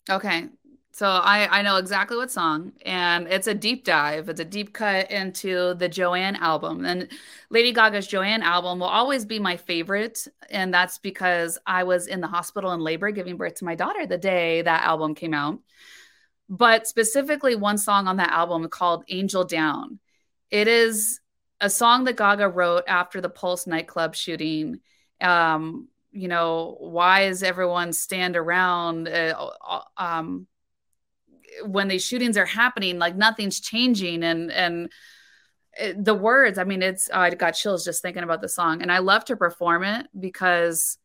Okay. 0.08 0.48
So 0.92 1.08
I, 1.08 1.58
I 1.58 1.62
know 1.62 1.76
exactly 1.78 2.16
what 2.16 2.30
song 2.30 2.72
and 2.86 3.26
it's 3.26 3.48
a 3.48 3.54
deep 3.54 3.84
dive. 3.84 4.28
It's 4.28 4.38
a 4.38 4.44
deep 4.44 4.72
cut 4.72 5.10
into 5.10 5.74
the 5.74 5.88
joanne 5.88 6.36
album. 6.36 6.84
And 6.84 7.08
lady 7.50 7.72
gaga's 7.72 8.06
joanne 8.06 8.42
album 8.42 8.78
will 8.78 8.86
always 8.86 9.24
be 9.24 9.40
my 9.40 9.56
favorite 9.56 10.28
and 10.50 10.72
that's 10.72 10.98
because 10.98 11.58
i 11.66 11.82
was 11.82 12.06
in 12.06 12.20
the 12.20 12.28
hospital 12.28 12.72
in 12.72 12.80
labor 12.80 13.10
giving 13.10 13.36
birth 13.36 13.54
to 13.56 13.64
my 13.64 13.74
daughter 13.74 14.06
the 14.06 14.18
day 14.18 14.62
that 14.62 14.84
album 14.84 15.16
came 15.16 15.34
out. 15.34 15.58
But 16.48 16.86
specifically 16.86 17.56
one 17.56 17.78
song 17.78 18.06
on 18.06 18.18
that 18.18 18.30
album 18.30 18.68
called 18.68 19.02
angel 19.08 19.44
down. 19.44 19.98
It 20.50 20.68
is 20.68 21.18
a 21.60 21.70
song 21.70 22.04
that 22.04 22.16
Gaga 22.16 22.48
wrote 22.48 22.84
after 22.86 23.20
the 23.20 23.28
Pulse 23.28 23.66
nightclub 23.66 24.14
shooting. 24.14 24.80
Um, 25.20 25.88
you 26.12 26.28
know, 26.28 26.76
why 26.78 27.22
is 27.22 27.42
everyone 27.42 27.92
stand 27.92 28.36
around 28.36 29.08
uh, 29.08 29.50
uh, 29.66 29.80
um, 29.96 30.46
when 31.64 31.88
these 31.88 32.04
shootings 32.04 32.36
are 32.36 32.46
happening? 32.46 32.98
Like 32.98 33.16
nothing's 33.16 33.60
changing, 33.60 34.22
and 34.22 34.52
and 34.52 34.92
the 35.96 36.14
words. 36.14 36.58
I 36.58 36.64
mean, 36.64 36.82
it's 36.82 37.10
oh, 37.12 37.18
I 37.18 37.30
got 37.30 37.52
chills 37.52 37.84
just 37.84 38.02
thinking 38.02 38.22
about 38.22 38.40
the 38.40 38.48
song, 38.48 38.82
and 38.82 38.92
I 38.92 38.98
love 38.98 39.24
to 39.26 39.36
perform 39.36 39.82
it 39.84 40.06
because 40.18 40.98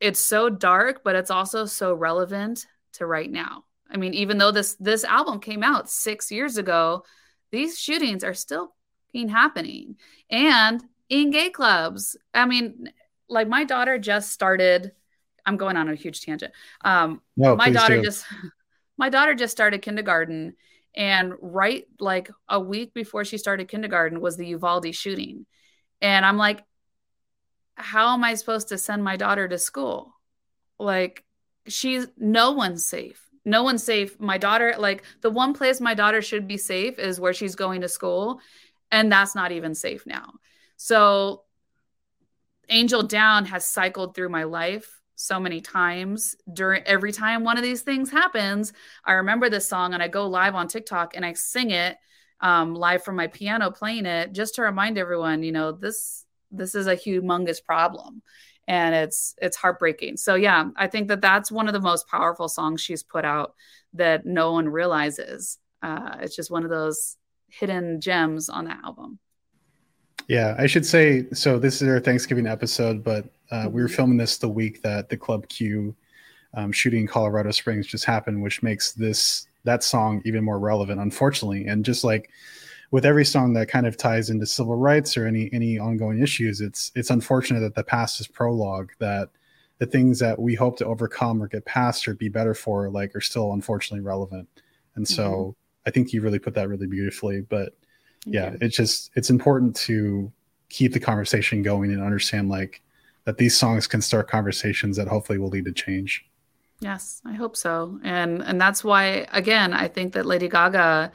it's 0.00 0.24
so 0.24 0.48
dark, 0.48 1.02
but 1.04 1.16
it's 1.16 1.30
also 1.30 1.64
so 1.66 1.94
relevant 1.94 2.66
to 2.94 3.06
right 3.06 3.30
now. 3.30 3.64
I 3.90 3.96
mean, 3.96 4.14
even 4.14 4.38
though 4.38 4.50
this 4.50 4.74
this 4.80 5.04
album 5.04 5.40
came 5.40 5.62
out 5.62 5.88
six 5.88 6.30
years 6.30 6.56
ago, 6.56 7.04
these 7.50 7.78
shootings 7.78 8.24
are 8.24 8.34
still 8.34 8.74
happening 9.14 9.96
and 10.30 10.82
in 11.08 11.30
gay 11.30 11.50
clubs. 11.50 12.16
I 12.34 12.46
mean, 12.46 12.90
like 13.28 13.48
my 13.48 13.64
daughter 13.64 13.98
just 13.98 14.30
started. 14.30 14.92
I'm 15.44 15.56
going 15.56 15.76
on 15.76 15.88
a 15.88 15.94
huge 15.94 16.20
tangent. 16.20 16.52
Um, 16.84 17.22
no, 17.36 17.56
my 17.56 17.70
daughter 17.70 17.96
do. 17.96 18.02
just 18.02 18.24
my 18.98 19.08
daughter 19.08 19.34
just 19.34 19.52
started 19.52 19.82
kindergarten, 19.82 20.54
and 20.94 21.32
right 21.40 21.86
like 22.00 22.30
a 22.48 22.60
week 22.60 22.94
before 22.94 23.24
she 23.24 23.38
started 23.38 23.68
kindergarten 23.68 24.20
was 24.20 24.36
the 24.36 24.46
Uvalde 24.46 24.94
shooting, 24.94 25.46
and 26.00 26.24
I'm 26.24 26.36
like, 26.36 26.64
how 27.74 28.14
am 28.14 28.24
I 28.24 28.34
supposed 28.34 28.68
to 28.68 28.78
send 28.78 29.02
my 29.02 29.16
daughter 29.16 29.48
to 29.48 29.58
school? 29.58 30.14
Like, 30.78 31.24
she's 31.66 32.06
no 32.16 32.52
one's 32.52 32.84
safe 32.84 33.28
no 33.48 33.62
one's 33.62 33.82
safe. 33.82 34.20
My 34.20 34.36
daughter, 34.36 34.74
like 34.78 35.02
the 35.22 35.30
one 35.30 35.54
place 35.54 35.80
my 35.80 35.94
daughter 35.94 36.20
should 36.20 36.46
be 36.46 36.58
safe 36.58 36.98
is 36.98 37.18
where 37.18 37.32
she's 37.32 37.54
going 37.54 37.80
to 37.80 37.88
school 37.88 38.40
and 38.90 39.10
that's 39.10 39.34
not 39.34 39.52
even 39.52 39.74
safe 39.74 40.06
now. 40.06 40.34
So 40.76 41.42
Angel 42.68 43.02
Down 43.02 43.46
has 43.46 43.64
cycled 43.64 44.14
through 44.14 44.28
my 44.28 44.44
life 44.44 45.00
so 45.16 45.40
many 45.40 45.60
times. 45.60 46.36
During 46.52 46.82
every 46.84 47.12
time 47.12 47.44
one 47.44 47.56
of 47.56 47.62
these 47.62 47.82
things 47.82 48.10
happens 48.10 48.72
i 49.04 49.12
remember 49.12 49.50
this 49.50 49.68
song 49.68 49.94
and 49.94 50.02
i 50.02 50.08
go 50.08 50.26
live 50.28 50.54
on 50.54 50.68
tiktok 50.68 51.16
and 51.16 51.24
i 51.26 51.32
sing 51.32 51.70
it 51.70 51.96
um, 52.40 52.74
live 52.74 53.02
from 53.02 53.16
my 53.16 53.26
piano 53.26 53.70
playing 53.70 54.06
it 54.06 54.32
just 54.32 54.54
to 54.54 54.62
remind 54.62 54.96
everyone 54.96 55.42
you 55.42 55.50
know 55.50 55.72
this 55.72 56.24
this 56.52 56.74
is 56.76 56.86
a 56.86 56.96
humongous 56.96 57.62
problem 57.62 58.22
and 58.68 58.94
it's 58.94 59.34
it's 59.38 59.56
heartbreaking. 59.56 60.16
So 60.16 60.34
yeah 60.36 60.68
i 60.76 60.86
think 60.86 61.08
that 61.08 61.20
that's 61.20 61.50
one 61.50 61.66
of 61.66 61.72
the 61.72 61.80
most 61.80 62.06
powerful 62.06 62.48
songs 62.48 62.80
she's 62.80 63.02
put 63.02 63.24
out 63.24 63.54
that 63.94 64.26
no 64.26 64.52
one 64.52 64.68
realizes. 64.68 65.58
Uh, 65.82 66.16
it's 66.20 66.36
just 66.36 66.50
one 66.50 66.64
of 66.64 66.70
those 66.70 67.16
hidden 67.48 68.00
gems 68.00 68.48
on 68.48 68.64
that 68.66 68.80
album. 68.84 69.18
Yeah, 70.28 70.54
I 70.58 70.66
should 70.66 70.84
say 70.84 71.26
so. 71.32 71.58
This 71.58 71.80
is 71.80 71.88
our 71.88 72.00
Thanksgiving 72.00 72.46
episode, 72.46 73.02
but 73.02 73.24
uh, 73.50 73.68
we 73.70 73.80
were 73.80 73.88
mm-hmm. 73.88 73.96
filming 73.96 74.16
this 74.18 74.36
the 74.36 74.48
week 74.48 74.82
that 74.82 75.08
the 75.08 75.16
Club 75.16 75.48
Q 75.48 75.96
um, 76.54 76.70
shooting 76.70 77.00
in 77.00 77.06
Colorado 77.06 77.50
Springs 77.50 77.86
just 77.86 78.04
happened, 78.04 78.42
which 78.42 78.62
makes 78.62 78.92
this 78.92 79.46
that 79.64 79.82
song 79.82 80.20
even 80.26 80.44
more 80.44 80.58
relevant, 80.58 81.00
unfortunately. 81.00 81.66
And 81.66 81.82
just 81.84 82.04
like 82.04 82.30
with 82.90 83.06
every 83.06 83.24
song 83.24 83.54
that 83.54 83.68
kind 83.68 83.86
of 83.86 83.96
ties 83.96 84.28
into 84.28 84.46
civil 84.46 84.76
rights 84.76 85.16
or 85.16 85.26
any 85.26 85.48
any 85.52 85.78
ongoing 85.78 86.20
issues, 86.20 86.60
it's 86.60 86.92
it's 86.94 87.10
unfortunate 87.10 87.60
that 87.60 87.74
the 87.74 87.84
past 87.84 88.20
is 88.20 88.26
prologue. 88.26 88.90
That 88.98 89.30
the 89.78 89.86
things 89.86 90.18
that 90.18 90.38
we 90.38 90.54
hope 90.54 90.76
to 90.78 90.84
overcome 90.84 91.42
or 91.42 91.48
get 91.48 91.64
past 91.64 92.06
or 92.06 92.12
be 92.12 92.28
better 92.28 92.52
for, 92.52 92.90
like, 92.90 93.14
are 93.14 93.20
still 93.20 93.54
unfortunately 93.54 94.04
relevant. 94.04 94.48
And 94.94 95.08
so. 95.08 95.30
Mm-hmm 95.30 95.50
I 95.88 95.90
think 95.90 96.12
you 96.12 96.20
really 96.20 96.38
put 96.38 96.52
that 96.54 96.68
really 96.68 96.86
beautifully. 96.86 97.40
But 97.40 97.72
yeah, 98.26 98.54
it's 98.60 98.76
just 98.76 99.10
it's 99.16 99.30
important 99.30 99.74
to 99.76 100.30
keep 100.68 100.92
the 100.92 101.00
conversation 101.00 101.62
going 101.62 101.92
and 101.92 102.02
understand 102.02 102.50
like 102.50 102.82
that 103.24 103.38
these 103.38 103.56
songs 103.56 103.86
can 103.86 104.02
start 104.02 104.28
conversations 104.28 104.98
that 104.98 105.08
hopefully 105.08 105.38
will 105.38 105.48
lead 105.48 105.64
to 105.64 105.72
change. 105.72 106.26
Yes, 106.80 107.22
I 107.24 107.32
hope 107.32 107.56
so. 107.56 107.98
And 108.04 108.42
and 108.42 108.60
that's 108.60 108.84
why 108.84 109.26
again, 109.32 109.72
I 109.72 109.88
think 109.88 110.12
that 110.12 110.26
Lady 110.26 110.46
Gaga 110.46 111.10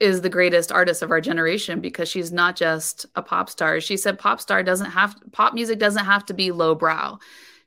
is 0.00 0.22
the 0.22 0.28
greatest 0.28 0.72
artist 0.72 1.00
of 1.02 1.12
our 1.12 1.20
generation 1.20 1.80
because 1.80 2.08
she's 2.08 2.32
not 2.32 2.56
just 2.56 3.06
a 3.14 3.22
pop 3.22 3.48
star. 3.48 3.80
She 3.80 3.96
said 3.96 4.18
pop 4.18 4.40
star 4.40 4.64
doesn't 4.64 4.90
have 4.90 5.14
pop 5.30 5.54
music 5.54 5.78
doesn't 5.78 6.04
have 6.04 6.26
to 6.26 6.34
be 6.34 6.50
lowbrow. 6.50 7.18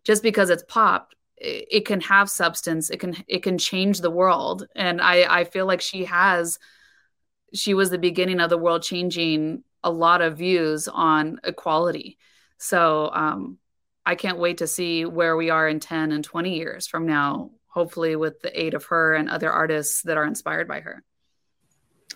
Just 0.04 0.22
because 0.22 0.50
it's 0.50 0.64
pop 0.68 1.15
it, 1.46 1.86
can 1.86 2.02
have 2.02 2.30
substance. 2.30 2.90
It 2.90 3.00
can 3.00 3.16
it 3.28 3.44
can 3.44 3.58
change 3.58 4.02
the 4.02 4.12
world, 4.12 4.68
and 4.76 5.02
I 5.02 5.42
I 5.42 5.44
feel 5.44 5.66
like 5.66 5.82
she 5.82 6.06
has. 6.06 6.60
She 7.54 7.74
was 7.74 7.90
the 7.90 7.98
beginning 7.98 8.42
of 8.42 8.50
the 8.50 8.58
world 8.58 8.84
changing 8.84 9.64
a 9.84 9.90
lot 9.90 10.22
of 10.22 10.38
views 10.38 10.88
on 10.88 11.40
equality. 11.44 12.18
So 12.58 13.12
um, 13.14 13.60
I 14.06 14.16
can't 14.16 14.40
wait 14.40 14.58
to 14.58 14.68
see 14.68 15.06
where 15.06 15.38
we 15.38 15.52
are 15.52 15.70
in 15.70 15.80
10 15.80 16.12
and 16.12 16.24
20 16.24 16.56
years 16.58 16.88
from 16.88 17.06
now, 17.06 17.52
hopefully, 17.68 18.16
with 18.16 18.42
the 18.42 18.60
aid 18.60 18.74
of 18.74 18.86
her 18.86 19.14
and 19.14 19.30
other 19.30 19.52
artists 19.52 20.02
that 20.02 20.18
are 20.18 20.26
inspired 20.26 20.68
by 20.68 20.82
her. 20.82 21.04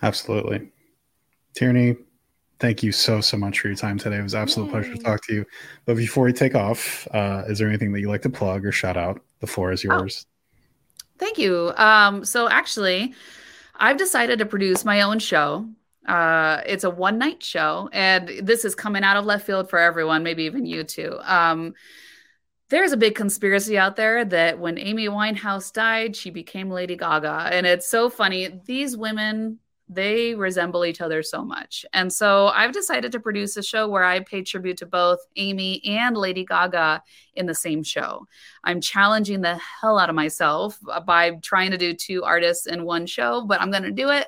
Absolutely. 0.02 0.72
Tierney, 1.56 1.96
thank 2.60 2.84
you 2.84 2.92
so, 2.92 3.22
so 3.22 3.38
much 3.38 3.60
for 3.60 3.68
your 3.68 3.78
time 3.78 3.98
today. 3.98 4.18
It 4.18 4.24
was 4.24 4.36
absolute 4.36 4.68
Yay. 4.68 4.72
pleasure 4.72 4.96
to 4.96 5.02
talk 5.02 5.26
to 5.26 5.34
you. 5.34 5.46
But 5.86 5.98
before 5.98 6.26
we 6.26 6.34
take 6.34 6.56
off, 6.56 7.08
uh, 7.14 7.44
is 7.48 7.60
there 7.60 7.68
anything 7.68 7.92
that 7.94 8.02
you 8.02 8.10
like 8.10 8.22
to 8.24 8.30
plug 8.30 8.66
or 8.66 8.72
shout 8.72 8.98
out? 8.98 9.22
The 9.40 9.48
floor 9.48 9.72
is 9.72 9.86
oh. 9.86 9.94
yours. 9.94 10.26
Oh, 10.28 11.06
thank 11.18 11.38
you. 11.38 11.74
Um, 11.78 12.26
so, 12.26 12.50
actually, 12.50 13.14
I've 13.76 13.98
decided 13.98 14.40
to 14.40 14.46
produce 14.46 14.84
my 14.86 15.02
own 15.02 15.20
show. 15.20 15.68
Uh, 16.06 16.62
it's 16.66 16.84
a 16.84 16.90
one 16.90 17.18
night 17.18 17.44
show, 17.44 17.90
and 17.94 18.30
this 18.42 18.66
is 18.66 18.76
coming 18.76 19.04
out 19.04 19.18
of 19.18 19.26
left 19.26 19.46
field 19.46 19.70
for 19.70 19.80
everyone, 19.80 20.24
maybe 20.24 20.44
even 20.44 20.66
you 20.66 20.84
too. 20.84 21.20
Um, 21.24 21.74
there's 22.70 22.92
a 22.92 22.98
big 22.98 23.16
conspiracy 23.16 23.78
out 23.78 23.96
there 23.96 24.24
that 24.26 24.60
when 24.60 24.78
Amy 24.78 25.08
Winehouse 25.08 25.74
died, 25.74 26.16
she 26.16 26.30
became 26.30 26.70
Lady 26.70 26.96
Gaga. 26.96 27.50
And 27.52 27.66
it's 27.66 27.88
so 27.88 28.10
funny. 28.10 28.62
These 28.66 28.96
women 28.96 29.60
they 29.90 30.36
resemble 30.36 30.86
each 30.86 31.02
other 31.02 31.24
so 31.24 31.44
much. 31.44 31.84
And 31.94 32.14
so 32.14 32.48
I've 32.48 32.72
decided 32.72 33.12
to 33.12 33.20
produce 33.20 33.58
a 33.58 33.64
show 33.64 33.88
where 33.88 34.04
I 34.04 34.20
pay 34.20 34.44
tribute 34.44 34.78
to 34.78 34.86
both 34.86 35.20
Amy 35.36 35.84
and 35.84 36.16
Lady 36.16 36.46
Gaga 36.46 37.02
in 37.34 37.48
the 37.48 37.56
same 37.56 37.82
show. 37.82 38.28
I'm 38.64 38.82
challenging 38.82 39.42
the 39.42 39.60
hell 39.82 39.98
out 39.98 40.10
of 40.10 40.16
myself 40.16 40.78
by 41.06 41.32
trying 41.42 41.72
to 41.72 41.78
do 41.78 41.96
two 41.96 42.24
artists 42.24 42.68
in 42.68 42.86
one 42.86 43.08
show, 43.08 43.44
but 43.46 43.60
I'm 43.60 43.72
going 43.72 43.84
to 43.84 43.92
do 43.92 44.10
it. 44.10 44.28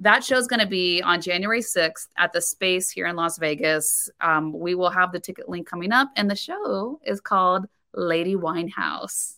That 0.00 0.24
show 0.24 0.36
is 0.36 0.48
going 0.48 0.60
to 0.60 0.66
be 0.66 1.00
on 1.02 1.22
January 1.22 1.62
6th 1.62 2.08
at 2.18 2.32
the 2.32 2.42
Space 2.42 2.90
here 2.90 3.06
in 3.06 3.16
Las 3.16 3.38
Vegas. 3.38 4.10
Um, 4.20 4.52
we 4.52 4.74
will 4.74 4.90
have 4.90 5.12
the 5.12 5.20
ticket 5.20 5.48
link 5.48 5.66
coming 5.68 5.92
up, 5.92 6.10
and 6.16 6.30
the 6.30 6.36
show 6.36 7.00
is 7.06 7.20
called 7.20 7.66
Lady 7.94 8.34
Winehouse. 8.34 9.36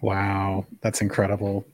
Wow, 0.00 0.66
that's 0.82 1.00
incredible. 1.00 1.66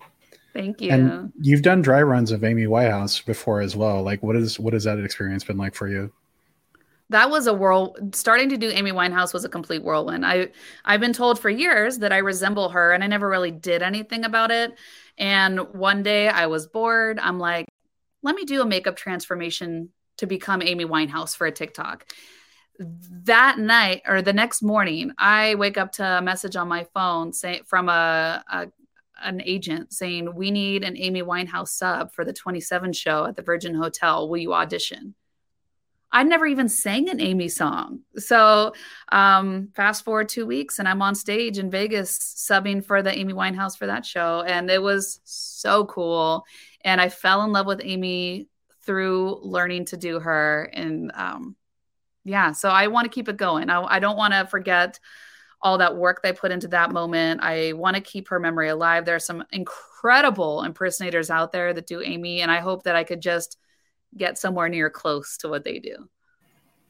Thank 0.55 0.81
you. 0.81 0.93
And 0.93 1.33
you've 1.41 1.63
done 1.63 1.83
dry 1.83 2.01
runs 2.01 2.31
of 2.31 2.45
Amy 2.45 2.65
Winehouse 2.65 3.25
before 3.25 3.61
as 3.61 3.75
well. 3.75 4.03
Like, 4.03 4.23
what 4.23 4.37
is 4.37 4.59
what 4.59 4.73
has 4.73 4.85
that 4.85 4.99
experience 5.01 5.43
been 5.43 5.57
like 5.57 5.75
for 5.75 5.89
you? 5.89 6.13
That 7.11 7.29
was 7.29 7.47
a 7.47 7.55
whirl. 7.55 7.97
Starting 8.13 8.49
to 8.51 8.57
do 8.57 8.71
Amy 8.71 8.93
Winehouse 8.93 9.35
was 9.35 9.45
a 9.45 9.49
complete 9.49 9.83
whirlwind. 9.83 10.25
I 10.25 10.51
I've 10.85 11.01
been 11.01 11.13
told 11.13 11.41
for 11.41 11.51
years 11.51 11.99
that 11.99 12.13
I 12.13 12.19
resemble 12.19 12.69
her, 12.69 12.93
and 12.93 13.03
I 13.03 13.09
never 13.09 13.29
really 13.29 13.51
did 13.51 13.83
anything 13.83 14.25
about 14.25 14.53
it. 14.53 14.75
And 15.19 15.59
one 15.75 16.05
day 16.05 16.29
I 16.29 16.47
was 16.47 16.69
bored. 16.69 17.19
I'm 17.19 17.39
like, 17.39 17.67
let 18.23 18.37
me 18.37 18.45
do 18.45 18.63
a 18.63 18.67
makeup 18.67 18.97
transformation 18.97 19.91
to 20.19 20.27
become 20.27 20.63
Amy 20.63 20.85
Winehouse 20.85 21.37
for 21.37 21.49
a 21.49 21.53
TikTok. 21.53 22.07
That 22.79 23.59
night 23.59 24.03
or 24.07 24.23
the 24.23 24.33
next 24.33 24.63
morning, 24.63 25.13
I 25.19 25.57
wake 25.57 25.79
up 25.79 25.93
to 25.93 26.05
a 26.05 26.23
message 26.23 26.57
on 26.57 26.69
my 26.69 26.85
phone 26.95 27.33
say, 27.33 27.63
from 27.67 27.89
a, 27.89 28.45
a 28.51 28.69
an 29.25 29.43
agent 29.45 29.93
saying, 29.93 30.35
We 30.35 30.51
need 30.51 30.85
an 30.85 30.97
Amy 30.97 31.23
Winehouse 31.23 31.69
sub 31.69 32.13
for 32.13 32.25
the 32.25 32.33
27 32.33 32.93
show 32.93 33.25
at 33.27 33.37
the 33.37 33.43
Virgin 33.43 33.75
Hotel. 33.75 34.29
Will 34.29 34.39
you 34.39 34.55
audition? 34.55 35.15
I 36.13 36.23
never 36.23 36.47
even 36.47 36.69
sang 36.69 37.09
an 37.11 37.21
Amy 37.21 37.49
song. 37.49 38.03
So, 38.17 38.73
um, 39.11 39.71
fast 39.75 40.05
forward 40.05 40.29
two 40.29 40.47
weeks, 40.47 40.79
and 40.79 40.87
I'm 40.87 41.03
on 41.03 41.17
stage 41.17 41.59
in 41.59 41.71
Vegas 41.71 42.17
subbing 42.19 42.85
for 42.85 43.03
the 43.03 43.13
Amy 43.13 43.33
Winehouse 43.33 43.77
for 43.77 43.87
that 43.87 44.07
show. 44.07 44.45
And 44.47 44.71
it 44.71 44.81
was 44.81 45.21
so 45.25 45.87
cool. 45.87 46.45
And 46.83 47.01
I 47.01 47.09
fell 47.09 47.43
in 47.43 47.51
love 47.51 47.67
with 47.67 47.81
Amy 47.83 48.47
through 48.83 49.41
learning 49.43 49.87
to 49.87 49.97
do 49.97 50.21
her. 50.21 50.71
And 50.73 51.11
um, 51.15 51.57
yeah, 52.25 52.53
so 52.53 52.69
I 52.69 52.87
want 52.87 53.07
to 53.07 53.15
keep 53.15 53.29
it 53.29 53.37
going. 53.37 53.69
I, 53.69 53.83
I 53.83 53.99
don't 53.99 54.17
want 54.17 54.35
to 54.35 54.47
forget 54.47 55.01
all 55.65 55.79
that 55.79 55.97
work 55.97 56.23
they 56.23 56.33
put 56.33 56.53
into 56.53 56.69
that 56.69 56.93
moment. 56.93 57.41
I 57.43 57.73
want 57.73 57.97
to 57.97 58.03
keep 58.03 58.29
her 58.29 58.39
memory 58.39 58.69
alive. 58.69 59.07
There 59.07 59.17
are 59.17 59.21
some 59.21 59.43
incredible 59.51 60.63
impersonators 60.63 61.31
out 61.31 61.53
there 61.53 61.73
that 61.73 61.87
do 61.87 62.03
Amy, 62.03 62.43
and 62.43 62.53
I 62.53 62.61
hope 62.61 62.85
that 62.85 62.95
I 62.95 63.03
could 63.03 63.23
just 63.23 63.57
get 64.17 64.39
somewhere 64.39 64.69
near 64.69 64.91
close 64.91 65.39
to 65.39 65.49
what 65.49 65.65
they 65.65 65.79
do. 65.79 66.09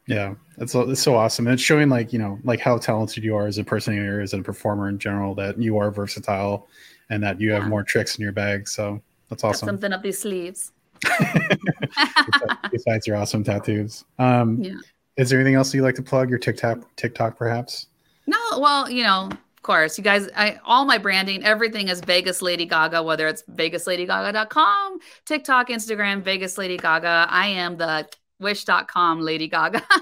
Yeah, 0.07 0.35
it's 0.59 0.75
it's 0.75 1.01
so 1.01 1.15
awesome. 1.15 1.47
And 1.47 1.55
it's 1.55 1.63
showing 1.63 1.89
like 1.89 2.13
you 2.13 2.19
know 2.19 2.39
like 2.43 2.61
how 2.61 2.77
talented 2.77 3.25
you 3.25 3.37
are 3.37 3.47
as 3.47 3.57
a 3.57 3.61
impersonator, 3.61 4.21
as 4.21 4.35
a 4.35 4.43
performer 4.43 4.89
in 4.89 4.99
general. 4.99 5.35
That 5.37 5.59
you 5.59 5.79
are 5.79 5.91
versatile, 5.91 6.69
and 7.09 7.23
that 7.23 7.41
you 7.41 7.53
have 7.53 7.63
yeah. 7.63 7.69
more 7.69 7.85
tricks 7.85 8.19
in 8.19 8.23
your 8.23 8.33
bag. 8.33 8.69
So 8.69 9.01
that's 9.31 9.45
awesome. 9.45 9.67
Got 9.67 9.73
something 9.73 9.93
up 9.93 10.03
these 10.03 10.19
sleeves. 10.19 10.73
Besides 12.73 13.07
your 13.07 13.17
awesome 13.17 13.45
tattoos, 13.45 14.05
um, 14.19 14.61
yeah. 14.61 14.75
Is 15.17 15.31
there 15.31 15.39
anything 15.39 15.55
else 15.55 15.73
you 15.73 15.83
like 15.83 15.95
to 15.95 16.03
plug? 16.03 16.29
Your 16.29 16.41
TikTok, 16.41 16.97
TikTok, 16.97 17.39
perhaps? 17.39 17.87
Well, 18.61 18.91
you 18.91 19.03
know, 19.03 19.29
of 19.31 19.63
course, 19.63 19.99
you 19.99 20.05
guys, 20.05 20.29
I 20.37 20.59
all 20.65 20.85
my 20.85 20.99
branding, 20.99 21.45
everything 21.45 21.89
is 21.89 22.01
Vegas 22.01 22.43
Lady 22.43 22.67
Gaga, 22.67 23.03
whether 23.03 23.29
it's 23.29 23.43
vegasladygaga.com, 23.45 24.99
TikTok, 25.25 25.69
Instagram, 25.69 26.23
Vegas 26.23 26.59
Lady 26.59 26.77
Gaga. 26.77 27.27
I 27.29 27.47
am 27.47 27.77
the 27.77 28.09
wish.com 28.41 29.21
Lady 29.21 29.49
Gaga. 29.49 29.83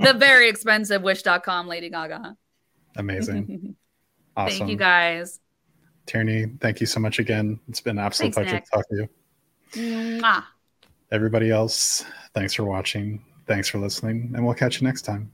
the 0.00 0.14
very 0.16 0.48
expensive 0.48 1.02
wish.com 1.02 1.66
Lady 1.66 1.90
Gaga. 1.90 2.36
Amazing. 2.96 3.76
awesome. 4.36 4.58
Thank 4.58 4.70
you 4.70 4.76
guys. 4.76 5.40
Tierney, 6.06 6.46
thank 6.60 6.80
you 6.80 6.86
so 6.86 6.98
much 6.98 7.20
again. 7.20 7.60
It's 7.68 7.80
been 7.80 7.96
an 7.98 8.04
absolute 8.04 8.34
thanks, 8.34 8.50
pleasure 8.50 8.56
Nick. 8.56 8.64
to 8.64 8.70
talk 8.70 8.88
to 8.88 8.96
you. 8.96 10.20
Mwah. 10.20 10.44
Everybody 11.12 11.50
else, 11.50 12.04
thanks 12.34 12.54
for 12.54 12.64
watching. 12.64 13.22
Thanks 13.46 13.68
for 13.68 13.78
listening, 13.78 14.32
and 14.34 14.44
we'll 14.44 14.54
catch 14.54 14.80
you 14.80 14.86
next 14.86 15.02
time. 15.02 15.30